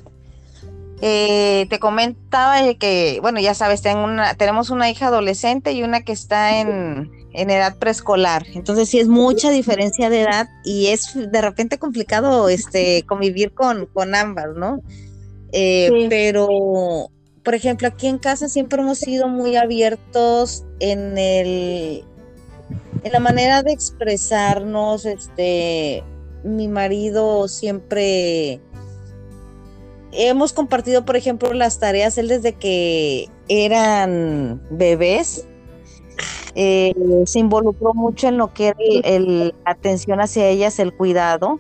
Eh, 1.02 1.68
te 1.70 1.80
comentaba 1.80 2.74
que, 2.74 3.20
bueno, 3.22 3.40
ya 3.40 3.54
sabes, 3.54 3.84
una, 3.86 4.34
tenemos 4.34 4.72
una 4.72 4.90
hija 4.90 5.08
adolescente 5.08 5.74
y 5.74 5.84
una 5.84 6.02
que 6.02 6.12
está 6.12 6.60
en, 6.60 7.12
edad 7.34 7.78
preescolar. 7.78 8.46
Entonces 8.56 8.90
sí 8.90 9.00
es 9.00 9.08
mucha 9.08 9.52
diferencia 9.52 10.10
de 10.10 10.22
edad 10.22 10.48
y 10.64 10.88
es 10.88 11.14
de 11.14 11.42
repente 11.42 11.78
complicado 11.78 12.50
este, 12.50 13.04
convivir 13.04 13.54
con, 13.54 13.86
con 13.86 14.16
ambas, 14.16 14.56
¿no? 14.56 14.82
Eh, 15.52 16.08
pero, 16.10 17.10
por 17.44 17.54
ejemplo, 17.54 17.88
aquí 17.88 18.08
en 18.08 18.18
casa 18.18 18.50
siempre 18.50 18.82
hemos 18.82 18.98
sido 18.98 19.28
muy 19.28 19.56
abiertos 19.56 20.66
en 20.80 21.18
el 21.18 22.04
en 23.04 23.12
la 23.12 23.20
manera 23.20 23.62
de 23.62 23.72
expresarnos. 23.72 25.06
Este, 25.06 26.04
mi 26.44 26.68
marido 26.68 27.48
siempre 27.48 28.62
hemos 30.18 30.54
compartido, 30.54 31.06
por 31.06 31.16
ejemplo, 31.16 31.54
las 31.54 31.80
tareas. 31.80 32.18
Él 32.18 32.28
desde 32.28 32.54
que 32.54 33.30
eran 33.48 34.62
bebés 34.72 35.48
eh, 36.56 36.94
se 37.26 37.40
involucró 37.40 37.94
mucho 37.94 38.28
en 38.28 38.38
lo 38.38 38.54
que 38.54 38.68
era 38.68 39.20
la 39.20 39.54
atención 39.66 40.20
hacia 40.20 40.48
ellas, 40.48 40.80
el 40.80 40.94
cuidado 40.94 41.60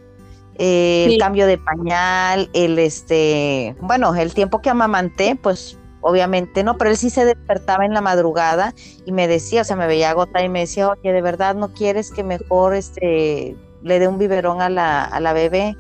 el 0.60 1.18
cambio 1.20 1.48
de 1.48 1.58
pañal, 1.58 2.50
el 2.54 2.80
este, 2.80 3.76
bueno, 3.82 4.16
el 4.16 4.34
tiempo 4.34 4.62
que 4.62 4.70
amamanté, 4.70 5.36
pues 5.36 5.78
obviamente 6.02 6.64
no, 6.64 6.78
pero 6.78 6.90
él 6.90 6.98
sí 6.98 7.10
se 7.10 7.26
despertaba 7.26 7.86
en 7.86 7.94
la 7.94 8.02
madrugada 8.02 8.74
y 9.06 9.12
me 9.12 9.28
decía, 9.28 9.62
o 9.62 9.64
sea, 9.64 9.76
me 9.76 9.88
veía 9.88 10.12
agotada 10.12 10.44
y 10.44 10.50
me 10.50 10.62
decía, 10.62 10.90
oye, 10.90 11.12
de 11.12 11.22
verdad 11.22 11.56
no 11.56 11.74
quieres 11.74 12.12
que 12.12 12.24
mejor 12.24 12.74
este 12.74 13.56
le 13.84 14.00
dé 14.00 14.08
un 14.08 14.18
biberón 14.18 14.62
a 14.62 14.70
la, 14.70 15.04
a 15.04 15.20
la 15.20 15.34
bebé 15.34 15.76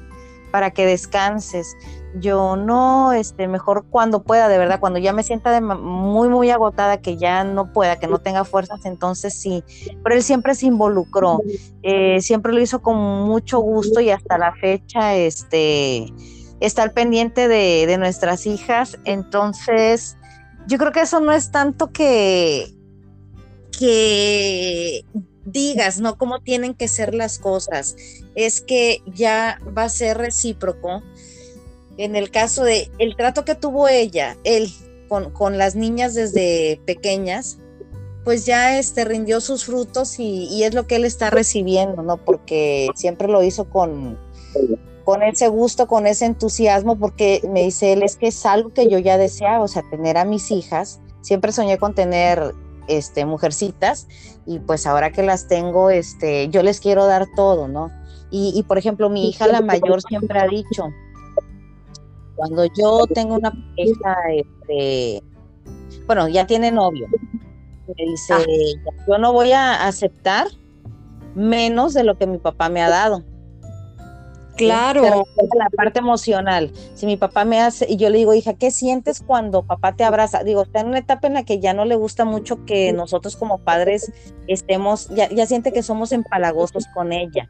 para 0.51 0.71
que 0.71 0.85
descanses 0.85 1.75
yo 2.19 2.55
no, 2.55 3.13
este, 3.13 3.47
mejor 3.47 3.85
cuando 3.89 4.23
pueda, 4.23 4.47
de 4.47 4.57
verdad, 4.57 4.79
cuando 4.79 4.99
ya 4.99 5.13
me 5.13 5.23
sienta 5.23 5.59
muy, 5.61 6.29
muy 6.29 6.49
agotada, 6.49 7.01
que 7.01 7.17
ya 7.17 7.43
no 7.43 7.71
pueda, 7.73 7.99
que 7.99 8.07
no 8.07 8.19
tenga 8.19 8.43
fuerzas, 8.45 8.85
entonces 8.85 9.33
sí. 9.33 9.63
Pero 10.03 10.15
él 10.15 10.23
siempre 10.23 10.55
se 10.55 10.67
involucró, 10.67 11.41
eh, 11.83 12.21
siempre 12.21 12.53
lo 12.53 12.61
hizo 12.61 12.81
con 12.81 12.97
mucho 12.97 13.59
gusto 13.59 13.99
y 13.99 14.09
hasta 14.09 14.37
la 14.37 14.53
fecha, 14.53 15.15
este, 15.15 16.13
está 16.59 16.83
al 16.83 16.91
pendiente 16.91 17.47
de, 17.47 17.85
de 17.87 17.97
nuestras 17.97 18.45
hijas. 18.45 18.97
Entonces, 19.05 20.17
yo 20.67 20.77
creo 20.77 20.91
que 20.91 21.01
eso 21.01 21.19
no 21.19 21.31
es 21.31 21.51
tanto 21.51 21.91
que, 21.91 22.73
que 23.77 25.05
digas, 25.45 25.99
¿no? 25.99 26.17
Cómo 26.17 26.41
tienen 26.41 26.73
que 26.73 26.87
ser 26.87 27.13
las 27.13 27.39
cosas. 27.39 27.95
Es 28.35 28.61
que 28.61 29.01
ya 29.07 29.59
va 29.75 29.83
a 29.83 29.89
ser 29.89 30.17
recíproco 30.17 31.01
en 31.97 32.15
el 32.15 32.29
caso 32.31 32.63
de 32.63 32.91
el 32.99 33.15
trato 33.15 33.43
que 33.43 33.55
tuvo 33.55 33.87
ella, 33.87 34.37
él, 34.43 34.71
con, 35.07 35.57
las 35.57 35.75
niñas 35.75 36.13
desde 36.13 36.79
pequeñas, 36.85 37.57
pues 38.23 38.45
ya 38.45 38.77
este 38.77 39.05
rindió 39.05 39.39
sus 39.41 39.65
frutos 39.65 40.19
y, 40.19 40.63
es 40.63 40.73
lo 40.73 40.85
que 40.85 40.97
él 40.97 41.05
está 41.05 41.29
recibiendo, 41.29 42.03
¿no? 42.03 42.17
Porque 42.17 42.89
siempre 42.95 43.27
lo 43.27 43.41
hizo 43.41 43.69
con, 43.69 44.19
con 45.05 45.23
ese 45.23 45.47
gusto, 45.47 45.87
con 45.87 46.05
ese 46.07 46.25
entusiasmo, 46.25 46.97
porque 46.97 47.41
me 47.51 47.63
dice 47.63 47.93
él, 47.93 48.03
es 48.03 48.17
que 48.17 48.27
es 48.27 48.45
algo 48.45 48.73
que 48.73 48.89
yo 48.89 48.99
ya 48.99 49.17
deseaba, 49.17 49.63
o 49.63 49.67
sea, 49.67 49.83
tener 49.89 50.17
a 50.17 50.25
mis 50.25 50.51
hijas. 50.51 50.99
Siempre 51.21 51.51
soñé 51.51 51.77
con 51.77 51.95
tener 51.95 52.53
este, 52.87 53.25
mujercitas 53.25 54.07
y 54.45 54.59
pues 54.59 54.85
ahora 54.85 55.11
que 55.11 55.23
las 55.23 55.47
tengo, 55.47 55.89
este, 55.89 56.49
yo 56.49 56.63
les 56.63 56.79
quiero 56.79 57.05
dar 57.05 57.27
todo, 57.35 57.67
¿no? 57.67 57.89
Y, 58.29 58.51
y 58.55 58.63
por 58.63 58.77
ejemplo, 58.77 59.09
mi 59.09 59.29
hija 59.29 59.47
la 59.47 59.61
mayor 59.61 60.01
siempre 60.01 60.39
ha 60.39 60.47
dicho, 60.47 60.89
cuando 62.37 62.65
yo 62.65 63.05
tengo 63.13 63.35
una 63.35 63.51
pareja, 63.51 64.15
este, 64.33 65.23
bueno, 66.05 66.27
ya 66.29 66.47
tiene 66.47 66.71
novio, 66.71 67.07
me 67.87 68.05
dice, 68.05 68.33
ah. 68.33 68.45
yo 69.07 69.17
no 69.17 69.33
voy 69.33 69.51
a 69.51 69.85
aceptar 69.87 70.47
menos 71.35 71.93
de 71.93 72.03
lo 72.03 72.17
que 72.17 72.27
mi 72.27 72.37
papá 72.37 72.69
me 72.69 72.81
ha 72.81 72.89
dado. 72.89 73.23
Claro. 74.55 75.23
la 75.55 75.69
parte 75.69 75.99
emocional. 75.99 76.71
Si 76.95 77.05
mi 77.05 77.15
papá 77.15 77.45
me 77.45 77.61
hace, 77.61 77.85
y 77.87 77.97
yo 77.97 78.09
le 78.09 78.17
digo, 78.17 78.33
hija, 78.33 78.55
¿qué 78.55 78.71
sientes 78.71 79.21
cuando 79.21 79.63
papá 79.63 79.95
te 79.95 80.03
abraza? 80.03 80.43
Digo, 80.43 80.63
está 80.63 80.81
en 80.81 80.87
una 80.87 80.97
etapa 80.97 81.27
en 81.27 81.35
la 81.35 81.43
que 81.43 81.59
ya 81.59 81.73
no 81.73 81.85
le 81.85 81.95
gusta 81.95 82.25
mucho 82.25 82.65
que 82.65 82.91
nosotros 82.91 83.35
como 83.35 83.59
padres 83.59 84.11
estemos, 84.47 85.09
ya, 85.09 85.29
ya 85.29 85.45
siente 85.45 85.71
que 85.71 85.83
somos 85.83 86.11
empalagosos 86.11 86.85
con 86.93 87.13
ella. 87.13 87.49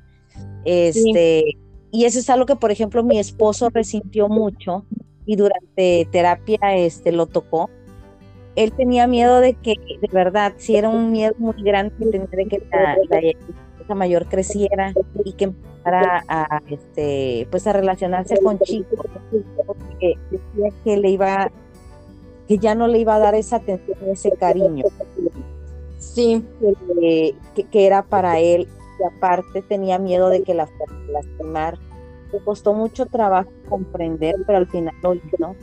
Este, 0.65 1.57
y 1.97 2.05
eso 2.05 2.19
es 2.19 2.29
algo 2.29 2.45
que, 2.45 2.55
por 2.55 2.69
ejemplo, 2.69 3.03
mi 3.03 3.17
esposo 3.17 3.71
resintió 3.71 4.29
mucho 4.29 4.85
y 5.25 5.35
durante 5.35 6.07
terapia 6.11 6.59
este, 6.75 7.11
lo 7.11 7.25
tocó. 7.25 7.71
Él 8.55 8.71
tenía 8.71 9.07
miedo 9.07 9.39
de 9.39 9.55
que, 9.55 9.73
de 9.99 10.07
verdad, 10.11 10.53
si 10.57 10.75
era 10.75 10.89
un 10.89 11.11
miedo 11.11 11.33
muy 11.39 11.55
grande, 11.63 11.95
de 11.97 12.45
que 12.45 12.61
la, 12.71 13.19
hija 13.19 13.95
mayor 13.95 14.27
creciera 14.27 14.93
y 15.25 15.33
que 15.33 15.45
empezara 15.45 16.23
a, 16.27 16.61
este, 16.69 17.47
pues 17.49 17.65
a 17.65 17.73
relacionarse 17.73 18.37
con 18.43 18.59
chicos, 18.59 19.07
porque 19.65 20.19
decía 20.29 20.69
que 20.83 20.97
le 20.97 21.09
iba, 21.09 21.49
que 22.47 22.59
ya 22.59 22.75
no 22.75 22.85
le 22.85 22.99
iba 22.99 23.15
a 23.15 23.19
dar 23.19 23.33
esa 23.33 23.55
atención, 23.55 23.97
ese 24.07 24.29
cariño. 24.33 24.85
Sí. 25.97 26.45
Que, 26.99 27.33
que 27.71 27.87
era 27.87 28.03
para 28.03 28.39
él 28.39 28.67
y 28.99 29.03
aparte 29.03 29.63
tenía 29.63 29.97
miedo 29.97 30.29
de 30.29 30.43
que 30.43 30.53
la 30.53 30.69
lastimar. 31.09 31.79
Le 32.31 32.39
costó 32.39 32.73
mucho 32.73 33.05
trabajo 33.05 33.49
comprender, 33.69 34.35
pero 34.45 34.59
al 34.59 34.67
final 34.67 34.93
lo 35.01 35.13
hizo, 35.13 35.55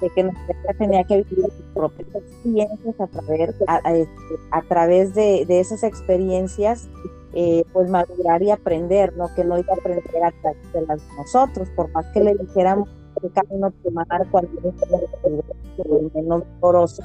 de 0.00 0.10
que 0.10 0.22
nuestra 0.22 0.74
tenía 0.78 1.04
que 1.04 1.22
vivir 1.22 1.50
sus 1.50 1.66
propias 1.74 2.08
experiencias 2.14 3.00
a 3.00 3.06
través, 3.06 3.54
a, 3.66 3.92
este, 3.92 4.68
través 4.68 5.14
de, 5.14 5.46
esas 5.48 5.82
experiencias, 5.82 6.88
eh, 7.32 7.64
pues 7.72 7.90
madurar 7.90 8.42
y 8.42 8.50
aprender, 8.50 9.16
¿no? 9.16 9.32
Que 9.34 9.44
no 9.44 9.58
iba 9.58 9.72
a 9.72 9.76
aprender 9.76 10.24
a 10.24 10.32
través 10.42 10.72
de 10.72 10.86
las 10.86 11.00
nosotros, 11.16 11.68
por 11.70 11.90
más 11.92 12.06
que 12.12 12.20
le 12.20 12.34
dijéramos 12.34 12.88
qué 13.20 13.28
camino 13.30 13.72
tomar, 13.82 14.06
cuál 14.30 14.48
es 14.64 15.84
el 15.84 16.10
menos 16.14 16.42
doloroso, 16.60 17.02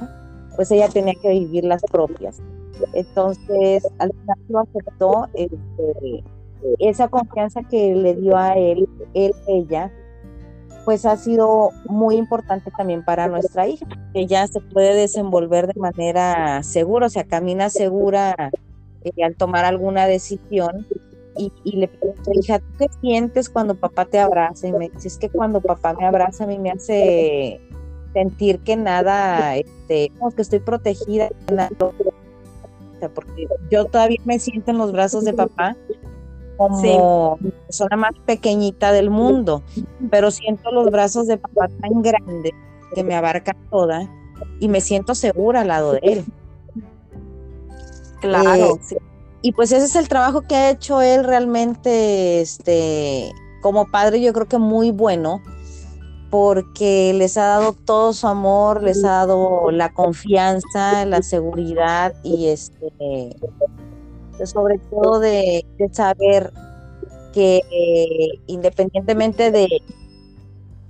pues 0.54 0.70
ella 0.70 0.88
tenía 0.88 1.14
que 1.20 1.30
vivir 1.30 1.64
las 1.64 1.82
propias. 1.82 2.40
Entonces, 2.92 3.86
al 3.98 4.12
final 4.12 4.38
lo 4.48 4.58
aceptó, 4.60 5.28
este, 5.34 6.24
esa 6.78 7.08
confianza 7.08 7.62
que 7.62 7.94
le 7.94 8.14
dio 8.14 8.36
a 8.36 8.54
él, 8.54 8.88
él, 9.14 9.32
ella, 9.46 9.92
pues 10.84 11.04
ha 11.04 11.16
sido 11.16 11.70
muy 11.88 12.16
importante 12.16 12.70
también 12.76 13.04
para 13.04 13.26
nuestra 13.26 13.66
hija. 13.66 13.86
Ella 14.14 14.46
se 14.46 14.60
puede 14.60 14.94
desenvolver 14.94 15.66
de 15.66 15.80
manera 15.80 16.62
segura, 16.62 17.06
o 17.06 17.10
sea, 17.10 17.24
camina 17.24 17.70
segura 17.70 18.52
eh, 19.02 19.24
al 19.24 19.34
tomar 19.34 19.64
alguna 19.64 20.06
decisión. 20.06 20.86
Y, 21.38 21.76
le 21.76 21.88
pregunto, 21.88 22.30
hija, 22.32 22.60
¿tú 22.60 22.66
qué 22.78 22.86
sientes 23.02 23.50
cuando 23.50 23.74
papá 23.74 24.06
te 24.06 24.18
abraza? 24.18 24.68
Y 24.68 24.72
me 24.72 24.88
dice, 24.88 25.08
es 25.08 25.18
que 25.18 25.28
cuando 25.28 25.60
papá 25.60 25.92
me 25.92 26.06
abraza 26.06 26.44
a 26.44 26.46
mí 26.46 26.58
me 26.58 26.70
hace 26.70 27.60
sentir 28.14 28.60
que 28.60 28.74
nada, 28.76 29.56
este, 29.56 30.10
que 30.34 30.42
estoy 30.42 30.60
protegida, 30.60 31.28
porque 33.14 33.46
yo 33.70 33.84
todavía 33.84 34.20
me 34.24 34.38
siento 34.38 34.70
en 34.70 34.78
los 34.78 34.92
brazos 34.92 35.24
de 35.24 35.34
papá 35.34 35.76
como 36.56 37.38
la 37.40 37.50
persona 37.66 37.96
más 37.96 38.12
pequeñita 38.24 38.92
del 38.92 39.10
mundo, 39.10 39.62
pero 40.10 40.30
siento 40.30 40.70
los 40.70 40.90
brazos 40.90 41.26
de 41.26 41.38
papá 41.38 41.68
tan 41.80 42.02
grandes 42.02 42.52
que 42.94 43.04
me 43.04 43.14
abarcan 43.14 43.56
toda 43.70 44.08
y 44.60 44.68
me 44.68 44.80
siento 44.80 45.14
segura 45.14 45.62
al 45.62 45.68
lado 45.68 45.92
de 45.92 46.00
él. 46.02 46.24
Claro. 48.20 48.78
Eh, 48.90 48.96
y 49.42 49.52
pues 49.52 49.70
ese 49.72 49.84
es 49.84 49.96
el 49.96 50.08
trabajo 50.08 50.42
que 50.42 50.56
ha 50.56 50.70
hecho 50.70 51.02
él 51.02 51.24
realmente, 51.24 52.40
este, 52.40 53.30
como 53.62 53.86
padre, 53.86 54.20
yo 54.20 54.32
creo 54.32 54.46
que 54.46 54.58
muy 54.58 54.90
bueno, 54.90 55.40
porque 56.30 57.12
les 57.14 57.36
ha 57.36 57.46
dado 57.46 57.72
todo 57.72 58.12
su 58.12 58.26
amor, 58.26 58.82
les 58.82 59.04
ha 59.04 59.08
dado 59.08 59.70
la 59.70 59.92
confianza, 59.92 61.04
la 61.04 61.22
seguridad 61.22 62.14
y 62.24 62.48
este 62.48 63.36
sobre 64.44 64.78
todo 64.90 65.20
de, 65.20 65.64
saber 65.92 66.52
que 67.32 67.58
eh, 67.70 68.40
independientemente 68.46 69.50
de 69.50 69.68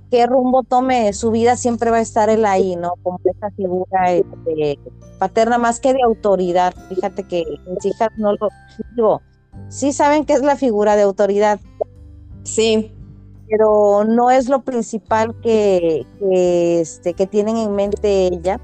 qué 0.09 0.25
rumbo 0.25 0.63
tome 0.63 1.11
su 1.13 1.31
vida, 1.31 1.55
siempre 1.55 1.91
va 1.91 1.97
a 1.97 2.01
estar 2.01 2.29
él 2.29 2.45
ahí, 2.45 2.75
¿no? 2.75 2.93
Como 3.03 3.19
esa 3.25 3.51
figura 3.51 4.11
este, 4.11 4.79
paterna 5.19 5.57
más 5.57 5.79
que 5.79 5.93
de 5.93 6.01
autoridad. 6.03 6.73
Fíjate 6.89 7.23
que 7.23 7.43
mis 7.67 7.85
hijas 7.85 8.09
no 8.17 8.33
lo 8.33 8.49
digo, 8.95 9.21
sí 9.69 9.91
saben 9.91 10.25
que 10.25 10.33
es 10.33 10.41
la 10.41 10.55
figura 10.55 10.95
de 10.95 11.03
autoridad. 11.03 11.59
Sí. 12.43 12.93
Pero 13.49 14.03
no 14.03 14.29
es 14.29 14.49
lo 14.49 14.63
principal 14.63 15.33
que, 15.41 16.05
que, 16.19 16.81
este, 16.81 17.13
que 17.13 17.27
tienen 17.27 17.55
en 17.55 17.73
mente 17.73 18.27
ella, 18.27 18.59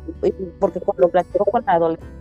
porque 0.59 0.81
lo 0.97 1.07
platico 1.07 1.45
con 1.45 1.63
la 1.65 1.73
adolescente 1.73 2.13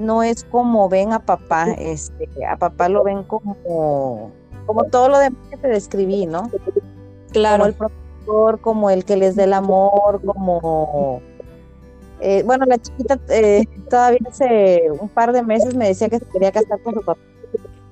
no 0.00 0.22
es 0.22 0.44
como 0.44 0.88
ven 0.88 1.12
a 1.12 1.20
papá, 1.20 1.66
este, 1.78 2.28
a 2.46 2.56
papá 2.56 2.88
lo 2.88 3.04
ven 3.04 3.22
como, 3.24 4.32
como 4.66 4.84
todo 4.84 5.08
lo 5.08 5.18
demás 5.18 5.40
que 5.50 5.56
te 5.56 5.68
describí, 5.68 6.26
¿no? 6.26 6.50
Claro. 7.32 7.64
Como 7.64 7.68
el 7.68 7.74
profesor, 7.74 8.60
como 8.60 8.90
el 8.90 9.04
que 9.04 9.16
les 9.16 9.36
dé 9.36 9.44
el 9.44 9.52
amor, 9.52 10.20
como 10.24 11.20
eh, 12.20 12.42
bueno, 12.44 12.66
la 12.66 12.78
chiquita 12.78 13.18
eh, 13.28 13.64
todavía 13.88 14.20
hace 14.28 14.82
un 15.00 15.08
par 15.08 15.32
de 15.32 15.42
meses 15.42 15.74
me 15.74 15.88
decía 15.88 16.10
que 16.10 16.18
se 16.18 16.26
quería 16.26 16.52
casar 16.52 16.82
con 16.82 16.92
su 16.94 17.00
papá. 17.00 17.20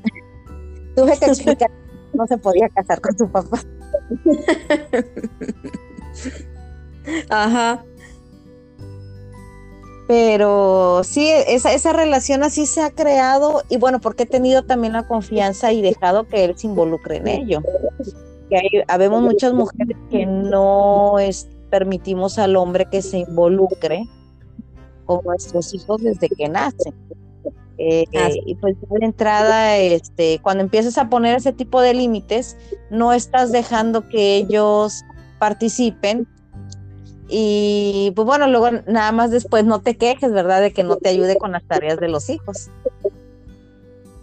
Tuve 0.97 1.19
que 1.19 1.27
explicar 1.27 1.71
que 1.71 2.17
no 2.17 2.27
se 2.27 2.37
podía 2.37 2.69
casar 2.69 3.01
con 3.01 3.17
su 3.17 3.31
papá. 3.31 3.61
Ajá. 7.31 7.83
Pero 10.09 11.03
sí, 11.05 11.29
esa, 11.29 11.75
esa 11.75 11.93
relación 11.93 12.43
así 12.43 12.65
se 12.65 12.81
ha 12.81 12.91
creado 12.91 13.63
y 13.69 13.77
bueno, 13.77 14.01
porque 14.01 14.23
he 14.23 14.27
tenido 14.27 14.63
también 14.63 14.95
la 14.95 15.07
confianza 15.07 15.71
y 15.71 15.83
dejado 15.83 16.27
que 16.27 16.45
él 16.45 16.57
se 16.57 16.67
involucre 16.67 17.19
en 17.19 17.29
ello. 17.29 17.63
Que 18.49 18.57
hay, 18.57 18.69
habemos 18.89 19.21
muchas 19.21 19.53
mujeres 19.53 19.99
que 20.11 20.25
no 20.25 21.19
es, 21.19 21.47
permitimos 21.69 22.39
al 22.39 22.57
hombre 22.57 22.87
que 22.91 23.03
se 23.03 23.19
involucre 23.19 24.09
con 25.05 25.21
nuestros 25.27 25.75
hijos 25.75 26.03
desde 26.03 26.31
que 26.31 26.49
nacen. 26.49 26.95
Eh, 27.77 28.07
y 28.47 28.55
pues 28.55 28.77
de 28.81 29.05
entrada, 29.05 29.77
este, 29.77 30.41
cuando 30.43 30.65
empiezas 30.65 30.97
a 30.97 31.11
poner 31.11 31.37
ese 31.37 31.53
tipo 31.53 31.83
de 31.83 31.93
límites, 31.93 32.57
no 32.91 33.13
estás 33.13 33.53
dejando 33.53 34.09
que 34.09 34.37
ellos 34.37 35.05
participen 35.39 36.27
y 37.29 38.13
pues 38.17 38.27
bueno, 38.27 38.47
luego 38.49 38.71
nada 38.87 39.13
más 39.13 39.31
después 39.31 39.65
no 39.65 39.81
te 39.81 39.97
quejes, 39.97 40.33
¿verdad? 40.33 40.63
De 40.63 40.73
que 40.73 40.83
no 40.83 40.97
te 40.97 41.11
ayude 41.11 41.37
con 41.37 41.53
las 41.53 41.63
tareas 41.65 42.01
de 42.01 42.09
los 42.09 42.31
hijos. 42.31 42.71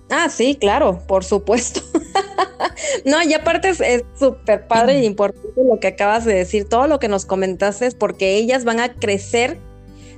Ah, 0.10 0.30
sí, 0.30 0.56
claro, 0.56 1.02
por 1.08 1.24
supuesto. 1.24 1.82
no, 3.06 3.22
y 3.24 3.34
aparte 3.34 3.70
es 3.70 4.04
súper 4.18 4.68
padre 4.68 5.00
y 5.00 5.06
importante 5.06 5.64
lo 5.64 5.80
que 5.80 5.88
acabas 5.88 6.26
de 6.26 6.36
decir, 6.36 6.68
todo 6.68 6.88
lo 6.88 7.00
que 7.00 7.08
nos 7.08 7.26
comentaste 7.26 7.86
es 7.88 7.96
porque 7.96 8.36
ellas 8.36 8.66
van 8.66 8.80
a 8.80 8.94
crecer 8.94 9.60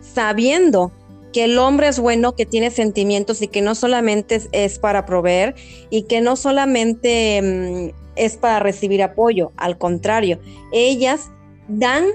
sabiendo 0.02 0.92
que 1.34 1.44
el 1.46 1.58
hombre 1.58 1.88
es 1.88 2.00
bueno, 2.00 2.36
que 2.36 2.46
tiene 2.46 2.72
sentimientos 2.72 3.42
y 3.42 3.48
que 3.48 3.62
no 3.62 3.76
solamente 3.76 4.42
es, 4.52 4.80
para 4.80 5.06
proveer 5.06 5.56
y 5.90 6.04
que 6.04 6.22
no 6.22 6.36
solamente 6.36 7.42
mm, 7.42 8.16
es 8.16 8.38
para 8.38 8.60
recibir 8.60 9.04
apoyo, 9.04 9.52
al 9.58 9.78
contrario, 9.78 10.40
ellas 10.72 11.30
dan 11.68 12.06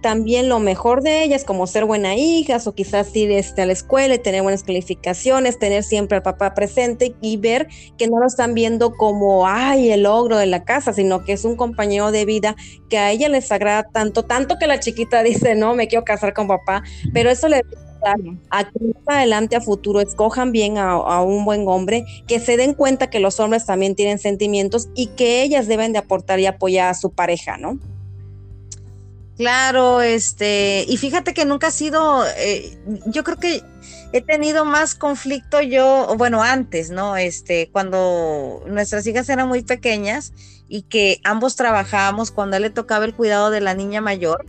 también 0.00 0.48
lo 0.48 0.58
mejor 0.58 1.02
de 1.02 1.22
ellas, 1.22 1.44
como 1.44 1.66
ser 1.66 1.84
buena 1.84 2.14
hija 2.14 2.58
o 2.64 2.72
quizás 2.72 3.14
ir 3.14 3.30
este, 3.30 3.62
a 3.62 3.66
la 3.66 3.72
escuela 3.72 4.14
y 4.14 4.18
tener 4.18 4.42
buenas 4.42 4.62
calificaciones, 4.62 5.58
tener 5.58 5.82
siempre 5.82 6.16
al 6.16 6.22
papá 6.22 6.54
presente 6.54 7.14
y 7.20 7.36
ver 7.36 7.68
que 7.98 8.08
no 8.08 8.18
lo 8.18 8.26
están 8.26 8.54
viendo 8.54 8.92
como, 8.94 9.46
ay, 9.46 9.90
el 9.90 10.04
logro 10.04 10.38
de 10.38 10.46
la 10.46 10.64
casa, 10.64 10.92
sino 10.92 11.24
que 11.24 11.32
es 11.32 11.44
un 11.44 11.56
compañero 11.56 12.10
de 12.12 12.24
vida 12.24 12.56
que 12.88 12.98
a 12.98 13.10
ella 13.10 13.28
les 13.28 13.50
agrada 13.52 13.84
tanto, 13.84 14.24
tanto 14.24 14.58
que 14.58 14.66
la 14.66 14.80
chiquita 14.80 15.22
dice, 15.22 15.54
no, 15.54 15.74
me 15.74 15.88
quiero 15.88 16.04
casar 16.04 16.34
con 16.34 16.48
papá, 16.48 16.82
pero 17.12 17.30
eso 17.30 17.48
le 17.48 17.62
a 18.02 18.64
que 18.64 18.78
más 18.80 19.18
adelante 19.18 19.56
a 19.56 19.60
futuro 19.60 20.00
escojan 20.00 20.52
bien 20.52 20.78
a, 20.78 20.92
a, 20.92 21.22
un 21.22 21.44
buen 21.44 21.68
hombre, 21.68 22.06
que 22.26 22.40
se 22.40 22.56
den 22.56 22.72
cuenta 22.72 23.10
que 23.10 23.20
los 23.20 23.38
hombres 23.40 23.66
también 23.66 23.94
tienen 23.94 24.18
sentimientos 24.18 24.88
y 24.94 25.08
que 25.08 25.42
ellas 25.42 25.68
deben 25.68 25.92
de 25.92 25.98
aportar 25.98 26.40
y 26.40 26.46
apoyar 26.46 26.88
a 26.88 26.94
su 26.94 27.10
pareja, 27.10 27.58
¿no? 27.58 27.78
Claro, 29.40 30.02
este, 30.02 30.84
y 30.86 30.98
fíjate 30.98 31.32
que 31.32 31.46
nunca 31.46 31.68
ha 31.68 31.70
sido, 31.70 32.26
eh, 32.36 32.76
yo 33.06 33.24
creo 33.24 33.38
que 33.38 33.62
he 34.12 34.20
tenido 34.20 34.66
más 34.66 34.94
conflicto 34.94 35.62
yo, 35.62 36.14
bueno, 36.18 36.42
antes, 36.42 36.90
¿no? 36.90 37.16
Este, 37.16 37.70
cuando 37.72 38.62
nuestras 38.66 39.06
hijas 39.06 39.30
eran 39.30 39.48
muy 39.48 39.62
pequeñas 39.62 40.34
y 40.68 40.82
que 40.82 41.22
ambos 41.24 41.56
trabajábamos, 41.56 42.30
cuando 42.30 42.56
a 42.56 42.58
él 42.58 42.64
le 42.64 42.70
tocaba 42.70 43.06
el 43.06 43.14
cuidado 43.14 43.48
de 43.50 43.62
la 43.62 43.72
niña 43.72 44.02
mayor, 44.02 44.44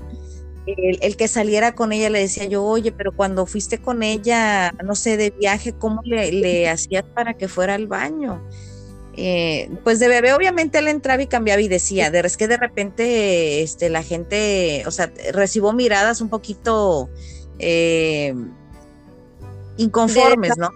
el, 0.66 1.16
que 1.16 1.30
saliera 1.30 1.74
con 1.74 1.94
ella 1.94 2.10
le 2.10 2.20
decía 2.20 2.44
yo, 2.44 2.62
oye, 2.62 2.92
pero 2.92 3.16
cuando 3.16 3.46
fuiste 3.46 3.78
con 3.78 4.04
ella, 4.04 4.74
no 4.84 4.96
sé, 4.96 5.16
de 5.16 5.30
viaje, 5.30 5.72
¿cómo 5.72 6.02
le, 6.04 6.34
le 6.34 6.68
hacías 6.68 7.06
para 7.16 7.36
que 7.36 7.48
fuera 7.48 7.76
al 7.76 7.88
baño? 7.88 8.46
Eh, 9.18 9.70
pues 9.84 10.00
de 10.00 10.08
bebé 10.08 10.34
obviamente 10.34 10.78
él 10.78 10.88
entraba 10.88 11.22
y 11.22 11.28
cambiaba 11.28 11.62
y 11.62 11.68
decía, 11.68 12.12
de, 12.12 12.20
es 12.22 12.38
que 12.38 12.48
de 12.48 12.58
repente 12.58 13.62
este, 13.62 13.90
la 13.90 14.04
gente, 14.04 14.84
o 14.88 14.92
sea, 14.92 15.12
recibo 15.34 15.74
miradas 15.74 16.22
un 16.22 16.30
poquito 16.30 17.10
eh, 17.60 18.34
inconformes, 19.78 20.58
¿no? 20.58 20.70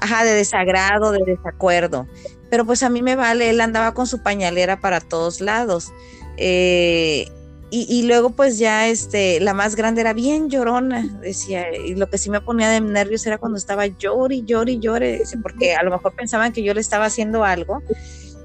Ajá, 0.00 0.24
de 0.24 0.34
desagrado, 0.34 1.12
de 1.12 1.22
desacuerdo. 1.24 2.06
Pero 2.50 2.64
pues 2.64 2.82
a 2.82 2.90
mí 2.90 3.02
me 3.02 3.16
vale, 3.16 3.50
él 3.50 3.60
andaba 3.60 3.94
con 3.94 4.06
su 4.06 4.22
pañalera 4.22 4.80
para 4.80 5.00
todos 5.00 5.40
lados. 5.40 5.92
Eh, 6.36 7.30
y, 7.72 8.02
luego 8.02 8.30
pues 8.30 8.58
ya 8.58 8.88
este, 8.88 9.38
la 9.38 9.54
más 9.54 9.76
grande 9.76 10.00
era 10.00 10.12
bien 10.12 10.50
llorona, 10.50 11.06
decía, 11.20 11.72
y 11.72 11.94
lo 11.94 12.08
que 12.10 12.18
sí 12.18 12.28
me 12.28 12.40
ponía 12.40 12.68
de 12.68 12.80
nervios 12.80 13.24
era 13.26 13.38
cuando 13.38 13.58
estaba 13.58 13.86
llori, 13.86 14.42
llori, 14.44 14.80
llore, 14.80 15.22
porque 15.40 15.74
a 15.74 15.84
lo 15.84 15.92
mejor 15.92 16.14
pensaban 16.16 16.52
que 16.52 16.64
yo 16.64 16.74
le 16.74 16.80
estaba 16.80 17.04
haciendo 17.04 17.44
algo, 17.44 17.80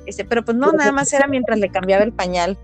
este, 0.05 0.25
pero 0.25 0.45
pues 0.45 0.55
no, 0.55 0.71
nada 0.73 0.91
más 0.91 1.11
era 1.11 1.27
mientras 1.27 1.57
le 1.57 1.69
cambiaba 1.69 2.03
el 2.03 2.13
pañal. 2.13 2.57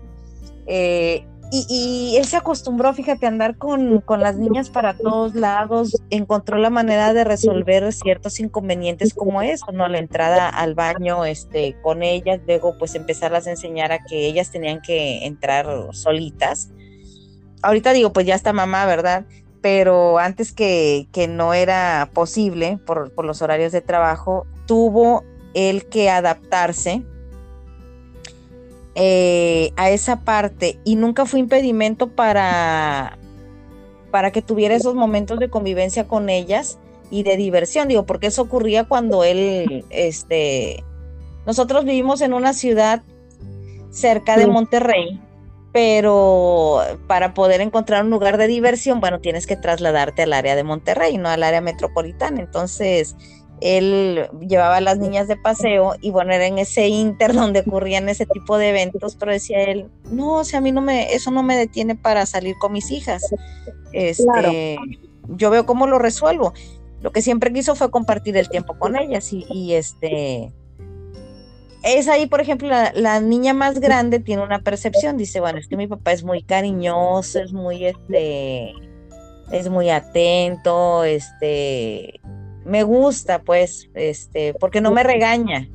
Eh, 0.66 1.26
y, 1.54 2.16
él 2.16 2.24
se 2.24 2.38
acostumbró, 2.38 2.94
fíjate, 2.94 3.26
a 3.26 3.28
andar 3.28 3.58
con, 3.58 4.02
las 4.18 4.38
niñas 4.38 4.70
para 4.70 4.94
todos 4.94 5.34
lados, 5.34 6.02
encontró 6.08 6.56
la 6.56 6.70
manera 6.70 7.12
de 7.12 7.24
resolver 7.24 7.92
ciertos 7.92 8.40
inconvenientes 8.40 9.12
como 9.12 9.42
eso, 9.42 9.66
¿no? 9.70 9.86
La 9.86 9.98
entrada 9.98 10.48
al 10.48 10.74
baño 10.74 11.26
este, 11.26 11.76
con 11.82 12.02
ellas, 12.02 12.40
luego 12.46 12.78
pues 12.78 12.94
empezarlas 12.94 13.46
a 13.46 13.50
enseñar 13.50 13.92
a 13.92 14.02
que 14.02 14.26
ellas 14.26 14.50
tenían 14.50 14.80
que 14.80 15.26
entrar 15.26 15.66
solitas. 15.92 16.70
Ahorita 17.60 17.92
digo, 17.92 18.14
pues 18.14 18.24
ya 18.24 18.34
está 18.34 18.54
mamá, 18.54 18.86
¿verdad? 18.86 19.26
Pero 19.60 20.18
antes 20.18 20.52
que, 20.52 21.06
que 21.12 21.28
no 21.28 21.52
era 21.52 22.08
posible 22.14 22.78
por, 22.86 23.12
por 23.12 23.26
los 23.26 23.42
horarios 23.42 23.72
de 23.72 23.82
trabajo, 23.82 24.46
tuvo 24.66 25.22
él 25.52 25.86
que 25.90 26.08
adaptarse 26.08 27.04
eh, 28.94 29.72
a 29.76 29.90
esa 29.90 30.20
parte 30.20 30.78
y 30.84 30.96
nunca 30.96 31.24
fue 31.24 31.40
impedimento 31.40 32.08
para, 32.08 33.18
para 34.10 34.32
que 34.32 34.42
tuviera 34.42 34.74
esos 34.74 34.94
momentos 34.94 35.38
de 35.38 35.48
convivencia 35.48 36.06
con 36.06 36.28
ellas. 36.28 36.78
y 37.10 37.24
de 37.24 37.36
diversión, 37.36 37.88
digo, 37.88 38.06
porque 38.06 38.28
eso 38.28 38.40
ocurría 38.40 38.84
cuando 38.84 39.22
él, 39.22 39.84
este, 39.90 40.82
nosotros 41.44 41.84
vivimos 41.84 42.22
en 42.22 42.32
una 42.32 42.54
ciudad 42.54 43.02
cerca 43.90 44.38
de 44.38 44.46
Monterrey, 44.46 45.20
pero 45.72 46.80
para 47.06 47.34
poder 47.34 47.60
encontrar 47.60 48.04
un 48.04 48.10
lugar 48.10 48.38
de 48.38 48.46
diversión, 48.46 49.00
bueno, 49.00 49.20
tienes 49.20 49.46
que 49.46 49.56
trasladarte 49.56 50.22
al 50.22 50.32
área 50.32 50.56
de 50.56 50.64
Monterrey, 50.64 51.18
no 51.18 51.28
al 51.28 51.42
área 51.42 51.60
metropolitana. 51.60 52.40
Entonces, 52.40 53.14
él 53.62 54.28
llevaba 54.40 54.76
a 54.76 54.80
las 54.80 54.98
niñas 54.98 55.28
de 55.28 55.36
paseo 55.36 55.94
y 56.00 56.10
bueno, 56.10 56.32
era 56.32 56.46
en 56.46 56.58
ese 56.58 56.88
inter 56.88 57.32
donde 57.34 57.60
ocurrían 57.60 58.08
ese 58.08 58.26
tipo 58.26 58.58
de 58.58 58.70
eventos, 58.70 59.16
pero 59.16 59.32
decía 59.32 59.62
él, 59.62 59.88
no, 60.10 60.34
o 60.34 60.44
sea, 60.44 60.58
a 60.58 60.62
mí 60.62 60.72
no 60.72 60.80
me, 60.80 61.14
eso 61.14 61.30
no 61.30 61.42
me 61.42 61.56
detiene 61.56 61.94
para 61.94 62.26
salir 62.26 62.56
con 62.58 62.72
mis 62.72 62.90
hijas. 62.90 63.22
Este, 63.92 64.78
yo 65.28 65.50
veo 65.50 65.66
cómo 65.66 65.86
lo 65.86 65.98
resuelvo. 65.98 66.52
Lo 67.00 67.10
que 67.10 67.22
siempre 67.22 67.52
quiso 67.52 67.74
fue 67.74 67.90
compartir 67.90 68.36
el 68.36 68.48
tiempo 68.48 68.78
con 68.78 68.96
ellas 68.96 69.32
y, 69.32 69.44
y 69.50 69.74
este, 69.74 70.52
es 71.82 72.08
ahí, 72.08 72.26
por 72.26 72.40
ejemplo, 72.40 72.68
la, 72.68 73.20
niña 73.20 73.54
más 73.54 73.80
grande 73.80 74.20
tiene 74.20 74.42
una 74.42 74.60
percepción, 74.60 75.16
dice, 75.16 75.40
bueno, 75.40 75.58
es 75.58 75.66
que 75.66 75.76
mi 75.76 75.88
papá 75.88 76.12
es 76.12 76.22
muy 76.22 76.42
cariñoso, 76.42 77.40
es 77.40 77.52
muy, 77.52 77.86
este, 77.86 78.72
es 79.50 79.68
muy 79.68 79.90
atento, 79.90 81.02
este, 81.02 82.20
me 82.64 82.82
gusta, 82.82 83.40
pues, 83.40 83.88
este, 83.94 84.54
porque 84.54 84.80
no 84.80 84.90
me 84.90 85.02
regaña. 85.02 85.68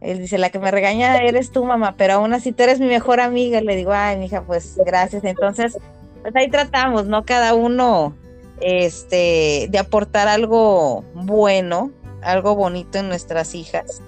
Él 0.00 0.18
dice, 0.18 0.38
la 0.38 0.50
que 0.50 0.58
me 0.58 0.70
regaña 0.70 1.16
eres 1.16 1.50
tú, 1.50 1.64
mamá, 1.64 1.94
pero 1.96 2.14
aún 2.14 2.32
así 2.32 2.52
tú 2.52 2.62
eres 2.62 2.80
mi 2.80 2.86
mejor 2.86 3.20
amiga. 3.20 3.60
Le 3.60 3.76
digo, 3.76 3.92
ay, 3.92 4.18
mija, 4.18 4.42
pues 4.42 4.78
gracias. 4.84 5.24
Entonces, 5.24 5.78
pues 6.22 6.36
ahí 6.36 6.48
tratamos, 6.48 7.06
¿no? 7.06 7.24
Cada 7.24 7.54
uno, 7.54 8.14
este, 8.60 9.68
de 9.70 9.78
aportar 9.78 10.28
algo 10.28 11.04
bueno, 11.14 11.90
algo 12.22 12.54
bonito 12.54 12.98
en 12.98 13.08
nuestras 13.08 13.54
hijas. 13.54 14.02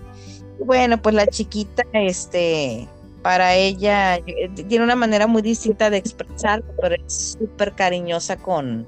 Bueno, 0.64 1.00
pues 1.00 1.14
la 1.14 1.26
chiquita, 1.26 1.84
este, 1.92 2.88
para 3.22 3.54
ella 3.54 4.16
eh, 4.16 4.50
tiene 4.68 4.84
una 4.84 4.96
manera 4.96 5.26
muy 5.26 5.42
distinta 5.42 5.90
de 5.90 5.98
expresar, 5.98 6.62
pero 6.80 6.94
es 6.94 7.36
súper 7.38 7.72
cariñosa 7.72 8.36
con, 8.36 8.86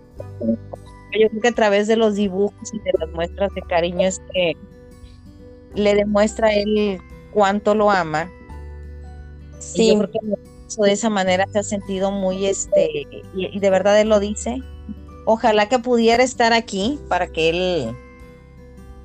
yo 1.19 1.29
creo 1.29 1.43
que 1.43 1.49
a 1.49 1.55
través 1.55 1.89
de 1.89 1.97
los 1.97 2.15
dibujos 2.15 2.73
y 2.73 2.79
de 2.79 2.93
las 2.99 3.11
muestras 3.11 3.53
de 3.55 3.63
cariño 3.63 4.07
es 4.07 4.21
que 4.33 4.57
le 5.75 5.95
demuestra 5.95 6.49
a 6.49 6.53
él 6.53 7.01
cuánto 7.33 7.75
lo 7.75 7.91
ama. 7.91 8.31
Sí. 9.59 9.83
Y 9.83 9.93
yo 9.93 9.99
creo 9.99 10.11
que 10.13 10.83
de 10.85 10.93
esa 10.93 11.11
manera 11.11 11.47
se 11.53 11.59
ha 11.59 11.63
sentido 11.63 12.11
muy, 12.11 12.47
este, 12.47 13.07
y, 13.35 13.59
de 13.59 13.71
verdad 13.71 14.01
él 14.01 14.09
lo 14.09 14.21
dice. 14.21 14.63
Ojalá 15.27 15.69
que 15.69 15.79
pudiera 15.79 16.23
estar 16.23 16.53
aquí 16.53 16.99
para 17.09 17.27
que 17.29 17.51
él. 17.51 17.97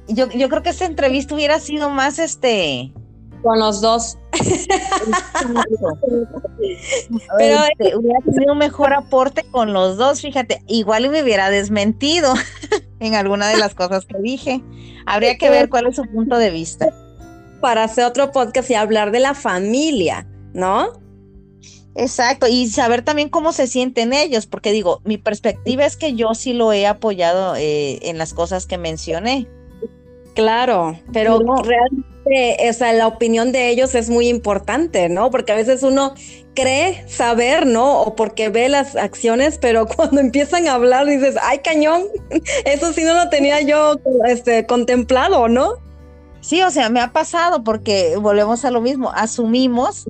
Yo, 0.07 0.29
yo 0.29 0.49
creo 0.49 0.61
que 0.61 0.69
esta 0.69 0.85
entrevista 0.85 1.33
hubiera 1.35 1.59
sido 1.59 1.89
más, 1.89 2.19
este, 2.19 2.91
con 3.45 3.59
los 3.59 3.79
dos. 3.79 4.17
Pero 7.37 7.59
este, 7.71 7.95
hubiera 7.95 8.19
tenido 8.21 8.53
un 8.53 8.57
mejor 8.57 8.91
aporte 8.93 9.43
con 9.51 9.71
los 9.71 9.97
dos, 9.97 10.21
fíjate, 10.21 10.63
igual 10.67 11.07
me 11.09 11.21
hubiera 11.21 11.51
desmentido 11.51 12.33
en 12.99 13.13
alguna 13.13 13.47
de 13.49 13.57
las 13.57 13.75
cosas 13.75 14.07
que 14.07 14.17
dije. 14.19 14.63
Habría 15.05 15.37
que 15.37 15.51
ver 15.51 15.69
cuál 15.69 15.85
es 15.85 15.95
su 15.95 16.05
punto 16.05 16.39
de 16.39 16.49
vista. 16.49 16.91
Para 17.61 17.83
hacer 17.83 18.05
otro 18.05 18.31
podcast 18.31 18.71
y 18.71 18.73
hablar 18.73 19.11
de 19.11 19.19
la 19.19 19.35
familia, 19.35 20.27
¿no? 20.53 20.93
Exacto, 21.93 22.47
y 22.47 22.67
saber 22.67 23.03
también 23.03 23.29
cómo 23.29 23.53
se 23.53 23.67
sienten 23.67 24.11
ellos, 24.11 24.47
porque 24.47 24.71
digo, 24.71 25.01
mi 25.05 25.19
perspectiva 25.19 25.85
es 25.85 25.95
que 25.95 26.15
yo 26.15 26.33
sí 26.33 26.53
lo 26.53 26.73
he 26.73 26.87
apoyado 26.87 27.55
eh, 27.55 27.99
en 28.09 28.17
las 28.17 28.33
cosas 28.33 28.65
que 28.65 28.79
mencioné. 28.79 29.47
Claro, 30.33 30.99
pero 31.13 31.39
realmente 31.63 32.14
o 32.25 32.73
sea, 32.73 32.93
la 32.93 33.07
opinión 33.07 33.51
de 33.51 33.69
ellos 33.69 33.93
es 33.93 34.09
muy 34.09 34.27
importante, 34.27 35.09
¿no? 35.09 35.29
Porque 35.29 35.51
a 35.51 35.55
veces 35.55 35.83
uno 35.83 36.15
cree 36.55 37.07
saber, 37.07 37.67
¿no? 37.67 38.01
O 38.01 38.15
porque 38.15 38.49
ve 38.49 38.69
las 38.69 38.95
acciones, 38.95 39.57
pero 39.59 39.85
cuando 39.95 40.21
empiezan 40.21 40.67
a 40.67 40.73
hablar 40.73 41.05
dices, 41.05 41.35
ay, 41.41 41.59
cañón, 41.59 42.03
eso 42.65 42.93
sí 42.93 43.03
no 43.03 43.13
lo 43.13 43.29
tenía 43.29 43.61
yo 43.61 43.99
este, 44.27 44.65
contemplado, 44.65 45.47
¿no? 45.47 45.73
Sí, 46.41 46.61
o 46.61 46.71
sea, 46.71 46.89
me 46.89 46.99
ha 46.99 47.11
pasado 47.11 47.63
porque 47.63 48.17
volvemos 48.17 48.65
a 48.65 48.71
lo 48.71 48.81
mismo, 48.81 49.11
asumimos 49.11 50.05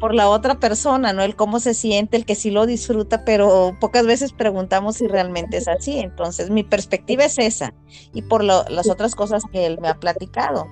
por 0.00 0.14
la 0.14 0.28
otra 0.28 0.60
persona, 0.60 1.12
¿no? 1.12 1.22
El 1.22 1.36
cómo 1.36 1.60
se 1.60 1.74
siente, 1.74 2.16
el 2.16 2.24
que 2.24 2.34
sí 2.34 2.50
lo 2.50 2.66
disfruta, 2.66 3.24
pero 3.24 3.76
pocas 3.80 4.06
veces 4.06 4.32
preguntamos 4.32 4.96
si 4.96 5.06
realmente 5.08 5.56
es 5.56 5.68
así. 5.68 5.98
Entonces, 5.98 6.50
mi 6.50 6.62
perspectiva 6.62 7.24
es 7.24 7.38
esa 7.38 7.74
y 8.12 8.22
por 8.22 8.44
las 8.44 8.88
otras 8.88 9.14
cosas 9.14 9.42
que 9.52 9.66
él 9.66 9.78
me 9.80 9.88
ha 9.88 9.94
platicado 9.94 10.66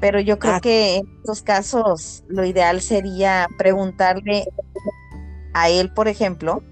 pero 0.00 0.20
yo 0.20 0.38
creo 0.38 0.54
ah. 0.54 0.60
que 0.60 0.96
en 0.96 1.08
estos 1.18 1.42
casos 1.42 2.24
lo 2.28 2.44
ideal 2.44 2.80
sería 2.80 3.48
preguntarle 3.58 4.46
a 5.54 5.68
él, 5.68 5.92
por 5.92 6.08
ejemplo, 6.08 6.62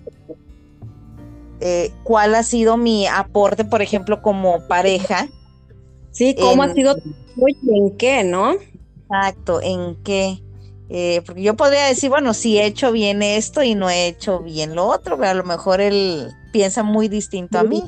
eh, 1.60 1.92
cuál 2.02 2.34
ha 2.34 2.42
sido 2.42 2.76
mi 2.76 3.06
aporte, 3.06 3.64
por 3.64 3.82
ejemplo, 3.82 4.20
como 4.20 4.66
pareja. 4.66 5.28
Sí, 6.10 6.34
cómo 6.38 6.64
ha 6.64 6.74
sido 6.74 6.96
y 7.36 7.78
en 7.78 7.96
qué, 7.96 8.24
¿no? 8.24 8.52
Exacto, 8.52 9.60
en 9.62 9.96
qué. 10.02 10.42
Eh, 10.90 11.22
porque 11.24 11.42
yo 11.42 11.56
podría 11.56 11.86
decir, 11.86 12.10
bueno, 12.10 12.34
si 12.34 12.58
he 12.58 12.66
hecho 12.66 12.92
bien 12.92 13.22
esto 13.22 13.62
y 13.62 13.74
no 13.74 13.88
he 13.88 14.08
hecho 14.08 14.40
bien 14.40 14.74
lo 14.74 14.86
otro, 14.86 15.16
pero 15.16 15.30
a 15.30 15.34
lo 15.34 15.44
mejor 15.44 15.80
él 15.80 16.28
piensa 16.52 16.82
muy 16.82 17.08
distinto 17.08 17.58
a 17.58 17.62
mí. 17.62 17.82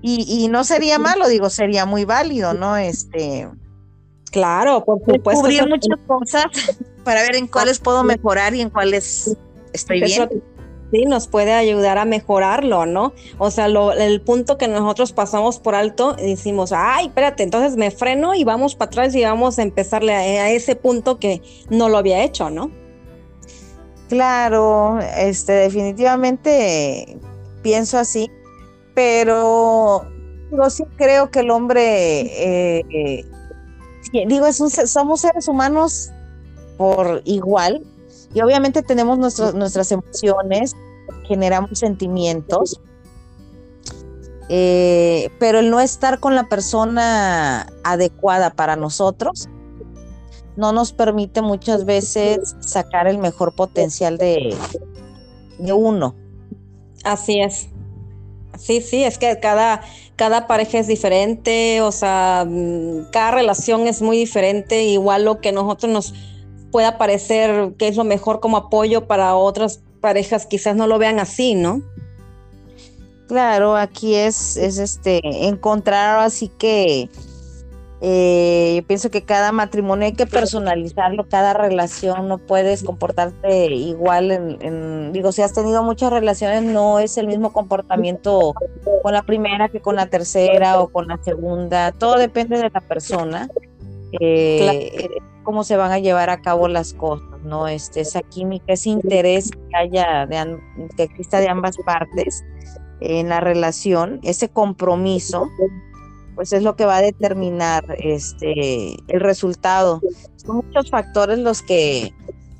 Y, 0.00 0.24
y 0.44 0.48
no 0.48 0.64
sería 0.64 0.98
malo, 0.98 1.28
digo, 1.28 1.50
sería 1.50 1.84
muy 1.84 2.04
válido, 2.04 2.54
¿no? 2.54 2.76
Este, 2.76 3.48
Claro, 4.36 4.84
por 4.84 4.98
supuesto. 4.98 5.30
Descubrir 5.30 5.66
muchas 5.66 5.98
cosas 6.06 6.44
para 7.04 7.22
ver 7.22 7.36
en 7.36 7.46
cuáles 7.46 7.78
puedo 7.78 8.04
mejorar 8.04 8.54
y 8.54 8.60
en 8.60 8.68
cuáles 8.68 9.34
estoy 9.72 10.02
bien. 10.02 10.28
Sí, 10.92 11.06
nos 11.06 11.26
puede 11.26 11.54
ayudar 11.54 11.96
a 11.96 12.04
mejorarlo, 12.04 12.84
¿no? 12.84 13.14
O 13.38 13.50
sea, 13.50 13.64
el 13.64 14.20
punto 14.20 14.58
que 14.58 14.68
nosotros 14.68 15.14
pasamos 15.14 15.58
por 15.58 15.74
alto, 15.74 16.12
decimos, 16.12 16.70
ay, 16.76 17.06
espérate, 17.06 17.44
entonces 17.44 17.78
me 17.78 17.90
freno 17.90 18.34
y 18.34 18.44
vamos 18.44 18.74
para 18.74 18.88
atrás 18.88 19.14
y 19.14 19.24
vamos 19.24 19.58
a 19.58 19.62
empezarle 19.62 20.12
a, 20.12 20.50
ese 20.50 20.76
punto 20.76 21.18
que 21.18 21.40
no 21.70 21.88
lo 21.88 21.96
había 21.96 22.22
hecho, 22.22 22.50
¿no? 22.50 22.70
Claro, 24.10 24.98
este, 25.16 25.52
definitivamente 25.52 27.16
pienso 27.62 27.96
así, 27.96 28.30
pero 28.94 30.06
yo 30.52 30.68
sí 30.68 30.84
creo 30.98 31.30
que 31.30 31.40
el 31.40 31.50
hombre 31.50 31.80
eh, 31.80 33.24
digo, 34.12 34.46
somos 34.52 35.20
seres 35.20 35.48
humanos 35.48 36.10
por 36.76 37.22
igual 37.24 37.84
y 38.34 38.40
obviamente 38.40 38.82
tenemos 38.82 39.18
nuestras 39.18 39.92
emociones, 39.92 40.74
generamos 41.26 41.78
sentimientos, 41.78 42.80
eh, 44.48 45.30
pero 45.38 45.58
el 45.58 45.70
no 45.70 45.80
estar 45.80 46.20
con 46.20 46.34
la 46.34 46.48
persona 46.48 47.66
adecuada 47.82 48.50
para 48.50 48.76
nosotros 48.76 49.48
no 50.56 50.72
nos 50.72 50.92
permite 50.92 51.42
muchas 51.42 51.84
veces 51.84 52.56
sacar 52.60 53.06
el 53.06 53.18
mejor 53.18 53.54
potencial 53.54 54.16
de, 54.18 54.56
de 55.58 55.72
uno. 55.72 56.14
Así 57.04 57.40
es. 57.40 57.68
Sí, 58.58 58.80
sí, 58.80 59.04
es 59.04 59.18
que 59.18 59.38
cada, 59.40 59.82
cada 60.16 60.46
pareja 60.46 60.78
es 60.78 60.86
diferente, 60.86 61.80
o 61.82 61.92
sea, 61.92 62.46
mm, 62.48 63.10
cada 63.12 63.32
relación 63.32 63.86
es 63.86 64.02
muy 64.02 64.16
diferente, 64.16 64.84
igual 64.84 65.24
lo 65.24 65.40
que 65.40 65.52
nosotros 65.52 65.92
nos 65.92 66.14
pueda 66.70 66.98
parecer 66.98 67.74
que 67.78 67.88
es 67.88 67.96
lo 67.96 68.04
mejor 68.04 68.40
como 68.40 68.56
apoyo 68.56 69.06
para 69.06 69.34
otras 69.34 69.80
parejas 70.00 70.46
quizás 70.46 70.76
no 70.76 70.86
lo 70.86 70.98
vean 70.98 71.18
así, 71.18 71.54
¿no? 71.54 71.82
Claro, 73.28 73.76
aquí 73.76 74.14
es, 74.14 74.56
es 74.56 74.78
este, 74.78 75.20
encontrar 75.48 76.20
así 76.20 76.48
que 76.48 77.08
eh, 78.02 78.74
yo 78.76 78.86
pienso 78.86 79.10
que 79.10 79.22
cada 79.22 79.52
matrimonio 79.52 80.06
hay 80.06 80.12
que 80.12 80.26
personalizarlo, 80.26 81.28
cada 81.28 81.54
relación, 81.54 82.28
no 82.28 82.38
puedes 82.38 82.82
comportarte 82.82 83.66
igual. 83.66 84.30
En, 84.30 85.12
digo, 85.12 85.32
si 85.32 85.42
has 85.42 85.54
tenido 85.54 85.82
muchas 85.82 86.12
relaciones, 86.12 86.62
no 86.62 86.98
es 86.98 87.16
el 87.16 87.26
mismo 87.26 87.52
comportamiento 87.52 88.54
con 89.02 89.12
la 89.12 89.22
primera 89.22 89.68
que 89.68 89.80
con 89.80 89.96
la 89.96 90.06
tercera 90.06 90.80
o 90.80 90.88
con 90.88 91.08
la 91.08 91.18
segunda. 91.22 91.92
Todo 91.92 92.16
depende 92.16 92.58
de 92.58 92.70
la 92.70 92.80
persona, 92.80 93.48
eh, 94.20 95.08
cómo 95.42 95.64
se 95.64 95.76
van 95.76 95.92
a 95.92 95.98
llevar 95.98 96.28
a 96.28 96.42
cabo 96.42 96.68
las 96.68 96.92
cosas, 96.92 97.40
¿no? 97.44 97.66
Este, 97.66 98.00
esa 98.00 98.20
química, 98.20 98.74
ese 98.74 98.90
interés 98.90 99.50
que 99.50 99.76
haya, 99.76 100.26
de, 100.26 100.58
que 100.96 101.04
exista 101.04 101.40
de 101.40 101.48
ambas 101.48 101.76
partes 101.86 102.44
en 103.00 103.30
la 103.30 103.40
relación, 103.40 104.20
ese 104.22 104.48
compromiso 104.48 105.48
pues 106.36 106.52
es 106.52 106.62
lo 106.62 106.76
que 106.76 106.84
va 106.84 106.98
a 106.98 107.02
determinar 107.02 107.84
este 107.98 108.94
el 109.08 109.20
resultado. 109.20 110.00
Son 110.36 110.56
muchos 110.56 110.90
factores 110.90 111.38
los 111.38 111.62
que 111.62 112.12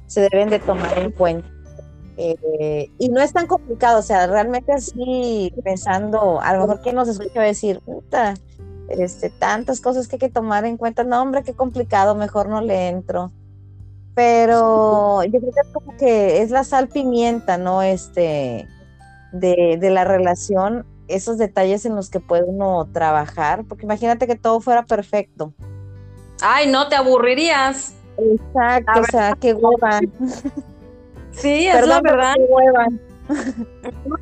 se 0.06 0.22
deben 0.22 0.48
de 0.48 0.58
tomar 0.58 0.98
en 0.98 1.12
cuenta. 1.12 1.48
Eh, 2.16 2.90
y 2.98 3.10
no 3.10 3.20
es 3.20 3.34
tan 3.34 3.46
complicado, 3.46 3.98
o 3.98 4.02
sea, 4.02 4.26
realmente 4.26 4.72
así 4.72 5.52
pensando, 5.62 6.40
a 6.40 6.54
lo 6.54 6.60
mejor 6.60 6.80
quien 6.80 6.96
nos 6.96 7.08
escucha 7.08 7.40
va 7.40 7.44
decir, 7.44 7.80
puta, 7.80 8.32
este, 8.88 9.28
tantas 9.28 9.82
cosas 9.82 10.08
que 10.08 10.16
hay 10.16 10.20
que 10.20 10.28
tomar 10.30 10.64
en 10.64 10.78
cuenta, 10.78 11.04
no 11.04 11.20
hombre, 11.20 11.42
qué 11.42 11.52
complicado, 11.52 12.14
mejor 12.14 12.48
no 12.48 12.62
le 12.62 12.88
entro. 12.88 13.32
Pero 14.14 15.22
yo 15.24 15.40
creo 15.40 15.52
que 15.52 15.60
es 15.60 15.68
como 15.74 15.96
que 15.98 16.40
es 16.40 16.50
la 16.50 16.64
sal 16.64 16.88
pimienta, 16.88 17.58
¿no? 17.58 17.82
Este, 17.82 18.66
de, 19.32 19.76
de 19.78 19.90
la 19.90 20.04
relación, 20.04 20.86
esos 21.08 21.38
detalles 21.38 21.86
en 21.86 21.94
los 21.94 22.10
que 22.10 22.20
puede 22.20 22.44
uno 22.44 22.88
trabajar, 22.92 23.64
porque 23.68 23.84
imagínate 23.84 24.26
que 24.26 24.36
todo 24.36 24.60
fuera 24.60 24.84
perfecto. 24.84 25.52
Ay, 26.40 26.68
no, 26.70 26.88
te 26.88 26.96
aburrirías. 26.96 27.94
Exacto, 28.18 29.00
o 29.00 29.04
sea, 29.04 29.36
qué 29.40 29.54
hueva. 29.54 30.00
Sí, 31.32 31.66
es 31.68 31.86
la 31.86 32.00
verdad. 32.00 32.34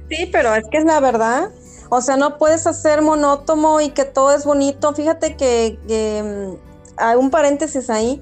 Sí, 0.08 0.28
pero 0.32 0.54
es 0.54 0.64
que 0.70 0.78
es 0.78 0.84
la 0.84 0.98
verdad. 0.98 1.50
O 1.90 2.00
sea, 2.00 2.16
no 2.16 2.38
puedes 2.38 2.66
hacer 2.66 3.02
monótono 3.02 3.80
y 3.80 3.90
que 3.90 4.04
todo 4.04 4.32
es 4.32 4.44
bonito. 4.44 4.92
Fíjate 4.94 5.36
que, 5.36 5.78
que 5.86 6.22
mm, 6.22 6.56
hay 6.96 7.16
un 7.16 7.30
paréntesis 7.30 7.88
ahí. 7.90 8.20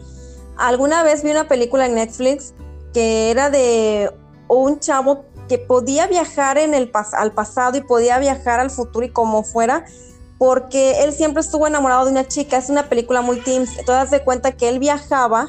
Alguna 0.59 1.03
vez 1.03 1.23
vi 1.23 1.31
una 1.31 1.49
película 1.49 1.87
en 1.87 1.95
Netflix 1.95 2.53
que 2.93 3.31
era 3.31 3.49
de 3.49 4.13
un 4.49 4.79
chavo 4.79 5.25
que 5.49 5.59
podía 5.59 6.07
viajar 6.07 6.59
en 6.59 6.75
el 6.75 6.91
al 7.13 7.33
pasado 7.33 7.77
y 7.77 7.83
podía 7.83 8.19
viajar 8.19 8.61
al 8.61 8.71
futuro 8.71 9.07
y 9.07 9.11
como 9.11 9.43
fuera, 9.43 9.85
porque 10.39 11.05
él 11.05 11.13
siempre 11.13 11.41
estuvo 11.41 11.67
enamorado 11.67 12.05
de 12.05 12.11
una 12.11 12.27
chica. 12.27 12.57
Es 12.57 12.69
una 12.69 12.89
película 12.89 13.21
muy 13.23 13.41
teams. 13.41 13.79
Entonces, 13.79 14.11
de 14.11 14.25
cuenta 14.25 14.53
que 14.53 14.69
él 14.69 14.79
viajaba, 14.79 15.49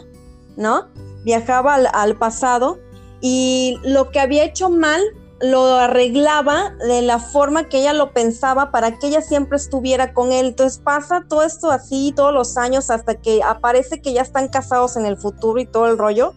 ¿no? 0.56 0.88
Viajaba 1.24 1.76
al, 1.76 1.88
al 1.94 2.18
pasado 2.18 2.80
y 3.22 3.80
lo 3.84 4.12
que 4.12 4.20
había 4.20 4.44
hecho 4.44 4.70
mal 4.70 5.02
lo 5.44 5.76
arreglaba 5.76 6.74
de 6.88 7.02
la 7.02 7.20
forma 7.20 7.68
que 7.68 7.80
ella 7.80 7.92
lo 7.92 8.14
pensaba 8.14 8.72
para 8.72 8.98
que 8.98 9.08
ella 9.08 9.22
siempre 9.22 9.58
estuviera 9.58 10.14
con 10.14 10.32
él. 10.32 10.48
Entonces 10.48 10.80
pasa 10.80 11.26
todo 11.28 11.44
esto 11.44 11.70
así 11.70 12.14
todos 12.16 12.34
los 12.34 12.56
años 12.58 12.90
hasta 12.90 13.16
que 13.16 13.44
aparece 13.44 14.02
que 14.02 14.14
ya 14.14 14.22
están 14.22 14.48
casados 14.48 14.96
en 14.96 15.06
el 15.06 15.18
futuro 15.18 15.60
y 15.60 15.66
todo 15.66 15.88
el 15.88 15.98
rollo. 15.98 16.34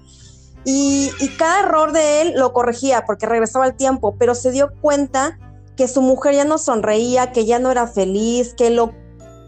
Y, 0.69 1.13
cada 1.39 1.61
error 1.61 1.93
de 1.93 2.23
él 2.23 2.35
lo 2.37 2.53
corregía 2.53 3.05
porque 3.07 3.25
regresaba 3.25 3.67
el 3.67 3.77
tiempo, 3.77 4.17
pero 4.19 4.35
se 4.35 4.51
dio 4.51 4.73
cuenta 4.81 5.39
que 5.77 5.87
su 5.87 6.03
mujer 6.03 6.35
ya 6.35 6.45
no 6.45 6.59
sonreía, 6.59 7.31
que 7.31 7.47
ya 7.47 7.61
no 7.61 7.71
era 7.71 7.87
feliz, 7.87 8.53
que 8.55 8.71
lo 8.71 8.93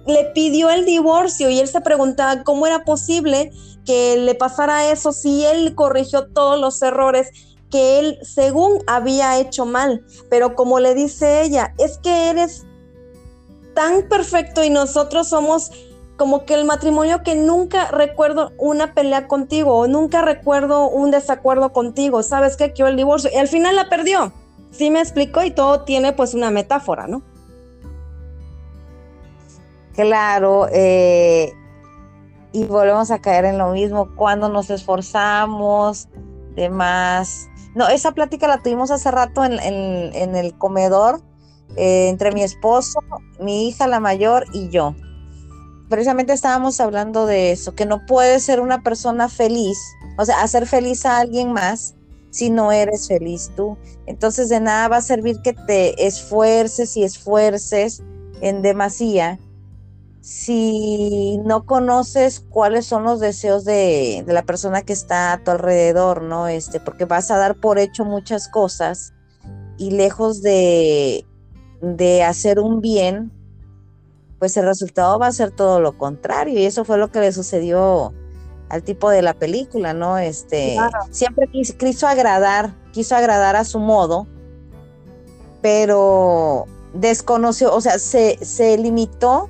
le 0.07 0.27
pidió 0.33 0.71
el 0.71 0.87
divorcio 0.87 1.51
y 1.51 1.59
él 1.59 1.69
se 1.69 1.83
preguntaba 1.83 2.43
cómo 2.43 2.67
era 2.67 2.85
posible 2.85 3.51
que 3.85 4.17
le 4.17 4.35
pasara 4.35 4.91
eso 4.91 5.13
si 5.13 5.45
él 5.45 5.75
corrigió 5.75 6.29
todos 6.29 6.59
los 6.59 6.81
errores 6.81 7.29
que 7.71 7.99
él 7.99 8.19
según 8.23 8.79
había 8.87 9.39
hecho 9.39 9.67
mal. 9.67 10.07
Pero 10.31 10.55
como 10.55 10.79
le 10.79 10.95
dice 10.95 11.43
ella, 11.43 11.75
es 11.79 11.99
que 11.99 12.31
eres 12.31 12.65
tan 13.75 14.09
perfecto 14.09 14.65
y 14.65 14.71
nosotros 14.71 15.29
somos 15.29 15.71
como 16.19 16.45
que 16.45 16.55
el 16.55 16.65
matrimonio 16.65 17.23
que 17.23 17.37
nunca 17.37 17.91
recuerdo 17.93 18.53
una 18.59 18.93
pelea 18.93 19.29
contigo 19.29 19.77
o 19.77 19.87
nunca 19.87 20.21
recuerdo 20.21 20.91
un 20.91 21.13
desacuerdo 21.13 21.73
contigo. 21.73 22.23
¿Sabes 22.25 22.57
qué? 22.57 22.75
Que 22.75 22.83
el 22.83 22.97
divorcio 22.97 23.31
y 23.33 23.37
al 23.37 23.47
final 23.47 23.77
la 23.77 23.89
perdió. 23.89 24.33
Sí 24.73 24.91
me 24.91 25.01
explicó 25.01 25.45
y 25.45 25.53
todo 25.53 25.85
tiene 25.85 26.13
pues 26.13 26.35
una 26.35 26.51
metáfora, 26.51 27.07
¿no? 27.07 27.23
Claro, 29.95 30.69
eh, 30.73 31.53
y 32.53 32.65
volvemos 32.65 33.11
a 33.11 33.21
caer 33.21 33.45
en 33.45 33.59
lo 33.59 33.71
mismo, 33.71 34.15
cuando 34.17 34.49
nos 34.49 34.71
esforzamos, 34.71 36.09
demás. 36.55 37.49
No, 37.75 37.89
esa 37.89 38.13
plática 38.13 38.49
la 38.49 38.59
tuvimos 38.59 38.91
hace 38.91 39.11
rato 39.11 39.45
en, 39.45 39.55
el 39.55 40.59
comedor 40.59 41.21
eh, 41.77 42.09
entre 42.09 42.33
mi 42.33 42.43
esposo, 42.43 43.01
mi 43.41 43.69
hija 43.69 43.87
la 43.87 44.01
mayor 44.01 44.45
y 44.53 44.69
yo. 44.69 44.95
Precisamente 45.89 46.33
estábamos 46.33 46.81
hablando 46.81 47.27
de 47.27 47.53
eso, 47.53 47.75
que 47.75 47.87
no 47.87 48.05
puedes 48.07 48.43
ser 48.43 48.61
una 48.61 48.83
persona 48.83 49.29
feliz, 49.29 49.79
o 50.19 50.25
sea, 50.25 50.43
hacer 50.43 50.67
feliz 50.67 51.07
a 51.07 51.19
alguien 51.19 51.53
más 51.53 51.95
si 52.31 52.51
no 52.51 52.73
eres 52.73 53.09
feliz 53.09 53.51
tú. 53.57 53.79
Entonces 54.07 54.49
de 54.49 54.61
nada 54.61 54.89
va 54.89 54.97
a 54.99 55.03
servir 55.03 55.41
que 55.43 55.55
te 55.55 56.07
esfuerces 56.07 56.97
y 56.97 57.05
esfuerces 57.05 58.03
en 58.41 58.63
demasía 58.63 59.39
si 60.21 61.39
no 61.45 61.65
conoces 61.65 62.41
cuáles 62.41 62.85
son 62.85 63.05
los 63.05 63.19
deseos 63.19 63.65
de, 63.65 64.25
la 64.27 64.43
persona 64.43 64.83
que 64.83 64.93
está 64.93 65.33
a 65.33 65.43
tu 65.43 65.53
alrededor, 65.53 66.23
¿no? 66.23 66.49
Este, 66.49 66.81
porque 66.81 67.07
vas 67.07 67.31
a 67.31 67.39
dar 67.39 67.55
por 67.57 67.79
hecho 67.79 68.05
muchas 68.05 68.49
cosas 68.49 69.15
y 69.79 69.93
lejos 69.93 70.43
de, 70.43 71.25
de 71.81 72.25
hacer 72.25 72.61
un 72.61 72.83
bien, 72.83 73.33
pues 74.39 74.57
el 74.57 74.65
resultado 74.67 75.19
va 75.19 75.29
a 75.29 75.33
ser 75.33 75.51
todo 75.51 75.81
lo 75.81 75.97
contrario. 75.97 76.59
Y 76.59 76.65
eso 76.65 76.85
fue 76.85 76.99
lo 76.99 77.11
que 77.11 77.21
le 77.21 77.33
sucedió 77.33 78.13
al 78.69 78.83
tipo 78.83 79.11
de 79.11 79.23
la 79.23 79.35
película, 79.35 79.95
¿no? 79.95 80.19
Este, 80.19 80.77
siempre 81.11 81.49
quiso, 81.51 82.07
agradar, 82.07 82.75
quiso 82.93 83.17
agradar 83.17 83.57
a 83.57 83.65
su 83.65 83.79
modo, 83.79 84.27
pero 85.63 86.67
desconoció, 86.93 87.75
o 87.75 87.81
sea, 87.81 87.99
se, 87.99 88.39
se 88.45 88.77
limitó 88.77 89.49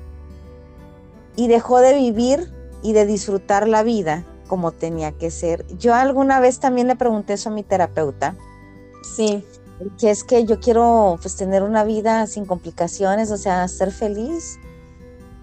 y 1.35 1.47
dejó 1.47 1.79
de 1.79 1.93
vivir 1.93 2.53
y 2.81 2.93
de 2.93 3.05
disfrutar 3.05 3.67
la 3.67 3.83
vida 3.83 4.25
como 4.47 4.71
tenía 4.71 5.11
que 5.13 5.31
ser. 5.31 5.65
Yo 5.77 5.93
alguna 5.93 6.39
vez 6.39 6.59
también 6.59 6.87
le 6.87 6.95
pregunté 6.95 7.33
eso 7.33 7.49
a 7.49 7.53
mi 7.53 7.63
terapeuta. 7.63 8.35
Sí. 9.15 9.45
Que 9.97 10.09
es 10.09 10.25
que 10.25 10.43
yo 10.43 10.59
quiero 10.59 11.17
pues 11.21 11.37
tener 11.37 11.63
una 11.63 11.85
vida 11.85 12.27
sin 12.27 12.45
complicaciones, 12.45 13.31
o 13.31 13.37
sea, 13.37 13.65
ser 13.69 13.91
feliz. 13.91 14.59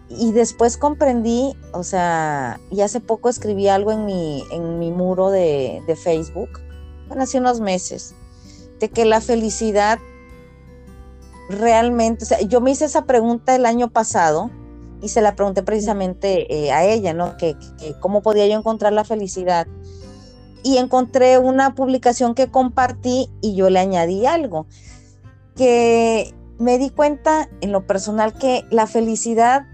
Y 0.08 0.32
después 0.32 0.76
comprendí, 0.76 1.56
o 1.72 1.82
sea, 1.82 2.60
y 2.70 2.82
hace 2.82 3.00
poco 3.00 3.28
escribí 3.28 3.68
algo 3.68 3.90
en 3.90 4.04
mi, 4.06 4.44
en 4.52 4.78
mi 4.78 4.90
muro 4.92 5.30
de, 5.30 5.82
de 5.86 5.96
Facebook, 5.96 6.60
bueno, 7.08 7.24
hace 7.24 7.38
unos 7.38 7.60
meses, 7.60 8.14
de 8.78 8.88
que 8.88 9.04
la 9.04 9.20
felicidad 9.20 9.98
realmente, 11.48 12.24
o 12.24 12.26
sea, 12.26 12.40
yo 12.40 12.60
me 12.60 12.70
hice 12.70 12.84
esa 12.84 13.04
pregunta 13.04 13.56
el 13.56 13.66
año 13.66 13.90
pasado, 13.90 14.50
y 15.02 15.08
se 15.08 15.20
la 15.20 15.36
pregunté 15.36 15.62
precisamente 15.62 16.52
eh, 16.52 16.72
a 16.72 16.84
ella, 16.84 17.12
¿no? 17.14 17.36
Que, 17.36 17.56
cómo 18.00 18.22
podía 18.22 18.46
yo 18.46 18.58
encontrar 18.58 18.92
la 18.92 19.04
felicidad. 19.04 19.66
Y 20.62 20.78
encontré 20.78 21.38
una 21.38 21.74
publicación 21.74 22.34
que 22.34 22.50
compartí 22.50 23.30
y 23.40 23.54
yo 23.54 23.70
le 23.70 23.78
añadí 23.78 24.26
algo, 24.26 24.66
que 25.54 26.34
me 26.58 26.78
di 26.78 26.90
cuenta 26.90 27.48
en 27.60 27.72
lo 27.72 27.86
personal 27.86 28.32
que 28.32 28.64
la 28.70 28.86
felicidad 28.86 29.66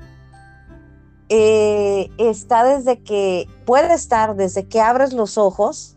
eh, 1.34 2.10
está 2.18 2.62
desde 2.62 3.02
que, 3.02 3.48
puede 3.64 3.94
estar 3.94 4.36
desde 4.36 4.66
que 4.66 4.82
abres 4.82 5.14
los 5.14 5.38
ojos, 5.38 5.96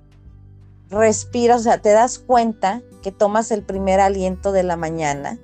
respiras, 0.90 1.60
o 1.60 1.64
sea, 1.66 1.82
te 1.82 1.90
das 1.90 2.20
cuenta 2.20 2.82
que 3.04 3.12
tomas 3.12 3.52
el 3.52 3.62
primer 3.62 4.00
aliento 4.00 4.54
de 4.54 4.64
la 4.64 4.78
mañana, 4.78 5.38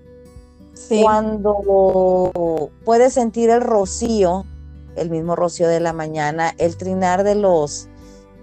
cuando 1.02 2.32
puedes 2.86 3.14
sentir 3.14 3.50
el 3.50 3.60
rocío, 3.60 4.46
el 4.96 5.10
mismo 5.10 5.36
rocío 5.36 5.68
de 5.68 5.82
la 5.82 5.92
mañana, 5.92 6.54
el 6.58 6.78
trinar 6.78 7.26
de 7.26 7.36
los 7.36 7.90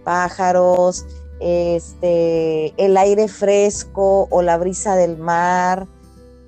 pájaros, 0.04 1.06
este, 1.40 2.74
el 2.76 2.98
aire 2.98 3.26
fresco 3.28 4.28
o 4.30 4.42
la 4.42 4.58
brisa 4.58 4.96
del 4.96 5.16
mar, 5.16 5.86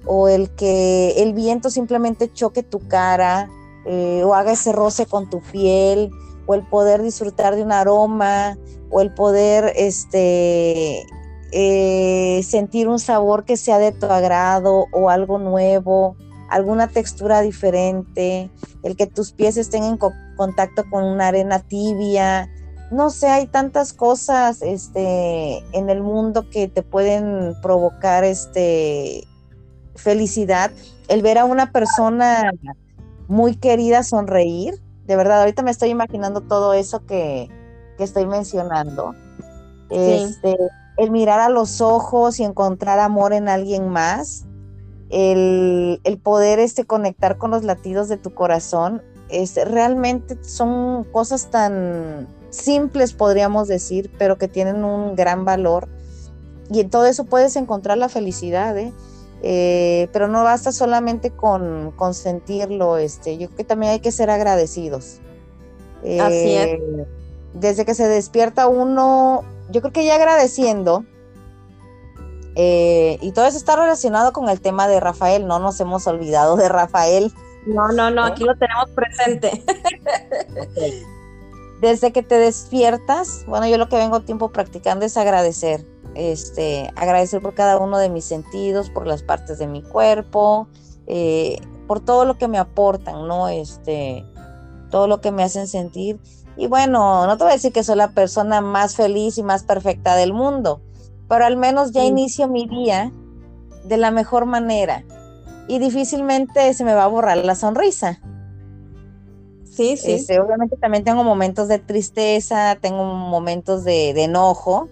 o 0.05 0.29
el 0.29 0.51
que 0.51 1.23
el 1.23 1.33
viento 1.33 1.71
simplemente 1.71 2.31
choque 2.31 2.63
tu 2.63 2.87
cara, 2.87 3.49
eh, 3.87 4.23
o 4.25 4.35
haga 4.35 4.53
ese 4.53 4.73
roce 4.73 5.07
con 5.07 5.31
tu 5.31 5.41
piel, 5.41 6.11
o 6.47 6.55
el 6.55 6.67
poder 6.67 7.03
disfrutar 7.03 7.57
de 7.57 7.63
un 7.63 7.73
aroma, 7.73 8.57
o 8.91 9.01
el 9.01 9.15
poder 9.15 9.73
este, 9.77 11.07
eh, 11.53 12.43
sentir 12.45 12.89
un 12.89 12.99
sabor 12.99 13.45
que 13.45 13.57
sea 13.57 13.79
de 13.79 13.93
tu 13.93 14.07
agrado 14.07 14.87
o 14.93 15.11
algo 15.11 15.39
nuevo, 15.39 16.17
alguna 16.49 16.89
textura 16.89 17.41
diferente, 17.41 18.51
el 18.83 18.97
que 18.97 19.07
tus 19.07 19.33
pies 19.33 19.57
estén 19.57 19.85
en 19.85 19.99
contacto 20.37 20.85
con 20.91 21.05
una 21.05 21.29
arena 21.29 21.61
tibia. 21.61 22.49
No 22.91 23.11
sé, 23.11 23.29
hay 23.29 23.47
tantas 23.47 23.93
cosas 23.93 24.63
este, 24.63 25.59
en 25.73 25.91
el 25.91 26.03
mundo 26.03 26.51
que 26.51 26.67
te 26.67 26.83
pueden 26.83 27.55
provocar 27.63 28.25
este, 28.25 29.25
felicidad. 29.95 30.73
El 31.09 31.23
ver 31.23 31.39
a 31.39 31.45
una 31.45 31.71
persona 31.71 32.51
muy 33.31 33.55
querida 33.55 34.03
sonreír, 34.03 34.83
de 35.07 35.17
verdad, 35.17 35.41
ahorita 35.41 35.63
me 35.63 35.71
estoy 35.71 35.91
imaginando 35.91 36.41
todo 36.41 36.73
eso 36.73 37.07
que, 37.07 37.49
que 37.97 38.05
estoy 38.05 38.27
mencionando. 38.27 39.15
Este, 39.89 40.57
el 40.97 41.11
mirar 41.11 41.41
a 41.41 41.49
los 41.49 41.81
ojos 41.81 42.41
y 42.41 42.45
encontrar 42.45 42.99
amor 42.99 43.33
en 43.33 43.49
alguien 43.49 43.89
más, 43.89 44.47
el, 45.11 46.01
poder 46.23 46.59
este, 46.59 46.85
conectar 46.85 47.39
con 47.39 47.53
los 47.53 47.65
latidos 47.65 48.09
de 48.09 48.17
tu 48.17 48.35
corazón, 48.35 49.03
este, 49.29 49.65
realmente 49.65 50.43
son 50.43 51.05
cosas 51.05 51.51
tan 51.51 52.29
simples, 52.51 53.13
podríamos 53.13 53.69
decir, 53.69 54.11
pero 54.19 54.39
que 54.39 54.49
tienen 54.49 54.85
un 54.85 55.15
gran 55.15 55.45
valor. 55.45 55.89
y 56.69 56.81
en 56.81 56.91
todo 56.91 57.07
eso 57.07 57.25
puedes 57.25 57.57
encontrar 57.57 57.99
la 57.99 58.09
felicidad, 58.09 58.77
¿eh? 58.77 58.93
Eh, 59.43 60.09
pero 60.13 60.29
no 60.29 60.45
basta 60.45 60.71
solamente 60.71 61.31
con, 61.31 61.95
sentirlo, 62.13 62.99
este, 62.99 63.39
yo 63.39 63.47
creo 63.49 63.57
que 63.57 63.65
también 63.65 63.93
hay 63.93 64.01
que 64.01 64.13
ser 64.13 64.31
agradecidos. 64.31 65.21
Así 66.03 66.55
es. 66.55 66.67
Eh, 66.67 67.07
desde 67.55 67.85
que 67.85 67.95
se 67.95 68.07
despierta 68.07 68.69
uno, 68.69 69.45
yo 69.71 69.81
creo 69.81 69.93
que 69.93 70.05
ya 70.05 70.17
agradeciendo, 70.17 71.05
eh, 72.55 73.19
y 73.23 73.33
todo 73.33 73.47
eso 73.47 73.57
está 73.57 73.77
relacionado 73.77 74.33
con 74.33 74.49
el 74.49 74.61
tema 74.61 74.89
de 74.89 75.01
Rafael, 75.01 75.47
no 75.47 75.59
nos 75.59 75.81
hemos 75.81 76.07
olvidado 76.07 76.57
de 76.57 76.69
Rafael. 76.69 77.33
No, 77.67 77.89
no, 77.89 78.11
no, 78.11 78.25
aquí 78.25 78.45
lo 78.45 78.57
tenemos 78.57 78.91
presente. 78.91 79.65
Desde 81.81 82.13
que 82.13 82.23
te 82.23 82.35
despiertas, 82.35 83.45
bueno, 83.47 83.67
yo 83.67 83.79
lo 83.79 83.89
que 83.89 83.97
vengo 83.97 84.21
tiempo 84.21 84.51
practicando 84.51 85.07
es 85.07 85.17
agradecer 85.17 85.87
este, 86.15 86.91
agradecer 86.97 87.41
por 87.41 87.55
cada 87.55 87.79
uno 87.79 87.99
de 87.99 88.09
mis 88.09 88.25
sentidos, 88.25 88.91
por 88.91 89.07
las 89.07 89.23
partes 89.23 89.59
de 89.59 89.67
mi 89.67 89.83
cuerpo, 89.83 90.69
eh, 91.07 91.59
por 91.87 92.01
todo 92.01 92.25
lo 92.25 92.39
que 92.39 92.49
me 92.49 92.59
aportan, 92.59 93.27
¿no? 93.27 93.49
Este, 93.49 94.25
todo 94.91 95.07
lo 95.07 95.21
que 95.21 95.33
me 95.33 95.43
hacen 95.43 95.67
sentir. 95.67 96.21
Y 96.57 96.67
bueno, 96.67 97.27
no 97.27 97.37
te 97.37 97.45
voy 97.45 97.53
a 97.53 97.57
decir 97.57 97.73
que 97.73 97.85
soy 97.85 97.97
la 97.97 98.11
persona 98.11 98.61
más 98.61 98.97
feliz 98.97 99.39
y 99.39 99.43
más 99.43 99.63
perfecta 99.63 100.17
del 100.17 100.33
mundo, 100.33 100.81
pero 101.29 101.47
al 101.47 101.57
menos 101.57 101.93
ya 101.93 102.05
inicio 102.05 102.49
mi 102.49 102.67
día 102.67 103.13
de 103.85 103.97
la 103.97 104.11
mejor 104.11 104.47
manera 104.47 105.05
y 105.69 105.79
difícilmente 105.79 106.75
se 106.75 106.85
me 106.85 106.95
va 106.95 107.05
a 107.05 107.07
borrar 107.07 107.39
la 107.39 107.55
sonrisa. 107.55 108.21
Sí, 109.65 109.97
sí. 109.97 110.13
Este, 110.13 110.41
obviamente 110.41 110.77
también 110.77 111.05
tengo 111.05 111.25
momentos 111.25 111.69
de 111.69 111.79
tristeza, 111.79 112.77
tengo 112.81 113.05
momentos 113.05 113.85
de, 113.85 114.13
de 114.13 114.25
enojo, 114.25 114.89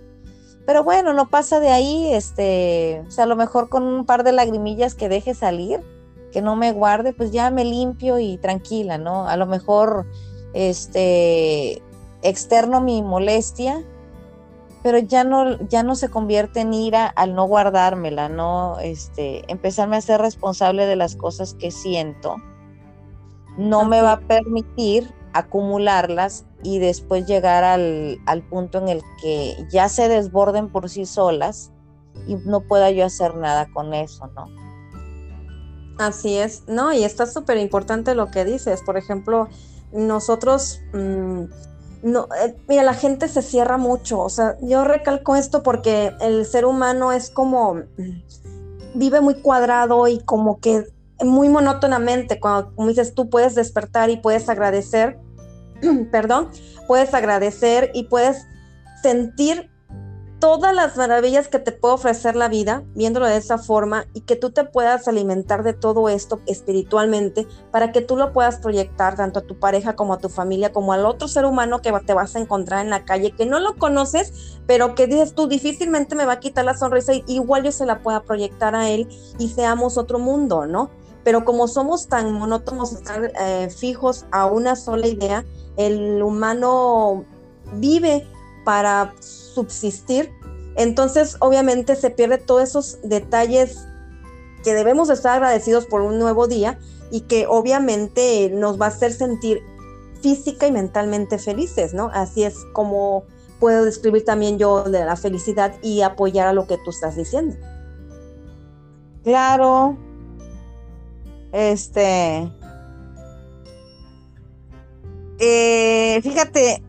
pero 0.69 0.85
bueno, 0.85 1.15
no 1.15 1.31
pasa 1.31 1.61
de 1.61 1.71
ahí, 1.71 2.13
este, 2.13 3.03
o 3.09 3.11
sea, 3.11 3.25
a 3.25 3.27
lo 3.27 3.37
mejor 3.37 3.71
con 3.71 3.85
un 3.85 4.05
par 4.05 4.23
de 4.23 4.33
lagrimillas 4.33 4.95
que 4.95 5.09
deje 5.09 5.35
salir, 5.35 5.81
que 6.31 6.43
no 6.43 6.57
me 6.57 6.73
guarde, 6.73 7.15
pues 7.15 7.31
ya 7.31 7.51
me 7.51 7.65
limpio 7.65 8.19
y 8.19 8.37
tranquila, 8.37 8.99
¿no? 8.99 9.27
A 9.27 9.39
lo 9.39 9.47
mejor, 9.47 10.05
este, 10.53 11.81
externo 12.21 12.83
mi 12.83 13.01
molestia, 13.01 13.83
pero 14.83 14.99
ya 14.99 15.25
no, 15.25 15.59
ya 15.69 15.83
no 15.83 15.95
se 15.95 16.11
convierte 16.11 16.61
en 16.61 16.75
ira 16.75 17.07
al 17.07 17.35
no 17.35 17.47
guardármela, 17.47 18.29
¿no? 18.29 18.79
Este, 18.79 19.51
empezarme 19.51 19.97
a 19.97 20.03
ser 20.03 20.21
responsable 20.21 20.85
de 20.85 20.97
las 20.97 21.17
cosas 21.17 21.55
que 21.55 21.71
siento, 21.71 22.37
no 23.57 23.87
me 23.87 24.03
va 24.03 24.13
a 24.13 24.21
permitir 24.21 25.15
acumularlas 25.33 26.45
y 26.63 26.79
después 26.79 27.27
llegar 27.27 27.65
al, 27.65 28.19
punto 28.51 28.79
en 28.79 28.89
el 28.89 29.03
que 29.21 29.57
ya 29.71 29.89
se 29.89 30.09
desborden 30.09 30.71
por 30.71 30.89
sí 30.89 31.07
solas 31.07 31.71
y 32.27 32.35
no 32.35 32.61
pueda 32.63 32.91
yo 32.91 33.05
hacer 33.05 33.37
nada 33.37 33.67
con 33.73 33.95
eso, 33.95 34.27
¿no? 34.35 34.47
Así 35.99 36.37
es, 36.37 36.65
no, 36.69 36.93
y 36.93 37.05
está 37.05 37.27
súper 37.27 37.59
importante 37.59 38.15
lo 38.15 38.31
que 38.31 38.45
dices. 38.45 38.83
Por 38.83 38.97
ejemplo, 38.97 39.49
nosotros, 39.93 40.81
mm, 40.93 41.43
no, 42.03 42.29
eh, 42.41 42.57
mira, 42.69 42.85
la 42.85 42.95
gente 42.95 43.27
se 43.27 43.43
cierra 43.43 43.79
mucho. 43.79 44.21
O 44.21 44.29
sea, 44.29 44.57
yo 44.63 44.85
recalco 44.85 45.35
esto 45.35 45.63
porque 45.65 46.13
el 46.21 46.47
ser 46.47 46.67
humano 46.67 47.13
es 47.13 47.31
como, 47.31 47.75
mm, 47.75 48.23
vive 48.95 49.21
muy 49.21 49.43
cuadrado 49.43 50.07
y 50.07 50.21
como 50.21 50.61
que 50.61 50.87
muy 51.25 51.49
monótonamente. 51.49 52.41
Cuando, 52.41 52.75
como 52.75 52.89
dices, 52.89 53.15
tú 53.15 53.31
puedes 53.31 53.55
despertar 53.55 54.11
y 54.11 54.17
puedes 54.17 54.49
agradecer 54.49 55.19
perdón, 56.11 56.51
puedes 56.87 57.15
agradecer 57.15 57.91
y 57.95 58.05
puedes 58.05 58.47
sentir 59.03 59.71
todas 60.41 60.73
las 60.73 60.97
maravillas 60.97 61.49
que 61.49 61.59
te 61.59 61.73
puede 61.73 61.95
ofrecer 61.95 62.37
la 62.37 62.47
vida, 62.47 62.85
viéndolo 62.95 63.27
de 63.27 63.37
esa 63.37 63.59
forma, 63.59 64.07
y 64.15 64.21
que 64.21 64.37
tú 64.37 64.51
te 64.51 64.63
puedas 64.63 65.09
alimentar 65.09 65.65
de 65.65 65.73
todo 65.73 66.09
esto 66.09 66.41
espiritualmente 66.47 67.45
para 67.73 67.91
que 67.91 68.03
tú 68.03 68.17
lo 68.17 68.33
puedas 68.33 68.59
proyectar 68.59 69.17
tanto 69.17 69.41
a 69.41 69.43
tu 69.43 69.59
pareja 69.59 69.97
como 69.97 70.15
a 70.15 70.19
tu 70.19 70.29
familia, 70.29 70.73
como 70.73 70.93
al 70.93 71.07
otro 71.07 71.27
ser 71.27 71.45
humano 71.45 71.83
que 71.83 71.93
te 72.07 72.15
vas 72.15 72.37
a 72.37 72.39
encontrar 72.39 72.85
en 72.85 72.91
la 72.91 73.05
calle, 73.05 73.33
que 73.33 73.47
no 73.47 73.59
lo 73.59 73.75
conoces, 73.75 74.61
pero 74.69 74.95
que 74.95 75.09
dices 75.09 75.35
tú 75.35 75.49
difícilmente 75.49 76.15
me 76.15 76.25
va 76.25 76.35
a 76.35 76.41
quitar 76.41 76.65
la 76.65 76.77
sonrisa, 76.77 77.15
y 77.15 77.25
igual 77.27 77.65
yo 77.65 77.73
se 77.73 77.85
la 77.85 78.01
pueda 78.01 78.23
proyectar 78.23 78.77
a 78.77 78.89
él 78.91 79.09
y 79.41 79.49
seamos 79.49 79.99
otro 79.99 80.21
mundo, 80.21 80.67
¿no? 80.67 80.89
Pero 81.25 81.45
como 81.45 81.69
somos 81.69 82.09
tan 82.09 82.33
monótonos, 82.33 82.93
estar 82.93 83.33
eh, 83.41 83.69
fijos 83.71 84.27
a 84.31 84.47
una 84.47 84.77
sola 84.77 85.07
idea, 85.07 85.45
el 85.77 86.23
humano 86.23 87.25
vive 87.75 88.27
para 88.65 89.15
subsistir, 89.21 90.31
entonces 90.77 91.37
obviamente 91.41 91.97
se 91.97 92.11
pierde 92.11 92.39
todos 92.39 92.63
esos 92.63 92.99
detalles 93.03 93.87
que 94.63 94.75
debemos 94.75 95.11
estar 95.11 95.37
agradecidos 95.37 95.87
por 95.87 96.03
un 96.03 96.19
nuevo 96.19 96.47
día 96.47 96.79
y 97.11 97.23
que 97.23 97.47
obviamente 97.47 98.51
nos 98.53 98.81
va 98.81 98.87
a 98.87 98.89
hacer 98.89 99.13
sentir 99.13 99.63
física 100.21 100.67
y 100.67 100.73
mentalmente 100.73 101.39
felices, 101.39 101.95
¿no? 101.95 102.11
Así 102.13 102.45
es 102.45 102.65
como 102.73 103.25
puedo 103.61 103.85
describir 103.85 104.25
también 104.25 104.59
yo 104.59 104.85
de 104.85 105.05
la 105.05 105.17
felicidad 105.17 105.75
y 105.83 106.03
apoyar 106.03 106.47
a 106.49 106.53
lo 106.53 106.67
que 106.67 106.79
tú 106.85 106.91
estás 106.91 107.17
diciendo. 107.17 107.57
Claro. 109.25 109.97
Este, 111.53 112.51
eh, 115.41 116.21
fíjate, 116.23 116.83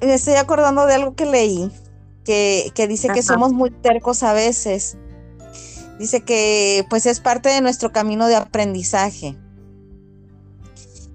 me 0.00 0.14
estoy 0.14 0.34
acordando 0.34 0.86
de 0.86 0.94
algo 0.94 1.14
que 1.14 1.26
leí, 1.26 1.70
que, 2.24 2.72
dice 2.88 3.08
que 3.08 3.22
somos 3.22 3.52
muy 3.52 3.70
tercos 3.70 4.22
a 4.22 4.32
veces. 4.32 4.96
Dice 5.98 6.22
que 6.22 6.84
pues 6.88 7.06
es 7.06 7.20
parte 7.20 7.48
de 7.48 7.60
nuestro 7.60 7.92
camino 7.92 8.26
de 8.26 8.36
aprendizaje. 8.36 9.36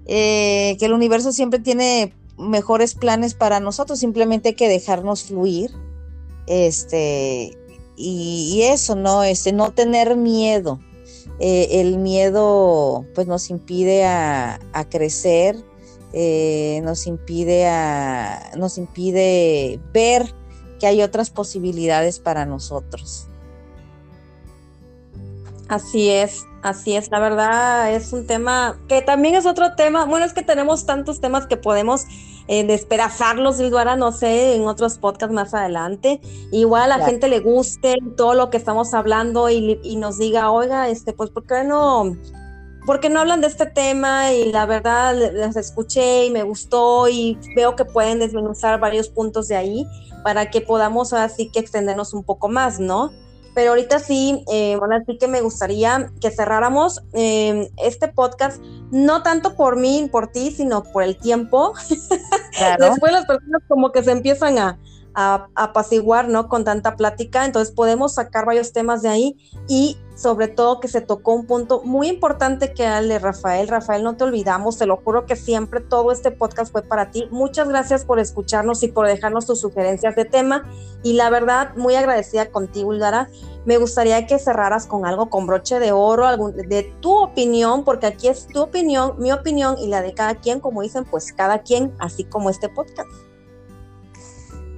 Eh, 0.06 0.76
que 0.78 0.86
el 0.86 0.92
universo 0.92 1.32
siempre 1.32 1.58
tiene 1.58 2.14
mejores 2.38 2.94
planes 2.94 3.34
para 3.34 3.60
nosotros, 3.60 3.98
simplemente 3.98 4.50
hay 4.50 4.54
que 4.54 4.68
dejarnos 4.68 5.24
fluir. 5.24 5.70
Este, 6.46 7.58
y, 7.96 8.62
eso, 8.62 8.96
¿no? 8.96 9.22
Este, 9.22 9.52
no 9.52 9.72
tener 9.72 10.16
miedo. 10.16 10.80
Eh, 11.40 11.80
el 11.80 11.98
miedo 11.98 13.04
pues 13.14 13.26
nos 13.26 13.50
impide 13.50 14.04
a, 14.04 14.58
crecer, 14.90 15.56
eh, 16.12 16.80
nos 16.82 17.06
impide 17.06 17.68
a, 17.68 18.50
nos 18.56 18.76
impide 18.76 19.80
ver 19.92 20.34
que 20.80 20.86
hay 20.86 21.02
otras 21.02 21.30
posibilidades 21.30 22.18
para 22.18 22.44
nosotros. 22.44 23.28
Así 25.68 26.08
es, 26.08 26.44
así 26.62 26.96
es. 26.96 27.10
La 27.10 27.20
verdad 27.20 27.92
es 27.94 28.12
un 28.12 28.26
tema 28.26 28.80
que 28.88 29.02
también 29.02 29.34
es 29.34 29.44
otro 29.44 29.74
tema. 29.74 30.06
Bueno, 30.06 30.24
es 30.24 30.32
que 30.32 30.42
tenemos 30.42 30.86
tantos 30.86 31.20
temas 31.20 31.46
que 31.46 31.58
podemos 31.58 32.06
eh, 32.48 32.64
despedazarlos, 32.64 33.60
no 33.60 34.12
sé, 34.12 34.54
en 34.54 34.66
otros 34.66 34.98
podcasts 34.98 35.34
más 35.34 35.54
adelante. 35.54 36.20
Igual 36.50 36.90
a 36.92 36.98
la 36.98 37.06
gente 37.06 37.28
le 37.28 37.40
guste 37.40 37.94
todo 38.16 38.34
lo 38.34 38.50
que 38.50 38.56
estamos 38.56 38.94
hablando 38.94 39.48
y, 39.50 39.78
y, 39.82 39.96
nos 39.96 40.18
diga, 40.18 40.50
oiga, 40.50 40.88
este, 40.88 41.12
pues, 41.12 41.30
¿por 41.30 41.46
qué 41.46 41.64
no? 41.64 42.16
porque 42.88 43.10
no 43.10 43.20
hablan 43.20 43.42
de 43.42 43.48
este 43.48 43.66
tema 43.66 44.32
y 44.32 44.50
la 44.50 44.64
verdad 44.64 45.14
las 45.34 45.56
escuché 45.56 46.24
y 46.24 46.30
me 46.30 46.42
gustó 46.42 47.06
y 47.06 47.38
veo 47.54 47.76
que 47.76 47.84
pueden 47.84 48.18
desmenuzar 48.18 48.80
varios 48.80 49.10
puntos 49.10 49.46
de 49.46 49.56
ahí 49.56 49.86
para 50.24 50.50
que 50.50 50.62
podamos 50.62 51.12
así 51.12 51.50
que 51.50 51.58
extendernos 51.58 52.14
un 52.14 52.24
poco 52.24 52.48
más, 52.48 52.80
¿no? 52.80 53.12
Pero 53.54 53.70
ahorita 53.70 53.98
sí, 53.98 54.44
eh, 54.52 54.76
bueno, 54.78 54.96
así 54.96 55.18
que 55.18 55.26
me 55.26 55.40
gustaría 55.40 56.10
que 56.20 56.30
cerráramos 56.30 57.02
eh, 57.12 57.70
este 57.76 58.08
podcast, 58.08 58.62
no 58.90 59.22
tanto 59.22 59.56
por 59.56 59.76
mí, 59.76 60.08
por 60.10 60.28
ti, 60.28 60.50
sino 60.50 60.84
por 60.84 61.02
el 61.02 61.16
tiempo. 61.16 61.74
Después 62.78 63.12
las 63.12 63.26
personas 63.26 63.62
como 63.66 63.90
que 63.90 64.04
se 64.04 64.12
empiezan 64.12 64.58
a, 64.58 64.78
a, 65.20 65.48
apaciguar, 65.56 66.28
¿no? 66.28 66.48
Con 66.48 66.64
tanta 66.64 66.94
plática, 66.94 67.44
entonces 67.44 67.74
podemos 67.74 68.14
sacar 68.14 68.46
varios 68.46 68.72
temas 68.72 69.02
de 69.02 69.08
ahí 69.08 69.36
y 69.66 69.98
sobre 70.14 70.46
todo 70.46 70.78
que 70.78 70.86
se 70.86 71.00
tocó 71.00 71.32
un 71.32 71.46
punto 71.46 71.82
muy 71.84 72.08
importante 72.08 72.72
que 72.72 72.84
era 72.84 73.00
el 73.00 73.08
de 73.08 73.18
Rafael. 73.18 73.66
Rafael, 73.66 74.04
no 74.04 74.16
te 74.16 74.24
olvidamos, 74.24 74.78
te 74.78 74.86
lo 74.86 74.96
juro 74.96 75.26
que 75.26 75.34
siempre 75.34 75.80
todo 75.80 76.12
este 76.12 76.30
podcast 76.30 76.70
fue 76.70 76.82
para 76.82 77.10
ti. 77.10 77.26
Muchas 77.32 77.68
gracias 77.68 78.04
por 78.04 78.20
escucharnos 78.20 78.82
y 78.84 78.88
por 78.88 79.08
dejarnos 79.08 79.46
tus 79.46 79.60
sugerencias 79.60 80.14
de 80.14 80.24
tema 80.24 80.64
y 81.02 81.14
la 81.14 81.30
verdad, 81.30 81.74
muy 81.74 81.96
agradecida 81.96 82.50
contigo, 82.50 82.90
Ulgara. 82.90 83.28
Me 83.64 83.76
gustaría 83.76 84.24
que 84.26 84.38
cerraras 84.38 84.86
con 84.86 85.04
algo, 85.04 85.30
con 85.30 85.48
broche 85.48 85.80
de 85.80 85.90
oro, 85.90 86.26
algún, 86.26 86.56
de 86.56 86.84
tu 87.00 87.12
opinión, 87.12 87.84
porque 87.84 88.06
aquí 88.06 88.28
es 88.28 88.46
tu 88.46 88.62
opinión, 88.62 89.14
mi 89.18 89.32
opinión 89.32 89.76
y 89.78 89.88
la 89.88 90.00
de 90.00 90.14
cada 90.14 90.36
quien, 90.36 90.60
como 90.60 90.82
dicen, 90.82 91.04
pues 91.04 91.32
cada 91.32 91.58
quien, 91.62 91.92
así 91.98 92.22
como 92.22 92.50
este 92.50 92.68
podcast. 92.68 93.08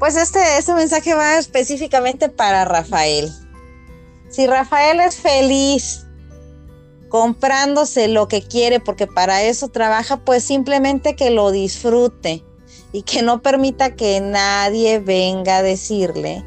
Pues 0.01 0.17
este, 0.17 0.41
este 0.59 0.73
mensaje 0.73 1.15
va 1.15 1.39
específicamente 1.39 2.31
para 2.31 2.65
Rafael. 2.65 3.31
Si 4.31 4.47
Rafael 4.47 4.99
es 4.99 5.17
feliz 5.17 6.07
comprándose 7.11 8.09
lo 8.09 8.27
que 8.27 8.41
quiere 8.41 8.81
porque 8.81 9.07
para 9.07 9.43
eso 9.43 9.69
trabaja, 9.69 10.25
pues 10.25 10.43
simplemente 10.43 11.17
que 11.17 11.31
lo 11.31 11.51
disfrute 11.51 12.43
y 12.93 13.03
que 13.03 13.21
no 13.21 13.43
permita 13.43 13.95
que 13.95 14.23
nadie 14.23 15.01
venga 15.01 15.59
a 15.59 15.63
decirle 15.63 16.47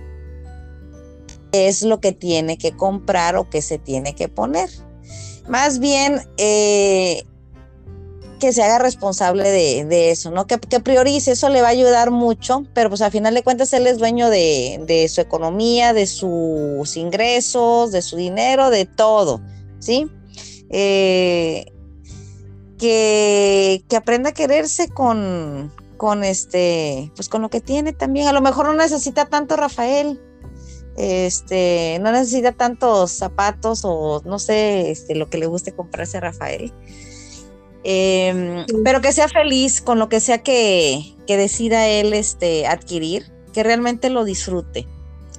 es 1.52 1.84
lo 1.84 2.00
que 2.00 2.12
tiene 2.12 2.58
que 2.58 2.76
comprar 2.76 3.36
o 3.36 3.52
que 3.52 3.62
se 3.62 3.78
tiene 3.78 4.16
que 4.16 4.30
poner. 4.30 4.72
Más 5.48 5.78
bien, 5.78 6.22
eh, 6.38 7.24
que 8.44 8.52
se 8.52 8.62
haga 8.62 8.78
responsable 8.78 9.50
de, 9.50 10.12
eso, 10.12 10.30
¿no? 10.30 10.48
Que, 10.48 10.58
priorice, 10.58 11.32
eso 11.32 11.48
le 11.48 11.62
va 11.62 11.68
a 11.68 11.72
ayudar 11.72 12.12
mucho, 12.12 12.66
pero 12.74 12.90
pues 12.90 13.02
al 13.02 13.10
final 13.10 13.34
de 13.34 13.42
cuentas 13.42 13.72
él 13.72 13.88
es 13.88 14.00
dueño 14.00 14.30
de, 14.30 15.08
su 15.10 15.22
economía, 15.22 15.94
de 15.94 16.06
sus 16.08 16.98
ingresos, 16.98 17.94
de 17.94 18.02
su 18.02 18.18
dinero, 18.18 18.70
de 18.70 18.84
todo, 18.84 19.40
¿sí? 19.80 20.12
Eh, 20.70 21.72
que, 22.78 23.86
aprenda 23.96 24.32
a 24.32 24.34
quererse 24.34 24.90
con, 24.90 25.72
con 25.96 26.26
este, 26.26 27.10
pues 27.16 27.30
con 27.30 27.44
lo 27.44 27.50
que 27.50 27.62
tiene 27.62 27.94
también. 27.94 28.28
A 28.28 28.34
lo 28.34 28.42
mejor 28.42 28.66
no 28.66 28.74
necesita 28.74 29.24
tanto 29.24 29.56
Rafael, 29.56 30.20
este, 30.98 31.98
no 32.02 32.12
necesita 32.12 32.52
tantos 32.52 33.12
zapatos 33.12 33.84
o 33.86 34.22
no 34.26 34.38
sé, 34.38 34.92
este, 34.92 35.16
lo 35.16 35.30
que 35.30 35.38
le 35.38 35.46
guste 35.46 35.72
comprarse 35.72 36.18
a 36.18 36.20
Rafael. 36.20 36.74
Em, 37.84 38.66
pero 38.84 39.02
que 39.02 39.12
sea 39.12 39.28
feliz 39.28 39.82
con 39.82 40.00
lo 40.00 40.08
que 40.08 40.20
sea 40.20 40.42
que, 40.42 41.16
decida 41.28 41.88
él 41.88 42.14
este, 42.14 42.66
adquirir, 42.68 43.32
que 43.54 43.64
realmente 43.64 44.10
lo 44.10 44.24
disfrute. 44.24 44.88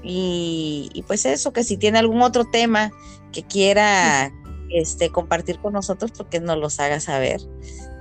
Y, 0.03 1.03
pues 1.07 1.25
eso, 1.25 1.53
que 1.53 1.65
si 1.65 1.79
tiene 1.79 1.99
algún 1.99 2.21
otro 2.21 2.45
tema 2.45 2.93
que 3.33 3.43
quiera 3.43 4.31
este, 4.69 5.09
compartir 5.09 5.59
con 5.61 5.73
nosotros, 5.73 6.13
porque 6.15 6.41
pues 6.41 6.47
nos 6.47 6.59
los 6.59 6.79
haga 6.79 7.01
saber. 7.01 7.41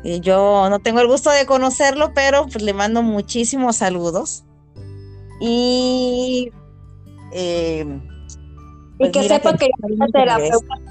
Y 0.03 0.19
yo 0.19 0.67
no 0.69 0.79
tengo 0.79 0.99
el 0.99 1.07
gusto 1.07 1.29
de 1.29 1.45
conocerlo, 1.45 2.13
pero 2.13 2.47
pues 2.47 2.61
le 2.61 2.73
mando 2.73 3.01
muchísimos 3.03 3.77
saludos. 3.77 4.43
Y, 5.39 6.51
y 7.31 7.83
pues 8.97 9.11
que 9.11 9.27
sepa 9.29 9.55
que, 9.55 9.67
que 9.67 9.71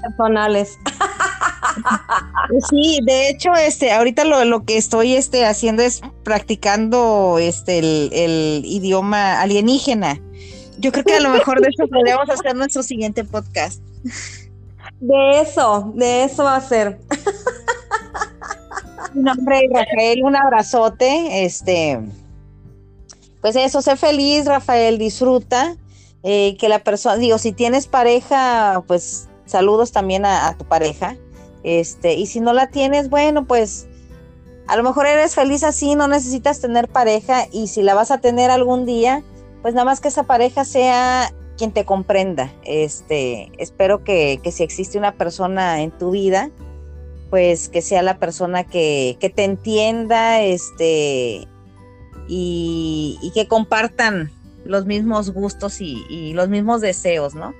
personales. 0.01 0.79
Sí, 2.69 2.99
de 3.03 3.29
hecho, 3.29 3.53
este, 3.53 3.91
ahorita 3.91 4.25
lo, 4.25 4.65
que 4.65 4.77
estoy 4.77 5.15
este, 5.15 5.45
haciendo 5.45 5.81
es 5.81 6.01
practicando 6.23 7.37
este, 7.39 7.79
el, 7.79 8.63
idioma 8.65 9.41
alienígena. 9.41 10.19
Yo 10.77 10.91
creo 10.91 11.05
que 11.05 11.15
a 11.15 11.19
lo 11.19 11.29
mejor 11.29 11.61
de 11.61 11.69
eso 11.69 11.87
podemos 11.87 12.29
hacer 12.29 12.55
nuestro 12.55 12.83
siguiente 12.83 13.23
podcast. 13.23 13.81
De 14.99 15.41
eso, 15.41 15.91
de 15.95 16.23
eso 16.23 16.43
va 16.43 16.57
a 16.57 16.61
ser. 16.61 16.99
Mi 19.13 19.23
nombre 19.23 19.69
Rafael, 19.71 20.23
un 20.23 20.35
abrazote. 20.35 21.45
Este, 21.45 21.99
pues 23.41 23.55
eso, 23.55 23.81
sé 23.81 23.95
feliz, 23.95 24.45
Rafael, 24.45 24.97
disfruta. 24.97 25.75
Eh, 26.23 26.55
que 26.57 26.69
la 26.69 26.79
persona, 26.79 27.17
digo, 27.17 27.37
si 27.37 27.51
tienes 27.51 27.87
pareja, 27.87 28.81
pues 28.87 29.27
saludos 29.45 29.91
también 29.91 30.25
a 30.25 30.57
tu 30.57 30.65
pareja. 30.65 31.17
Este, 31.63 32.13
y 32.15 32.27
si 32.27 32.39
no 32.39 32.53
la 32.53 32.67
tienes, 32.67 33.09
bueno, 33.09 33.45
pues 33.45 33.87
a 34.67 34.77
lo 34.77 34.83
mejor 34.83 35.07
eres 35.07 35.35
feliz 35.35 35.63
así, 35.63 35.95
no 35.95 36.07
necesitas 36.07 36.59
tener 36.59 36.87
pareja 36.87 37.47
y 37.51 37.67
si 37.67 37.81
la 37.81 37.93
vas 37.93 38.11
a 38.11 38.19
tener 38.19 38.51
algún 38.51 38.85
día, 38.85 39.23
pues 39.61 39.73
nada 39.73 39.85
más 39.85 40.01
que 40.01 40.09
esa 40.09 40.23
pareja 40.23 40.65
sea 40.65 41.33
quien 41.57 41.71
te 41.71 41.85
comprenda. 41.85 42.51
Este, 42.63 43.51
espero 43.57 44.03
que, 44.03 44.39
si 44.51 44.63
existe 44.63 44.97
una 44.97 45.13
persona 45.13 45.81
en 45.81 45.91
tu 45.91 46.11
vida, 46.11 46.49
pues 47.29 47.69
que 47.69 47.81
sea 47.81 48.01
la 48.03 48.19
persona 48.19 48.63
que, 48.63 49.17
te 49.35 49.43
entienda, 49.43 50.41
este, 50.41 51.47
y, 52.27 53.31
que 53.33 53.47
compartan 53.47 54.31
los 54.65 54.85
mismos 54.85 55.31
gustos 55.31 55.81
y, 55.81 56.05
y 56.09 56.33
los 56.33 56.47
mismos 56.47 56.81
deseos, 56.81 57.35
¿no? 57.35 57.53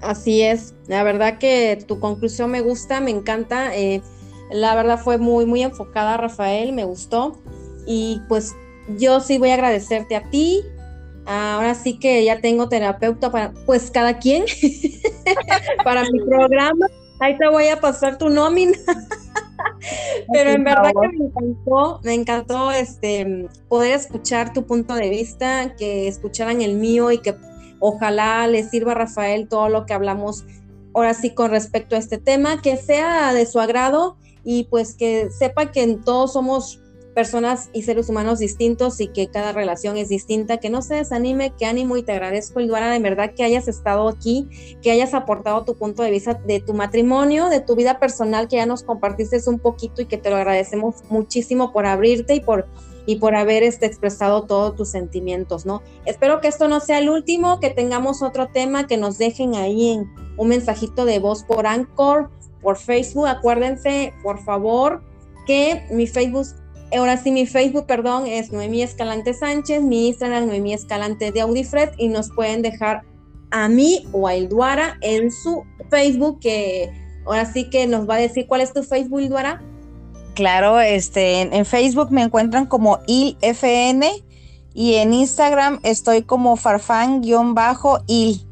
Así 0.00 0.42
es, 0.42 0.74
la 0.86 1.02
verdad 1.02 1.38
que 1.38 1.82
tu 1.86 1.98
conclusión 1.98 2.50
me 2.50 2.60
gusta, 2.60 3.00
me 3.00 3.10
encanta. 3.10 3.74
Eh, 3.76 4.00
la 4.50 4.74
verdad 4.74 4.98
fue 4.98 5.18
muy, 5.18 5.44
muy 5.44 5.62
enfocada, 5.62 6.16
Rafael, 6.16 6.72
me 6.72 6.84
gustó. 6.84 7.38
Y 7.86 8.20
pues 8.28 8.54
yo 8.96 9.20
sí 9.20 9.38
voy 9.38 9.50
a 9.50 9.54
agradecerte 9.54 10.16
a 10.16 10.22
ti. 10.30 10.62
Ahora 11.26 11.74
sí 11.74 11.98
que 11.98 12.24
ya 12.24 12.40
tengo 12.40 12.68
terapeuta 12.68 13.30
para, 13.30 13.52
pues 13.66 13.90
cada 13.90 14.18
quien, 14.18 14.44
para 15.84 16.02
mi 16.10 16.20
programa. 16.20 16.86
Ahí 17.20 17.36
te 17.36 17.48
voy 17.48 17.68
a 17.68 17.80
pasar 17.80 18.16
tu 18.16 18.28
nómina. 18.28 18.78
Pero 20.32 20.50
en 20.50 20.64
verdad 20.64 20.92
que 21.00 21.08
me 21.18 21.24
encantó, 21.26 22.00
me 22.04 22.14
encantó 22.14 22.70
este 22.70 23.48
poder 23.68 23.92
escuchar 23.92 24.52
tu 24.52 24.64
punto 24.64 24.94
de 24.94 25.08
vista, 25.10 25.74
que 25.76 26.08
escucharan 26.08 26.62
el 26.62 26.76
mío 26.76 27.10
y 27.10 27.18
que 27.18 27.34
Ojalá 27.80 28.46
le 28.46 28.62
sirva 28.62 28.92
a 28.92 28.96
Rafael 28.96 29.48
todo 29.48 29.68
lo 29.68 29.86
que 29.86 29.94
hablamos 29.94 30.44
ahora 30.94 31.14
sí 31.14 31.30
con 31.30 31.50
respecto 31.50 31.96
a 31.96 31.98
este 31.98 32.18
tema, 32.18 32.60
que 32.60 32.76
sea 32.76 33.32
de 33.32 33.46
su 33.46 33.60
agrado 33.60 34.16
y 34.44 34.64
pues 34.64 34.94
que 34.94 35.30
sepa 35.30 35.70
que 35.70 35.98
todos 36.04 36.32
somos 36.32 36.80
personas 37.18 37.68
y 37.72 37.82
seres 37.82 38.08
humanos 38.08 38.38
distintos 38.38 39.00
y 39.00 39.08
que 39.08 39.26
cada 39.26 39.50
relación 39.50 39.96
es 39.96 40.08
distinta, 40.08 40.58
que 40.58 40.70
no 40.70 40.82
se 40.82 40.94
desanime, 40.94 41.52
que 41.58 41.66
ánimo 41.66 41.96
y 41.96 42.04
te 42.04 42.12
agradezco, 42.12 42.60
Ilduara, 42.60 42.90
de 42.90 43.00
verdad 43.00 43.34
que 43.34 43.42
hayas 43.42 43.66
estado 43.66 44.08
aquí, 44.08 44.48
que 44.82 44.92
hayas 44.92 45.14
aportado 45.14 45.64
tu 45.64 45.74
punto 45.74 46.04
de 46.04 46.12
vista 46.12 46.34
de 46.34 46.60
tu 46.60 46.74
matrimonio, 46.74 47.48
de 47.48 47.60
tu 47.60 47.74
vida 47.74 47.98
personal, 47.98 48.46
que 48.46 48.54
ya 48.54 48.66
nos 48.66 48.84
compartiste 48.84 49.36
un 49.48 49.58
poquito 49.58 50.02
y 50.02 50.06
que 50.06 50.16
te 50.16 50.30
lo 50.30 50.36
agradecemos 50.36 51.02
muchísimo 51.10 51.72
por 51.72 51.86
abrirte 51.86 52.36
y 52.36 52.40
por 52.40 52.68
y 53.08 53.16
por 53.16 53.34
haber 53.34 53.62
este, 53.62 53.86
expresado 53.86 54.42
todos 54.42 54.76
tus 54.76 54.90
sentimientos, 54.90 55.64
¿no? 55.64 55.80
Espero 56.04 56.42
que 56.42 56.48
esto 56.48 56.68
no 56.68 56.78
sea 56.78 56.98
el 56.98 57.08
último, 57.08 57.58
que 57.58 57.70
tengamos 57.70 58.20
otro 58.20 58.48
tema, 58.48 58.86
que 58.86 58.98
nos 58.98 59.16
dejen 59.16 59.54
ahí 59.54 59.92
en 59.92 60.12
un 60.36 60.48
mensajito 60.48 61.06
de 61.06 61.18
voz 61.18 61.42
por 61.42 61.66
Anchor, 61.66 62.28
por 62.60 62.76
Facebook. 62.76 63.26
Acuérdense, 63.26 64.12
por 64.22 64.44
favor, 64.44 65.02
que 65.46 65.86
mi 65.90 66.06
Facebook, 66.06 66.48
ahora 66.94 67.16
sí, 67.16 67.32
mi 67.32 67.46
Facebook, 67.46 67.86
perdón, 67.86 68.26
es 68.26 68.52
Noemí 68.52 68.82
Escalante 68.82 69.32
Sánchez, 69.32 69.80
mi 69.80 70.08
Instagram 70.08 70.46
Noemí 70.46 70.74
Escalante 70.74 71.32
de 71.32 71.40
Audifred 71.40 71.92
y 71.96 72.08
nos 72.08 72.30
pueden 72.32 72.60
dejar 72.60 73.04
a 73.50 73.70
mí 73.70 74.06
o 74.12 74.28
a 74.28 74.36
Ilduara 74.36 74.98
en 75.00 75.32
su 75.32 75.64
Facebook, 75.88 76.40
que 76.40 76.92
ahora 77.24 77.50
sí 77.50 77.70
que 77.70 77.86
nos 77.86 78.06
va 78.06 78.16
a 78.16 78.18
decir 78.18 78.46
cuál 78.46 78.60
es 78.60 78.74
tu 78.74 78.82
Facebook, 78.82 79.22
Ilduara. 79.22 79.62
Claro, 80.38 80.78
este, 80.78 81.40
en, 81.40 81.66
Facebook 81.66 82.12
me 82.12 82.22
encuentran 82.22 82.66
como 82.66 83.00
ILFN 83.08 84.04
y 84.72 84.94
en 84.94 85.12
Instagram 85.12 85.80
estoy 85.82 86.22
como 86.22 86.54
farfan-il. 86.54 88.47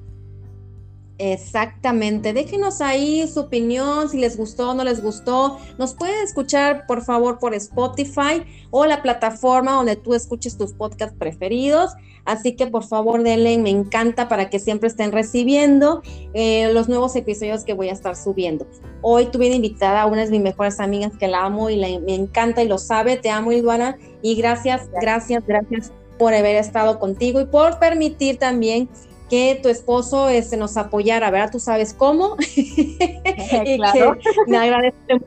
Exactamente. 1.18 2.34
Déjenos 2.34 2.82
ahí 2.82 3.26
su 3.26 3.40
opinión, 3.40 4.08
si 4.10 4.18
les 4.18 4.36
gustó 4.36 4.70
o 4.70 4.74
no 4.74 4.84
les 4.84 5.02
gustó. 5.02 5.58
Nos 5.78 5.94
pueden 5.94 6.22
escuchar, 6.22 6.86
por 6.86 7.02
favor, 7.02 7.38
por 7.38 7.54
Spotify 7.54 8.44
o 8.70 8.84
la 8.84 9.00
plataforma 9.00 9.72
donde 9.72 9.96
tú 9.96 10.14
escuches 10.14 10.58
tus 10.58 10.74
podcasts 10.74 11.16
preferidos. 11.18 11.92
Así 12.26 12.54
que, 12.54 12.66
por 12.66 12.84
favor, 12.84 13.22
denle, 13.22 13.56
me 13.56 13.70
encanta 13.70 14.28
para 14.28 14.50
que 14.50 14.58
siempre 14.58 14.88
estén 14.88 15.12
recibiendo 15.12 16.02
eh, 16.34 16.70
los 16.74 16.88
nuevos 16.88 17.16
episodios 17.16 17.64
que 17.64 17.72
voy 17.72 17.88
a 17.88 17.92
estar 17.92 18.14
subiendo. 18.14 18.66
Hoy 19.00 19.26
tuve 19.26 19.46
invitada 19.46 20.02
a 20.02 20.06
una 20.06 20.24
de 20.24 20.30
mis 20.30 20.42
mejores 20.42 20.80
amigas 20.80 21.12
que 21.18 21.28
la 21.28 21.44
amo 21.44 21.70
y 21.70 21.78
me 21.78 22.14
encanta 22.14 22.62
y 22.62 22.68
lo 22.68 22.76
sabe. 22.76 23.16
Te 23.16 23.30
amo, 23.30 23.52
Ilduana. 23.52 23.96
Y 24.20 24.34
gracias, 24.34 24.90
gracias, 25.00 25.46
gracias 25.46 25.92
por 26.18 26.34
haber 26.34 26.56
estado 26.56 26.98
contigo 26.98 27.40
y 27.40 27.46
por 27.46 27.78
permitir 27.78 28.38
también 28.38 28.88
que 29.28 29.58
tu 29.62 29.68
esposo 29.68 30.28
este, 30.28 30.56
nos 30.56 30.76
apoyara, 30.76 31.30
¿verdad? 31.30 31.50
Tú 31.50 31.60
sabes 31.60 31.94
cómo. 31.94 32.36
y 32.56 33.76
claro. 33.76 34.16
me 34.46 34.56
agradezco 34.56 35.26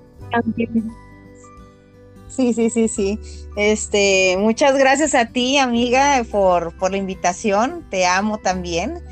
Sí, 2.27 2.53
sí, 2.53 2.69
sí, 2.69 2.87
sí. 2.87 3.19
Este, 3.57 4.37
muchas 4.39 4.77
gracias 4.77 5.13
a 5.15 5.25
ti, 5.25 5.57
amiga, 5.57 6.23
por, 6.31 6.77
por 6.77 6.91
la 6.91 6.97
invitación. 6.97 7.85
Te 7.89 8.05
amo 8.05 8.37
también. 8.37 9.03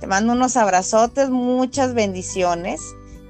Te 0.00 0.06
mando 0.06 0.32
unos 0.32 0.56
abrazotes, 0.56 1.30
muchas 1.30 1.94
bendiciones. 1.94 2.82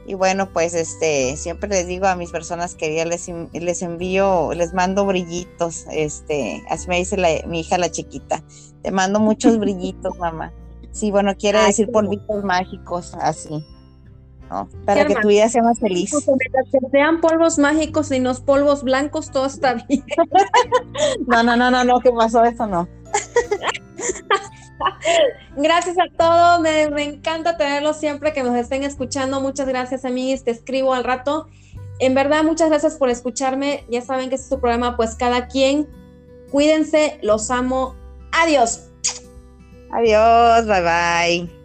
Y 0.06 0.14
bueno, 0.14 0.52
pues 0.52 0.74
este, 0.74 1.36
siempre 1.36 1.68
les 1.68 1.86
digo 1.86 2.06
a 2.06 2.16
mis 2.16 2.30
personas 2.30 2.74
queridas, 2.74 3.06
les, 3.06 3.30
les 3.52 3.82
envío, 3.82 4.52
les 4.52 4.74
mando 4.74 5.06
brillitos, 5.06 5.86
este, 5.90 6.62
así 6.68 6.88
me 6.88 6.98
dice 6.98 7.16
mi 7.46 7.60
hija 7.60 7.78
la 7.78 7.90
chiquita. 7.90 8.42
Te 8.82 8.90
mando 8.90 9.18
muchos 9.20 9.58
brillitos, 9.60 10.18
mamá. 10.18 10.52
Sí, 10.94 11.10
bueno, 11.10 11.36
quiere 11.36 11.58
decir 11.58 11.90
polvitos 11.90 12.44
mágicos, 12.44 13.14
así. 13.20 13.66
¿no? 14.48 14.68
Para 14.86 15.04
que 15.04 15.16
tu 15.16 15.26
vida 15.26 15.48
sea 15.48 15.64
más 15.64 15.80
feliz. 15.80 16.14
Que 16.70 16.78
sean 16.92 17.20
polvos 17.20 17.58
mágicos 17.58 18.12
y 18.12 18.20
no 18.20 18.32
polvos 18.34 18.84
blancos, 18.84 19.32
todo 19.32 19.46
está 19.46 19.74
bien. 19.74 20.04
no, 21.26 21.42
no, 21.42 21.56
no, 21.56 21.72
no, 21.72 21.82
no, 21.82 21.98
¿qué 21.98 22.12
pasó? 22.12 22.44
Eso 22.44 22.68
no. 22.68 22.86
gracias 25.56 25.96
a 25.98 26.16
todos, 26.16 26.60
me, 26.60 26.88
me, 26.90 27.02
encanta 27.02 27.56
tenerlos 27.56 27.96
siempre 27.96 28.32
que 28.32 28.44
nos 28.44 28.54
estén 28.54 28.84
escuchando. 28.84 29.40
Muchas 29.40 29.66
gracias, 29.66 30.04
amigos, 30.04 30.44
te 30.44 30.52
escribo 30.52 30.94
al 30.94 31.02
rato. 31.02 31.48
En 31.98 32.14
verdad, 32.14 32.44
muchas 32.44 32.68
gracias 32.68 32.94
por 32.94 33.08
escucharme. 33.08 33.84
Ya 33.90 34.00
saben 34.00 34.28
que 34.28 34.36
este 34.36 34.44
es 34.44 34.50
su 34.50 34.60
programa, 34.60 34.96
pues 34.96 35.16
cada 35.16 35.48
quien. 35.48 35.88
Cuídense, 36.52 37.18
los 37.20 37.50
amo. 37.50 37.96
Adiós. 38.30 38.93
Adiós, 39.96 40.66
bye 40.66 40.82
bye. 40.82 41.63